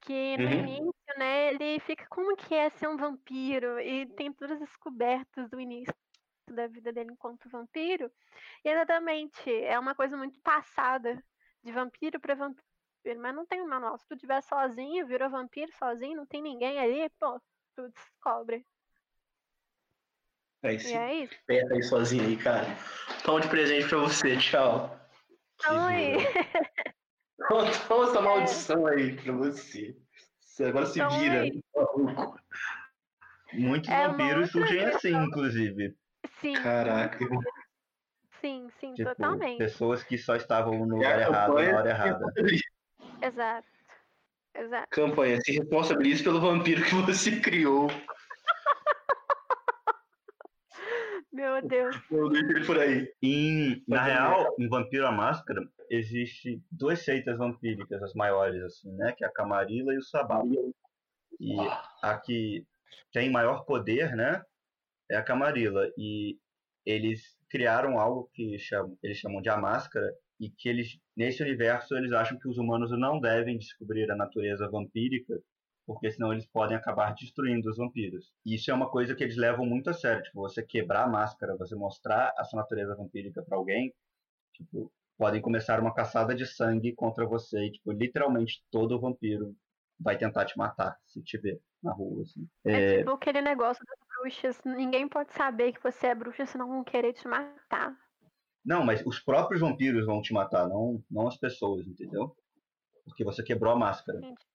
Que 0.00 0.36
no 0.36 0.44
uhum. 0.44 0.52
início, 0.52 0.94
né, 1.16 1.48
ele 1.48 1.80
fica 1.80 2.06
como 2.10 2.36
que 2.36 2.54
é 2.54 2.68
ser 2.70 2.88
um 2.88 2.96
vampiro 2.96 3.80
e 3.80 4.06
tem 4.06 4.30
todas 4.32 4.60
as 4.60 4.68
descobertas 4.68 5.48
do 5.48 5.58
início 5.58 5.94
da 6.50 6.66
vida 6.66 6.92
dele 6.92 7.12
enquanto 7.12 7.48
vampiro. 7.48 8.10
E 8.62 8.68
exatamente, 8.68 9.50
é 9.50 9.78
uma 9.78 9.94
coisa 9.94 10.16
muito 10.16 10.38
passada 10.40 11.22
de 11.62 11.72
vampiro 11.72 12.20
para 12.20 12.34
vampiro, 12.34 12.62
mas 13.18 13.34
não 13.34 13.46
tem 13.46 13.62
um 13.62 13.66
manual. 13.66 13.96
Se 13.96 14.06
tu 14.06 14.14
estiver 14.14 14.42
sozinho, 14.42 15.06
virou 15.06 15.30
vampiro 15.30 15.72
sozinho, 15.78 16.16
não 16.16 16.26
tem 16.26 16.42
ninguém 16.42 16.78
ali, 16.78 17.08
pô, 17.18 17.40
tu 17.74 17.88
descobre. 17.88 18.66
É 20.62 20.74
isso. 20.74 20.88
E 20.88 20.92
é 20.92 21.14
isso. 21.14 21.34
Pega 21.46 21.74
aí 21.74 21.82
sozinho 21.82 22.26
aí, 22.26 22.36
cara. 22.36 22.66
Toma 23.22 23.40
de 23.40 23.48
presente 23.48 23.88
pra 23.88 23.98
você, 23.98 24.36
tchau. 24.36 25.03
Oi. 25.70 26.16
Toma 27.88 28.04
essa 28.04 28.20
maldição 28.20 28.86
aí 28.86 29.16
pra 29.16 29.32
você. 29.32 29.96
Você 30.40 30.64
agora 30.64 30.86
se 30.86 31.00
vira. 31.02 31.44
Muitos 33.52 33.90
é 33.90 34.08
vampiros 34.08 34.50
surgem 34.50 34.84
assim, 34.86 35.14
inclusive. 35.14 35.94
Sim. 36.40 36.54
Caraca. 36.54 37.18
Sim, 38.40 38.68
sim, 38.78 38.94
tipo, 38.94 39.08
totalmente. 39.08 39.58
Pessoas 39.58 40.02
que 40.02 40.18
só 40.18 40.36
estavam 40.36 40.78
no 40.86 40.96
lugar 40.96 41.18
errado 41.18 41.54
na 41.54 41.78
hora 41.78 41.88
errada. 41.88 42.32
Exato. 43.22 43.68
Exato. 44.54 44.88
Campanha, 44.90 45.40
se 45.40 45.52
responsabilize 45.52 46.22
pelo 46.22 46.40
vampiro 46.40 46.84
que 46.84 46.94
você 46.94 47.38
criou. 47.40 47.88
Meu 51.34 51.60
Deus. 51.66 51.96
Eu 52.08 52.30
por 52.64 52.78
aí. 52.78 53.12
Em, 53.20 53.82
na 53.88 54.04
real, 54.04 54.54
em 54.56 54.68
Vampiro 54.68 55.04
a 55.04 55.10
Máscara, 55.10 55.68
existe 55.90 56.62
duas 56.70 57.00
seitas 57.00 57.36
vampíricas, 57.36 58.00
as 58.04 58.14
maiores, 58.14 58.62
assim, 58.62 58.92
né? 58.92 59.12
Que 59.12 59.24
é 59.24 59.26
a 59.26 59.32
Camarilla 59.32 59.92
e 59.92 59.98
o 59.98 60.02
Sabá. 60.02 60.40
E 61.40 61.56
a 62.00 62.16
que 62.18 62.64
tem 63.12 63.32
maior 63.32 63.64
poder, 63.64 64.14
né? 64.14 64.44
É 65.10 65.16
a 65.16 65.24
Camarilla. 65.24 65.90
E 65.98 66.38
eles 66.86 67.36
criaram 67.50 67.98
algo 67.98 68.30
que 68.32 68.56
chamam, 68.60 68.96
eles 69.02 69.18
chamam 69.18 69.42
de 69.42 69.48
a 69.48 69.56
Máscara, 69.56 70.14
e 70.38 70.48
que 70.48 70.68
eles, 70.68 71.00
nesse 71.16 71.42
universo, 71.42 71.96
eles 71.96 72.12
acham 72.12 72.38
que 72.38 72.48
os 72.48 72.58
humanos 72.58 72.92
não 72.92 73.20
devem 73.20 73.58
descobrir 73.58 74.08
a 74.08 74.16
natureza 74.16 74.70
vampírica 74.70 75.34
porque 75.86 76.10
senão 76.10 76.32
eles 76.32 76.46
podem 76.46 76.76
acabar 76.76 77.14
destruindo 77.14 77.68
os 77.68 77.76
vampiros. 77.76 78.32
E 78.44 78.54
isso 78.54 78.70
é 78.70 78.74
uma 78.74 78.90
coisa 78.90 79.14
que 79.14 79.22
eles 79.22 79.36
levam 79.36 79.66
muito 79.66 79.90
a 79.90 79.94
sério, 79.94 80.22
tipo, 80.22 80.40
você 80.40 80.62
quebrar 80.62 81.04
a 81.04 81.08
máscara, 81.08 81.56
você 81.56 81.74
mostrar 81.74 82.32
a 82.36 82.44
sua 82.44 82.60
natureza 82.60 82.94
vampírica 82.94 83.42
para 83.42 83.56
alguém, 83.56 83.92
tipo, 84.52 84.90
podem 85.16 85.40
começar 85.40 85.80
uma 85.80 85.94
caçada 85.94 86.34
de 86.34 86.46
sangue 86.46 86.94
contra 86.94 87.26
você 87.26 87.66
e, 87.66 87.72
tipo, 87.72 87.92
literalmente 87.92 88.64
todo 88.70 89.00
vampiro 89.00 89.54
vai 89.98 90.16
tentar 90.16 90.44
te 90.44 90.56
matar 90.58 90.98
se 91.04 91.22
te 91.22 91.38
ver 91.38 91.60
na 91.82 91.92
rua, 91.92 92.22
assim. 92.22 92.48
É, 92.64 92.72
é 92.72 92.98
tipo 92.98 93.10
aquele 93.10 93.40
negócio 93.40 93.84
das 93.86 93.98
bruxas, 94.18 94.60
ninguém 94.64 95.08
pode 95.08 95.32
saber 95.32 95.72
que 95.72 95.82
você 95.82 96.08
é 96.08 96.14
bruxa 96.14 96.46
senão 96.46 96.68
vão 96.68 96.84
querer 96.84 97.12
te 97.12 97.28
matar. 97.28 97.96
Não, 98.64 98.82
mas 98.82 99.04
os 99.04 99.20
próprios 99.20 99.60
vampiros 99.60 100.06
vão 100.06 100.22
te 100.22 100.32
matar, 100.32 100.66
não, 100.66 101.02
não 101.10 101.28
as 101.28 101.36
pessoas, 101.36 101.86
entendeu? 101.86 102.34
Porque 103.04 103.22
você 103.22 103.42
quebrou 103.42 103.74
a 103.74 103.76
máscara. 103.76 104.18
Gente, 104.18 104.46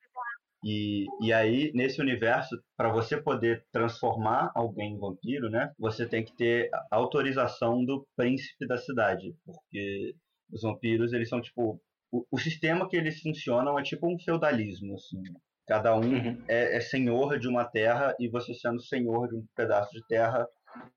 e, 0.64 1.06
e 1.22 1.32
aí, 1.32 1.72
nesse 1.74 2.02
universo, 2.02 2.62
para 2.76 2.92
você 2.92 3.22
poder 3.22 3.66
transformar 3.72 4.52
alguém 4.54 4.94
em 4.94 5.00
vampiro, 5.00 5.50
né, 5.50 5.72
você 5.78 6.06
tem 6.06 6.24
que 6.24 6.36
ter 6.36 6.70
autorização 6.92 7.84
do 7.86 8.06
príncipe 8.16 8.68
da 8.68 8.78
cidade, 8.78 9.34
porque 9.46 10.16
os 10.52 10.62
vampiros, 10.62 11.14
eles 11.14 11.30
são 11.30 11.42
tipo. 11.42 11.80
O, 12.12 12.26
o 12.32 12.40
sistema 12.40 12.90
que 12.90 12.98
eles 12.98 13.22
funcionam 13.22 13.78
é 13.78 13.84
tipo 13.84 14.12
um 14.12 14.18
feudalismo, 14.20 14.96
assim. 14.96 15.22
Cada 15.68 15.96
um 15.96 16.02
uhum. 16.02 16.44
é, 16.48 16.78
é 16.78 16.80
senhor 16.82 17.38
de 17.38 17.48
uma 17.48 17.64
terra 17.64 18.16
e 18.20 18.28
você 18.28 18.56
sendo 18.56 18.82
senhor 18.82 19.28
de 19.30 19.36
um 19.36 19.46
pedaço 19.56 19.92
de 19.94 20.04
terra, 20.08 20.48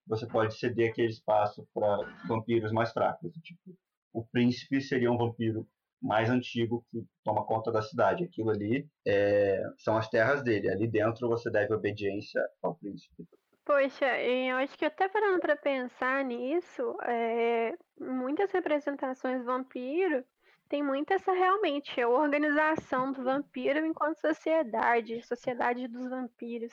você 0.07 0.27
pode 0.27 0.59
ceder 0.59 0.91
aquele 0.91 1.09
espaço 1.09 1.69
para 1.75 1.99
vampiros 2.27 2.73
mais 2.73 2.91
fracos. 2.91 3.31
Tipo, 3.43 3.77
o 4.15 4.25
príncipe 4.25 4.81
seria 4.81 5.13
um 5.13 5.19
vampiro 5.19 5.69
mais 6.03 6.29
antigo 6.29 6.85
que 6.91 7.05
toma 7.25 7.47
conta 7.47 7.71
da 7.71 7.81
cidade. 7.81 8.25
Aquilo 8.25 8.51
ali 8.51 8.87
é, 9.07 9.63
são 9.79 9.97
as 9.97 10.09
terras 10.09 10.43
dele. 10.43 10.69
Ali 10.69 10.89
dentro 10.89 11.29
você 11.29 11.51
deve 11.51 11.73
obediência 11.73 12.43
ao 12.63 12.75
príncipe. 12.75 13.25
Poxa, 13.65 14.21
eu 14.21 14.57
acho 14.57 14.77
que 14.77 14.85
até 14.85 15.09
parando 15.09 15.39
para 15.39 15.57
pensar 15.57 16.25
nisso, 16.25 16.97
é, 17.05 17.73
muitas 18.01 18.51
representações 18.51 19.45
vampiro 19.45 20.25
tem 20.69 20.83
muito 20.83 21.13
essa 21.13 21.33
realmente 21.33 22.01
a 22.01 22.09
organização 22.09 23.13
do 23.13 23.23
vampiro 23.23 23.85
enquanto 23.85 24.21
sociedade, 24.21 25.23
sociedade 25.23 25.87
dos 25.87 26.09
vampiros. 26.09 26.73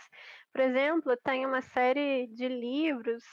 Por 0.53 0.61
exemplo, 0.61 1.17
tem 1.17 1.45
uma 1.45 1.61
série 1.61 2.25
de 2.27 2.47
livros 2.47 3.23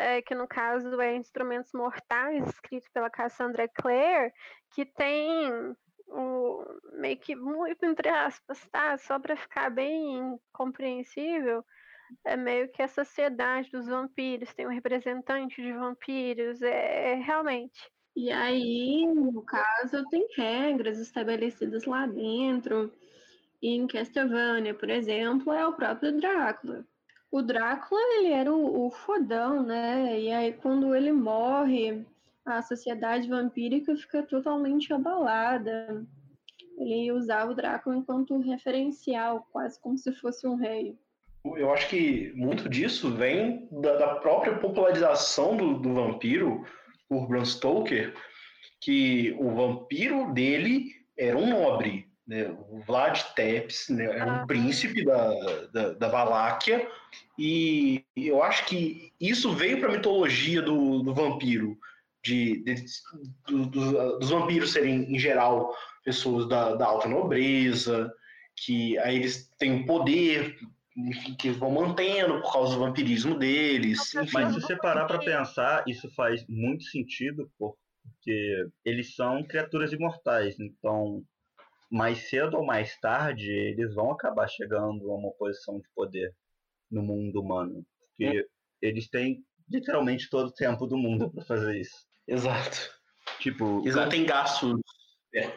é, 0.00 0.22
que 0.22 0.34
no 0.34 0.48
caso 0.48 1.00
é 1.00 1.14
Instrumentos 1.14 1.72
Mortais, 1.72 2.48
escrito 2.48 2.90
pela 2.92 3.10
Cassandra 3.10 3.68
Clare, 3.68 4.32
que 4.74 4.84
tem 4.84 5.74
o, 6.08 6.64
meio 6.94 7.18
que 7.18 7.36
muito 7.36 7.84
entre 7.84 8.08
aspas, 8.08 8.66
tá? 8.70 8.96
Só 8.98 9.18
para 9.18 9.36
ficar 9.36 9.70
bem 9.70 10.38
compreensível, 10.52 11.64
é 12.24 12.36
meio 12.36 12.70
que 12.72 12.82
a 12.82 12.88
sociedade 12.88 13.70
dos 13.70 13.86
vampiros, 13.86 14.52
tem 14.54 14.66
um 14.66 14.70
representante 14.70 15.62
de 15.62 15.72
vampiros, 15.72 16.60
é, 16.62 17.12
é 17.12 17.14
realmente. 17.14 17.90
E 18.16 18.30
aí, 18.32 19.06
no 19.06 19.42
caso, 19.42 20.04
tem 20.10 20.26
regras 20.36 20.98
estabelecidas 20.98 21.84
lá 21.84 22.06
dentro. 22.06 22.92
E 23.62 23.76
em 23.76 23.86
Castlevania, 23.86 24.74
por 24.74 24.90
exemplo, 24.90 25.52
é 25.52 25.66
o 25.66 25.74
próprio 25.74 26.18
Drácula. 26.18 26.84
O 27.30 27.42
Drácula, 27.42 28.00
ele 28.18 28.32
era 28.32 28.52
o, 28.52 28.86
o 28.86 28.90
fodão, 28.90 29.62
né? 29.62 30.18
E 30.20 30.32
aí, 30.32 30.52
quando 30.52 30.94
ele 30.94 31.12
morre, 31.12 32.04
a 32.44 32.60
sociedade 32.62 33.28
vampírica 33.28 33.94
fica 33.96 34.22
totalmente 34.22 34.92
abalada. 34.92 36.04
Ele 36.76 37.12
usava 37.12 37.52
o 37.52 37.54
Drácula 37.54 37.96
enquanto 37.96 38.38
referencial, 38.40 39.46
quase 39.52 39.78
como 39.80 39.96
se 39.96 40.12
fosse 40.12 40.46
um 40.46 40.56
rei. 40.56 40.96
Eu 41.44 41.72
acho 41.72 41.88
que 41.88 42.32
muito 42.34 42.68
disso 42.68 43.10
vem 43.10 43.68
da, 43.70 43.96
da 43.96 44.14
própria 44.16 44.58
popularização 44.58 45.56
do, 45.56 45.78
do, 45.78 45.94
vampiro 45.94 46.66
por 47.08 47.26
Bram 47.28 47.44
Stoker, 47.44 48.14
que 48.80 49.34
o 49.38 49.54
vampiro 49.54 50.32
dele 50.32 50.86
era 51.16 51.36
um 51.36 51.48
nobre, 51.48 52.09
né? 52.30 52.48
O 52.68 52.78
Vlad 52.86 53.20
Tepes 53.34 53.88
né? 53.88 54.04
era 54.04 54.26
um 54.26 54.36
ah. 54.42 54.46
príncipe 54.46 55.04
da, 55.04 55.66
da, 55.72 55.92
da 55.94 56.08
Valáquia, 56.08 56.88
e 57.36 58.04
eu 58.14 58.40
acho 58.40 58.66
que 58.66 59.12
isso 59.20 59.52
veio 59.52 59.80
para 59.80 59.88
a 59.88 59.92
mitologia 59.92 60.62
do, 60.62 61.02
do 61.02 61.12
vampiro 61.12 61.76
de, 62.22 62.62
de 62.62 62.84
do, 63.48 63.66
do, 63.66 64.18
dos 64.20 64.30
vampiros 64.30 64.72
serem, 64.72 65.12
em 65.12 65.18
geral, 65.18 65.74
pessoas 66.04 66.48
da, 66.48 66.76
da 66.76 66.86
alta 66.86 67.08
nobreza, 67.08 68.12
que 68.56 68.96
aí 68.98 69.16
eles 69.16 69.50
têm 69.58 69.84
poder, 69.84 70.56
enfim, 70.96 71.34
que 71.34 71.50
vão 71.50 71.72
mantendo 71.72 72.40
por 72.42 72.52
causa 72.52 72.74
do 72.74 72.80
vampirismo 72.80 73.36
deles. 73.36 74.14
Enfim. 74.14 74.30
Mas 74.34 74.54
se 74.54 74.60
você 74.60 74.76
parar 74.76 75.06
para 75.06 75.18
pensar, 75.18 75.82
isso 75.88 76.08
faz 76.14 76.46
muito 76.46 76.84
sentido, 76.84 77.50
porque 77.58 78.68
eles 78.84 79.16
são 79.16 79.42
criaturas 79.42 79.92
imortais, 79.92 80.60
então 80.60 81.24
mais 81.90 82.28
cedo 82.28 82.56
ou 82.56 82.64
mais 82.64 82.98
tarde 83.00 83.50
eles 83.50 83.94
vão 83.94 84.12
acabar 84.12 84.48
chegando 84.48 85.10
a 85.10 85.14
uma 85.14 85.32
posição 85.32 85.80
de 85.80 85.88
poder 85.94 86.34
no 86.90 87.02
mundo 87.02 87.40
humano, 87.40 87.84
porque 88.16 88.38
é. 88.38 88.44
eles 88.80 89.08
têm 89.08 89.44
literalmente 89.68 90.28
todo 90.28 90.48
o 90.48 90.52
tempo 90.52 90.86
do 90.86 90.96
mundo 90.96 91.30
para 91.30 91.44
fazer 91.44 91.80
isso. 91.80 92.06
Exato. 92.26 92.90
Tipo, 93.38 93.80
eles 93.80 93.94
não 93.94 94.08
têm 94.08 94.24
gastos 94.24 94.80
é, 95.34 95.48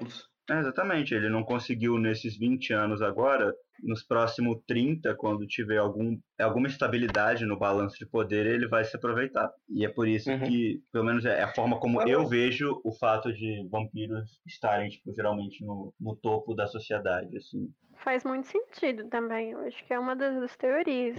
exatamente, 0.60 1.14
ele 1.14 1.30
não 1.30 1.44
conseguiu 1.44 1.98
nesses 1.98 2.38
20 2.38 2.74
anos 2.74 3.02
agora, 3.02 3.54
nos 3.82 4.04
próximos 4.04 4.62
30, 4.68 5.16
quando 5.16 5.46
tiver 5.48 5.78
algum, 5.78 6.18
alguma 6.40 6.68
estabilidade 6.68 7.46
no 7.46 7.58
balanço 7.58 7.98
de 7.98 8.06
poder, 8.06 8.46
ele 8.46 8.68
vai 8.68 8.84
se 8.84 8.96
aproveitar. 8.96 9.52
E 9.70 9.86
é 9.86 9.90
por 9.90 10.08
isso 10.08 10.32
uhum. 10.32 10.40
que, 10.40 10.82
pelo 10.92 11.06
menos 11.06 11.26
é 11.26 11.42
a 11.42 11.54
forma 11.54 11.80
como 11.80 12.02
eu 12.08 12.28
vejo 12.28 12.80
o 12.84 12.92
fato 12.94 13.32
de 13.34 13.68
vampiros 13.70 14.40
estarem, 14.46 14.90
tipo, 14.90 15.14
geralmente 15.14 15.64
no, 15.66 15.94
no 16.00 16.16
topo 16.16 16.54
da 16.54 16.68
sociedade, 16.68 17.36
assim. 17.38 17.70
Faz 17.98 18.24
muito 18.24 18.48
sentido 18.48 19.08
também, 19.10 19.52
eu 19.52 19.60
acho 19.60 19.84
que 19.86 19.94
é 19.94 20.00
uma 20.00 20.16
das 20.16 20.56
teorias 20.58 21.18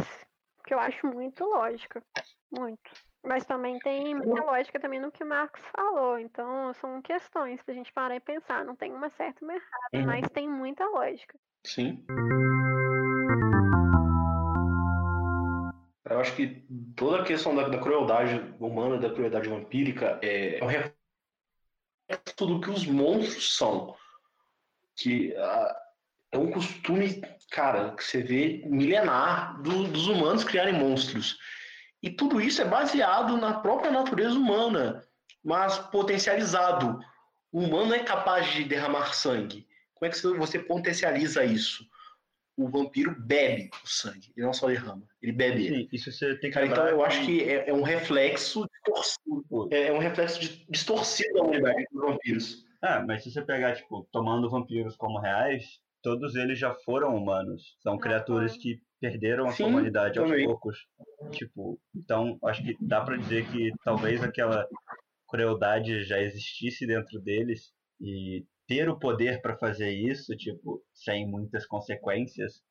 que 0.64 0.72
eu 0.72 0.78
acho 0.78 1.06
muito 1.06 1.44
lógica, 1.44 2.02
muito. 2.50 2.90
Mas 3.24 3.44
também 3.46 3.78
tem 3.78 4.14
muita 4.14 4.44
lógica 4.44 4.78
também 4.78 5.00
no 5.00 5.10
que 5.10 5.24
o 5.24 5.26
Marcos 5.26 5.62
falou. 5.74 6.18
Então, 6.18 6.74
são 6.74 7.00
questões 7.00 7.62
pra 7.62 7.74
gente 7.74 7.92
parar 7.92 8.16
e 8.16 8.20
pensar. 8.20 8.64
Não 8.64 8.76
tem 8.76 8.92
uma 8.92 9.08
certa 9.10 9.42
e 9.42 9.44
uma 9.44 9.54
errada, 9.54 9.88
uhum. 9.94 10.06
mas 10.06 10.28
tem 10.28 10.48
muita 10.48 10.84
lógica. 10.86 11.38
Sim. 11.64 12.04
Eu 16.04 16.20
acho 16.20 16.36
que 16.36 16.62
toda 16.94 17.22
a 17.22 17.24
questão 17.24 17.56
da, 17.56 17.66
da 17.68 17.78
crueldade 17.78 18.54
humana, 18.60 18.98
da 18.98 19.10
crueldade 19.10 19.48
vampírica, 19.48 20.18
é, 20.22 20.58
é 20.58 20.64
um 20.64 20.66
reflexo 20.66 20.94
do 22.46 22.60
que 22.60 22.68
os 22.68 22.86
monstros 22.86 23.56
são. 23.56 23.96
Que 24.96 25.32
uh, 25.32 25.74
é 26.30 26.38
um 26.38 26.50
costume, 26.50 27.22
cara, 27.50 27.94
que 27.96 28.04
você 28.04 28.22
vê 28.22 28.62
milenar 28.66 29.62
do, 29.62 29.88
dos 29.88 30.06
humanos 30.06 30.44
criarem 30.44 30.74
monstros. 30.74 31.38
E 32.04 32.10
tudo 32.10 32.38
isso 32.38 32.60
é 32.60 32.66
baseado 32.66 33.38
na 33.38 33.54
própria 33.54 33.90
natureza 33.90 34.38
humana, 34.38 35.02
mas 35.42 35.78
potencializado. 35.78 37.00
O 37.50 37.60
humano 37.60 37.94
é 37.94 38.00
capaz 38.00 38.52
de 38.52 38.62
derramar 38.62 39.14
sangue. 39.14 39.66
Como 39.94 40.06
é 40.06 40.12
que 40.12 40.20
você 40.20 40.58
potencializa 40.58 41.46
isso? 41.46 41.82
O 42.58 42.68
vampiro 42.68 43.16
bebe 43.18 43.70
o 43.82 43.88
sangue, 43.88 44.30
ele 44.36 44.44
não 44.44 44.52
só 44.52 44.66
derrama, 44.66 45.02
ele 45.22 45.32
bebe. 45.32 45.66
Sim, 45.66 45.88
isso 45.90 46.12
você 46.12 46.36
tem 46.36 46.50
que 46.50 46.54
Cara, 46.54 46.66
Então 46.66 46.86
eu 46.86 47.02
acho 47.02 47.24
que 47.24 47.42
é, 47.42 47.70
é 47.70 47.72
um 47.72 47.82
reflexo 47.82 48.66
distorcido, 48.68 49.68
é, 49.72 49.86
é 49.86 49.92
um 49.92 49.98
reflexo 49.98 50.38
de, 50.40 50.66
distorcido 50.68 51.32
da 51.32 51.42
humanidade 51.42 51.86
dos 51.90 52.02
vampiros. 52.02 52.66
Ah, 52.82 53.02
mas 53.02 53.22
se 53.22 53.32
você 53.32 53.40
pegar, 53.40 53.76
tipo, 53.76 54.06
tomando 54.12 54.50
vampiros 54.50 54.94
como 54.94 55.18
reais, 55.18 55.80
todos 56.02 56.34
eles 56.34 56.58
já 56.58 56.74
foram 56.74 57.16
humanos. 57.16 57.78
São 57.82 57.96
criaturas 57.96 58.58
que 58.58 58.78
perderam 59.04 59.46
a 59.46 59.52
Sim, 59.52 59.64
aos 59.64 60.14
também. 60.14 60.46
poucos. 60.46 60.86
Tipo, 61.32 61.78
então 61.94 62.38
acho 62.44 62.62
que 62.62 62.76
dá 62.80 63.02
para 63.02 63.16
dizer 63.16 63.46
que 63.50 63.70
talvez 63.84 64.22
aquela 64.22 64.66
crueldade 65.28 66.04
já 66.04 66.20
existisse 66.20 66.86
dentro 66.86 67.20
deles 67.20 67.72
e 68.00 68.44
ter 68.66 68.88
o 68.88 68.98
poder 68.98 69.42
para 69.42 69.58
fazer 69.58 69.90
isso, 69.90 70.34
tipo, 70.36 70.82
sem 70.92 71.28
muitas 71.28 71.66
consequências, 71.66 72.62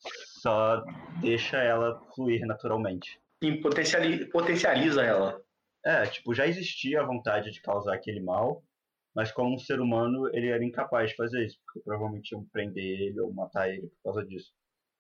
só 0.42 0.84
deixa 1.22 1.58
ela 1.58 2.02
fluir 2.16 2.46
naturalmente. 2.48 3.20
E 3.44 3.58
potencializa, 3.58 4.28
potencializa 4.32 5.04
ela. 5.04 5.40
É, 5.86 6.06
tipo, 6.08 6.34
já 6.34 6.48
existia 6.48 7.02
a 7.02 7.06
vontade 7.06 7.52
de 7.52 7.62
causar 7.62 7.94
aquele 7.94 8.22
mal, 8.22 8.64
mas 9.14 9.32
como 9.32 9.54
um 9.54 9.60
ser 9.60 9.80
humano 9.80 10.28
ele 10.34 10.48
era 10.48 10.64
incapaz 10.64 11.12
de 11.12 11.16
fazer 11.16 11.46
isso, 11.46 11.60
porque 11.66 11.82
provavelmente 11.82 12.32
iam 12.32 12.44
prender 12.46 13.02
ele 13.02 13.20
ou 13.20 13.32
matar 13.32 13.70
ele 13.70 13.88
por 13.88 14.14
causa 14.14 14.26
disso. 14.26 14.52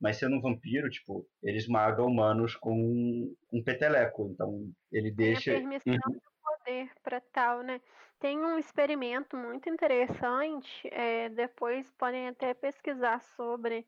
Mas 0.03 0.17
sendo 0.17 0.35
um 0.35 0.41
vampiro, 0.41 0.89
tipo, 0.89 1.25
ele 1.41 1.57
esmaga 1.57 2.03
humanos 2.03 2.57
com 2.57 3.33
um 3.49 3.63
peteleco. 3.63 4.29
Então 4.33 4.69
ele 4.91 5.09
deixa. 5.09 5.51
Tem 5.51 5.65
a 5.65 5.69
permissão 5.69 5.93
uhum. 5.93 6.11
do 6.11 6.21
poder 6.43 6.91
para 7.01 7.21
tal, 7.21 7.63
né? 7.63 7.79
Tem 8.19 8.37
um 8.37 8.59
experimento 8.59 9.37
muito 9.37 9.69
interessante, 9.69 10.89
é, 10.91 11.29
depois 11.29 11.89
podem 11.91 12.27
até 12.27 12.53
pesquisar 12.53 13.21
sobre, 13.21 13.87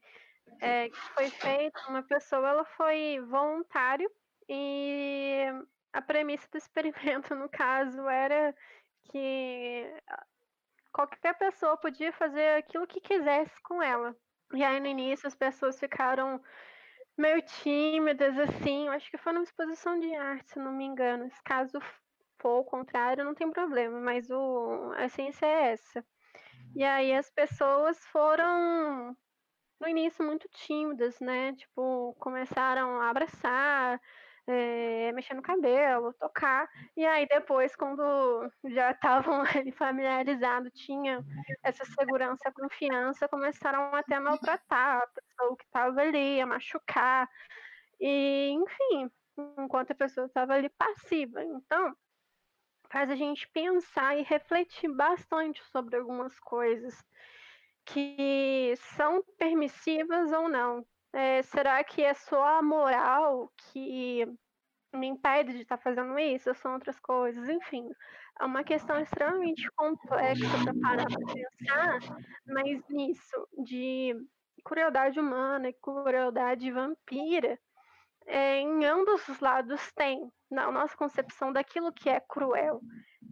é, 0.61 0.87
que 0.87 0.99
foi 1.13 1.29
feito, 1.29 1.77
uma 1.89 2.03
pessoa 2.03 2.47
ela 2.47 2.65
foi 2.65 3.19
voluntário 3.27 4.09
e 4.47 5.43
a 5.91 6.01
premissa 6.01 6.47
do 6.49 6.57
experimento, 6.57 7.35
no 7.35 7.49
caso, 7.49 8.07
era 8.07 8.55
que 9.11 9.85
qualquer 10.93 11.37
pessoa 11.37 11.75
podia 11.75 12.13
fazer 12.13 12.57
aquilo 12.57 12.87
que 12.87 13.01
quisesse 13.01 13.61
com 13.61 13.83
ela. 13.83 14.15
E 14.53 14.63
aí 14.63 14.79
no 14.79 14.87
início 14.87 15.27
as 15.27 15.35
pessoas 15.35 15.79
ficaram 15.79 16.41
meio 17.17 17.41
tímidas, 17.41 18.37
assim. 18.37 18.87
Eu 18.87 18.93
acho 18.93 19.09
que 19.09 19.17
foi 19.17 19.33
numa 19.33 19.43
exposição 19.43 19.99
de 19.99 20.13
arte, 20.15 20.51
se 20.51 20.59
não 20.59 20.71
me 20.71 20.85
engano. 20.85 21.29
Se 21.31 21.41
caso 21.43 21.79
for 22.39 22.59
o 22.59 22.65
contrário, 22.65 23.23
não 23.25 23.33
tem 23.33 23.49
problema, 23.51 23.99
mas 23.99 24.29
o, 24.29 24.91
a 24.95 25.05
essência 25.05 25.45
é 25.45 25.71
essa. 25.71 26.05
E 26.75 26.83
aí 26.83 27.13
as 27.13 27.29
pessoas 27.29 27.97
foram 28.07 29.15
no 29.79 29.87
início 29.87 30.23
muito 30.25 30.47
tímidas, 30.49 31.19
né? 31.19 31.53
Tipo, 31.53 32.15
começaram 32.19 33.01
a 33.01 33.09
abraçar, 33.09 34.01
é, 34.47 35.11
mexer 35.13 35.33
no 35.33 35.41
cabelo, 35.41 36.13
tocar. 36.13 36.69
E 36.95 37.05
aí 37.05 37.27
depois, 37.27 37.75
quando 37.75 38.51
já 38.65 38.91
estavam 38.91 39.41
ali 39.55 39.71
familiarizados, 39.71 40.71
tinha 40.73 41.23
essa 41.63 41.85
segurança, 41.85 42.51
confiança, 42.51 43.27
começaram 43.27 43.93
até 43.95 44.15
a 44.15 44.21
maltratar 44.21 45.03
a 45.03 45.07
pessoa 45.07 45.57
que 45.57 45.65
estava 45.65 46.01
ali, 46.01 46.41
a 46.41 46.45
machucar. 46.45 47.29
E, 47.99 48.51
enfim, 48.51 49.11
enquanto 49.57 49.91
a 49.91 49.95
pessoa 49.95 50.27
estava 50.27 50.53
ali 50.53 50.69
passiva. 50.69 51.43
Então, 51.43 51.95
faz 52.89 53.09
a 53.09 53.15
gente 53.15 53.47
pensar 53.49 54.17
e 54.17 54.23
refletir 54.23 54.89
bastante 54.89 55.63
sobre 55.65 55.97
algumas 55.97 56.39
coisas 56.39 57.03
que 57.85 58.73
são 58.95 59.23
permissivas 59.37 60.31
ou 60.31 60.49
não. 60.49 60.85
É, 61.15 61.41
será 61.43 61.81
que 61.81 62.03
é 62.03 62.13
só 62.13 62.57
a 62.57 62.61
moral 62.61 63.49
que 63.71 64.27
me 64.93 65.07
impede 65.07 65.53
de 65.53 65.61
estar 65.61 65.77
tá 65.77 65.83
fazendo 65.83 66.19
isso? 66.19 66.49
Ou 66.49 66.55
são 66.55 66.73
outras 66.73 66.99
coisas? 66.99 67.47
Enfim, 67.47 67.89
é 68.37 68.43
uma 68.43 68.65
questão 68.65 68.99
extremamente 68.99 69.65
complexa 69.77 70.43
para 70.61 70.73
parar 70.81 71.07
para 71.07 71.33
pensar, 71.33 71.99
mas 72.45 72.85
nisso 72.89 73.47
de 73.63 74.13
crueldade 74.65 75.17
humana 75.17 75.69
e 75.69 75.73
crueldade 75.81 76.69
vampira, 76.69 77.57
é, 78.27 78.59
em 78.59 78.83
ambos 78.83 79.25
os 79.29 79.39
lados 79.39 79.93
tem, 79.93 80.29
na 80.51 80.69
nossa 80.69 80.97
concepção 80.97 81.53
daquilo 81.53 81.93
que 81.93 82.09
é 82.09 82.19
cruel. 82.19 82.81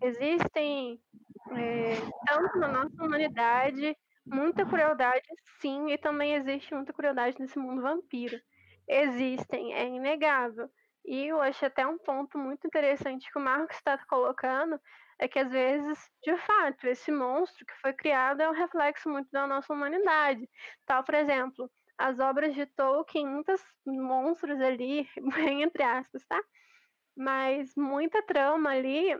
Existem, 0.01 1.01
é, 1.51 1.95
tanto 2.27 2.59
na 2.59 2.69
nossa 2.69 3.03
humanidade, 3.03 3.93
muita 4.25 4.65
crueldade, 4.65 5.27
sim, 5.59 5.91
e 5.91 5.97
também 5.97 6.35
existe 6.35 6.73
muita 6.73 6.93
crueldade 6.93 7.39
nesse 7.39 7.57
mundo 7.59 7.81
vampiro. 7.81 8.39
Existem, 8.87 9.73
é 9.73 9.85
inegável. 9.87 10.69
E 11.05 11.25
eu 11.25 11.41
acho 11.41 11.65
até 11.65 11.85
um 11.85 11.97
ponto 11.97 12.37
muito 12.37 12.65
interessante 12.65 13.29
que 13.31 13.37
o 13.37 13.41
Marcos 13.41 13.75
está 13.75 13.97
colocando, 14.05 14.79
é 15.19 15.27
que 15.27 15.39
às 15.39 15.51
vezes, 15.51 15.99
de 16.23 16.35
fato, 16.37 16.87
esse 16.87 17.11
monstro 17.11 17.65
que 17.65 17.73
foi 17.81 17.93
criado 17.93 18.41
é 18.41 18.49
um 18.49 18.53
reflexo 18.53 19.09
muito 19.09 19.29
da 19.31 19.45
nossa 19.47 19.73
humanidade. 19.73 20.47
Tal, 20.85 21.03
por 21.03 21.15
exemplo, 21.15 21.69
as 21.97 22.19
obras 22.19 22.53
de 22.55 22.65
Tolkien, 22.65 23.27
muitos 23.27 23.61
monstros 23.85 24.59
ali, 24.61 25.07
bem 25.35 25.63
entre 25.63 25.83
aspas, 25.83 26.25
tá? 26.25 26.41
Mas 27.15 27.73
muita 27.75 28.23
trama 28.23 28.71
ali 28.71 29.17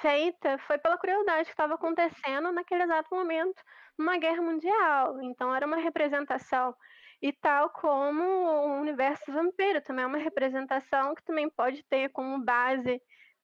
feita 0.00 0.58
foi 0.66 0.78
pela 0.78 0.98
crueldade 0.98 1.46
que 1.46 1.52
estava 1.52 1.74
acontecendo 1.74 2.52
naquele 2.52 2.82
exato 2.82 3.14
momento 3.14 3.62
numa 3.98 4.16
guerra 4.16 4.42
mundial. 4.42 5.22
Então 5.22 5.54
era 5.54 5.66
uma 5.66 5.76
representação. 5.76 6.74
E 7.22 7.32
tal 7.32 7.68
como 7.70 8.22
o 8.22 8.80
universo 8.80 9.30
vampiro 9.30 9.82
também 9.82 10.04
é 10.04 10.06
uma 10.06 10.18
representação 10.18 11.14
que 11.14 11.22
também 11.24 11.50
pode 11.50 11.82
ter 11.84 12.08
como 12.10 12.42
base 12.42 13.00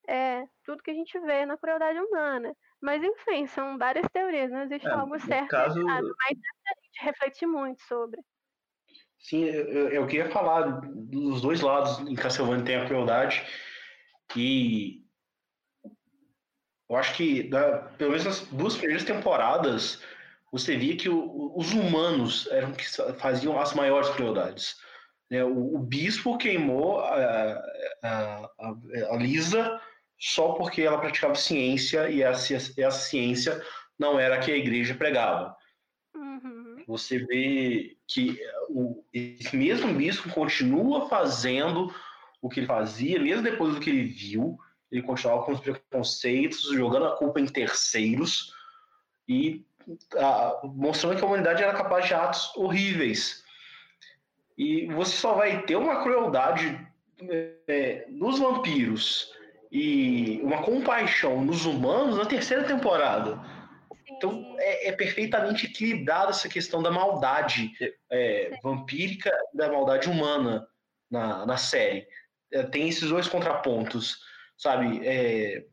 é, 0.07 0.47
tudo 0.63 0.81
que 0.81 0.89
a 0.89 0.95
gente 0.95 1.19
vê 1.19 1.45
na 1.45 1.57
crueldade 1.57 1.99
humana. 1.99 2.55
Mas 2.81 3.03
enfim, 3.03 3.45
são 3.47 3.77
várias 3.77 4.07
teorias, 4.11 4.51
não 4.51 4.63
existe 4.63 4.87
é, 4.87 4.91
algo 4.91 5.19
certo 5.19 5.49
caso... 5.49 5.79
errado, 5.79 6.07
mas 6.19 6.37
a 6.37 6.81
gente 6.81 7.03
refletir 7.03 7.47
muito 7.47 7.81
sobre. 7.83 8.21
Sim, 9.19 9.43
eu, 9.45 9.89
eu 9.89 10.07
queria 10.07 10.29
falar 10.29 10.79
dos 10.83 11.41
dois 11.41 11.61
lados 11.61 11.99
em 11.99 12.15
Castlevania 12.15 12.63
tem 12.63 12.75
a 12.77 12.85
crueldade 12.85 13.43
e 14.35 15.06
Eu 16.89 16.95
acho 16.95 17.15
que, 17.15 17.43
da, 17.43 17.79
pelo 17.97 18.11
menos 18.11 18.25
nas 18.25 18.41
duas 18.47 18.77
primeiras 18.77 19.03
temporadas, 19.03 20.01
você 20.51 20.77
via 20.77 20.95
que 20.95 21.09
o, 21.09 21.51
os 21.55 21.73
humanos 21.73 22.47
eram 22.51 22.71
que 22.71 22.85
faziam 23.17 23.59
as 23.59 23.73
maiores 23.73 24.09
crueldades. 24.09 24.77
Né? 25.29 25.43
O, 25.43 25.75
o, 25.75 25.79
bispo 25.79 26.37
queimou 26.37 26.99
a, 27.01 27.61
a, 28.03 28.49
a, 29.11 29.15
Lisa 29.17 29.79
só 30.17 30.53
porque 30.53 30.81
ela 30.81 30.97
praticava 30.97 31.35
ciência 31.35 32.09
e 32.09 32.23
essa, 32.23 32.55
essa 32.55 32.91
ciência 32.91 33.61
não 33.99 34.19
era 34.19 34.35
a 34.35 34.39
que 34.39 34.51
a 34.51 34.57
igreja 34.57 34.95
pregava. 34.95 35.55
Uhum. 36.15 36.83
Você 36.87 37.19
vê 37.19 37.97
que 38.07 38.39
o, 38.69 39.03
esse 39.13 39.55
mesmo 39.55 39.93
bispo 39.93 40.29
continua 40.29 41.09
fazendo 41.09 41.93
o 42.41 42.47
que 42.47 42.61
ele 42.61 42.67
fazia, 42.67 43.19
mesmo 43.19 43.43
depois 43.43 43.75
do 43.75 43.81
que 43.81 43.89
ele 43.89 44.03
viu, 44.03 44.57
ele 44.91 45.01
continuava 45.01 45.43
com 45.43 45.51
os 45.51 45.59
preconceitos, 45.59 46.69
jogando 46.71 47.05
a 47.05 47.17
culpa 47.17 47.39
em 47.39 47.45
terceiros 47.45 48.53
e 49.27 49.65
a, 50.15 50.61
mostrando 50.63 51.17
que 51.17 51.23
a 51.23 51.27
humanidade 51.27 51.63
era 51.63 51.73
capaz 51.73 52.05
de 52.05 52.13
atos 52.13 52.55
horríveis. 52.55 53.43
E 54.57 54.87
você 54.87 55.15
só 55.15 55.33
vai 55.33 55.63
ter 55.63 55.75
uma 55.75 56.01
crueldade 56.01 56.87
é, 57.67 58.05
nos 58.09 58.39
vampiros 58.39 59.31
e 59.71 60.39
uma 60.43 60.63
compaixão 60.63 61.43
nos 61.43 61.65
humanos 61.65 62.17
na 62.17 62.25
terceira 62.25 62.63
temporada. 62.63 63.39
Então 64.09 64.55
é, 64.57 64.89
é, 64.89 64.91
perfeitamente 64.93 65.65
equilibrada 65.65 66.31
essa 66.31 66.49
questão 66.49 66.81
da 66.81 66.89
maldade 66.89 67.71
é, 68.09 68.57
vampírica 68.63 69.31
e 69.53 69.57
da 69.57 69.71
maldade 69.71 70.09
humana 70.09 70.67
na, 71.09 71.45
na 71.45 71.57
série. 71.57 72.07
É, 72.51 72.63
tem 72.63 72.87
esses 72.87 73.09
dois 73.09 73.27
contrapontos, 73.27 74.17
sabe? 74.57 75.07
É, 75.07 75.63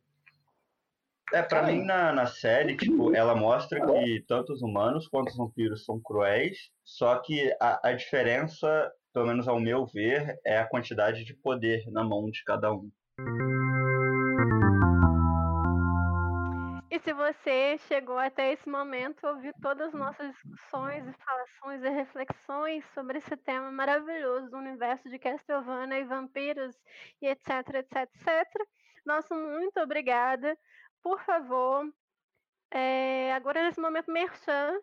é, 1.33 1.43
pra 1.43 1.63
mim, 1.63 1.85
na, 1.85 2.13
na 2.13 2.27
série, 2.27 2.77
tipo, 2.77 3.15
ela 3.15 3.35
mostra 3.35 3.85
que 3.85 4.25
tanto 4.29 4.53
os 4.53 4.63
humanos 4.63 5.09
quanto 5.09 5.31
os 5.31 5.37
vampiros 5.37 5.85
são 5.85 5.99
cruéis, 6.01 6.71
só 6.85 7.17
que 7.17 7.53
a, 7.61 7.89
a 7.89 7.93
diferença, 7.93 8.93
pelo 9.13 9.27
menos 9.27 9.49
ao 9.49 9.59
meu 9.59 9.87
ver, 9.87 10.39
é 10.45 10.59
a 10.59 10.67
quantidade 10.67 11.25
de 11.25 11.35
poder 11.35 11.85
na 11.91 12.05
mão 12.05 12.31
de 12.31 12.45
cada 12.45 12.73
um. 12.73 12.91
Se 17.05 17.13
você 17.13 17.79
chegou 17.87 18.19
até 18.19 18.53
esse 18.53 18.69
momento, 18.69 19.27
ouviu 19.27 19.53
todas 19.61 19.89
as 19.89 19.95
nossas 19.95 20.33
discussões 20.33 21.07
e 21.07 21.13
falações 21.25 21.83
e 21.83 21.89
reflexões 21.91 22.85
sobre 22.95 23.19
esse 23.19 23.37
tema 23.37 23.71
maravilhoso 23.71 24.51
do 24.51 24.57
universo 24.57 25.09
de 25.11 25.19
Castlevania 25.19 26.01
e 26.01 26.05
vampiros 26.05 26.75
e 27.21 27.27
etc, 27.27 27.51
etc, 27.75 27.97
etc. 27.97 28.69
Nosso 29.05 29.35
muito 29.35 29.79
obrigada 29.81 30.57
por 31.05 31.23
favor, 31.23 31.87
é, 32.71 33.35
agora 33.35 33.63
nesse 33.63 33.79
momento 33.79 34.11
merchan, 34.11 34.81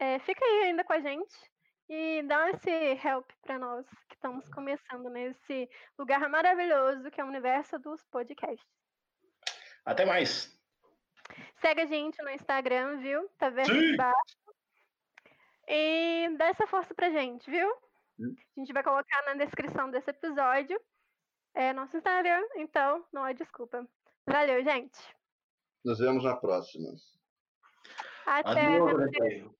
é, 0.00 0.18
fica 0.18 0.44
aí 0.44 0.64
ainda 0.64 0.82
com 0.82 0.92
a 0.92 0.98
gente 0.98 1.34
e 1.88 2.24
dá 2.24 2.50
esse 2.50 2.68
help 3.06 3.30
para 3.42 3.56
nós 3.56 3.86
que 4.08 4.16
estamos 4.16 4.48
começando 4.48 5.08
nesse 5.08 5.70
lugar 5.96 6.28
maravilhoso 6.28 7.08
que 7.12 7.20
é 7.20 7.24
o 7.24 7.28
universo 7.28 7.78
dos 7.78 8.02
podcasts. 8.10 8.66
Até 9.84 10.04
mais. 10.04 10.55
Segue 11.60 11.82
a 11.82 11.86
gente 11.86 12.22
no 12.22 12.30
Instagram, 12.30 12.98
viu? 12.98 13.28
Tá 13.38 13.50
vendo 13.50 13.72
Sim. 13.72 13.94
embaixo. 13.94 14.36
E 15.68 16.28
dá 16.36 16.46
essa 16.46 16.66
força 16.66 16.94
pra 16.94 17.10
gente, 17.10 17.50
viu? 17.50 17.68
Hum. 18.18 18.34
A 18.56 18.60
gente 18.60 18.72
vai 18.72 18.82
colocar 18.82 19.22
na 19.26 19.34
descrição 19.34 19.90
desse 19.90 20.10
episódio 20.10 20.80
é 21.56 21.72
nosso 21.72 21.96
Instagram, 21.96 22.42
então 22.56 23.02
não 23.10 23.26
é 23.26 23.32
desculpa. 23.32 23.88
Valeu, 24.26 24.62
gente. 24.62 24.98
Nos 25.82 25.98
vemos 25.98 26.22
na 26.22 26.36
próxima. 26.36 26.90
Até. 28.26 28.76
Adeus, 28.76 29.50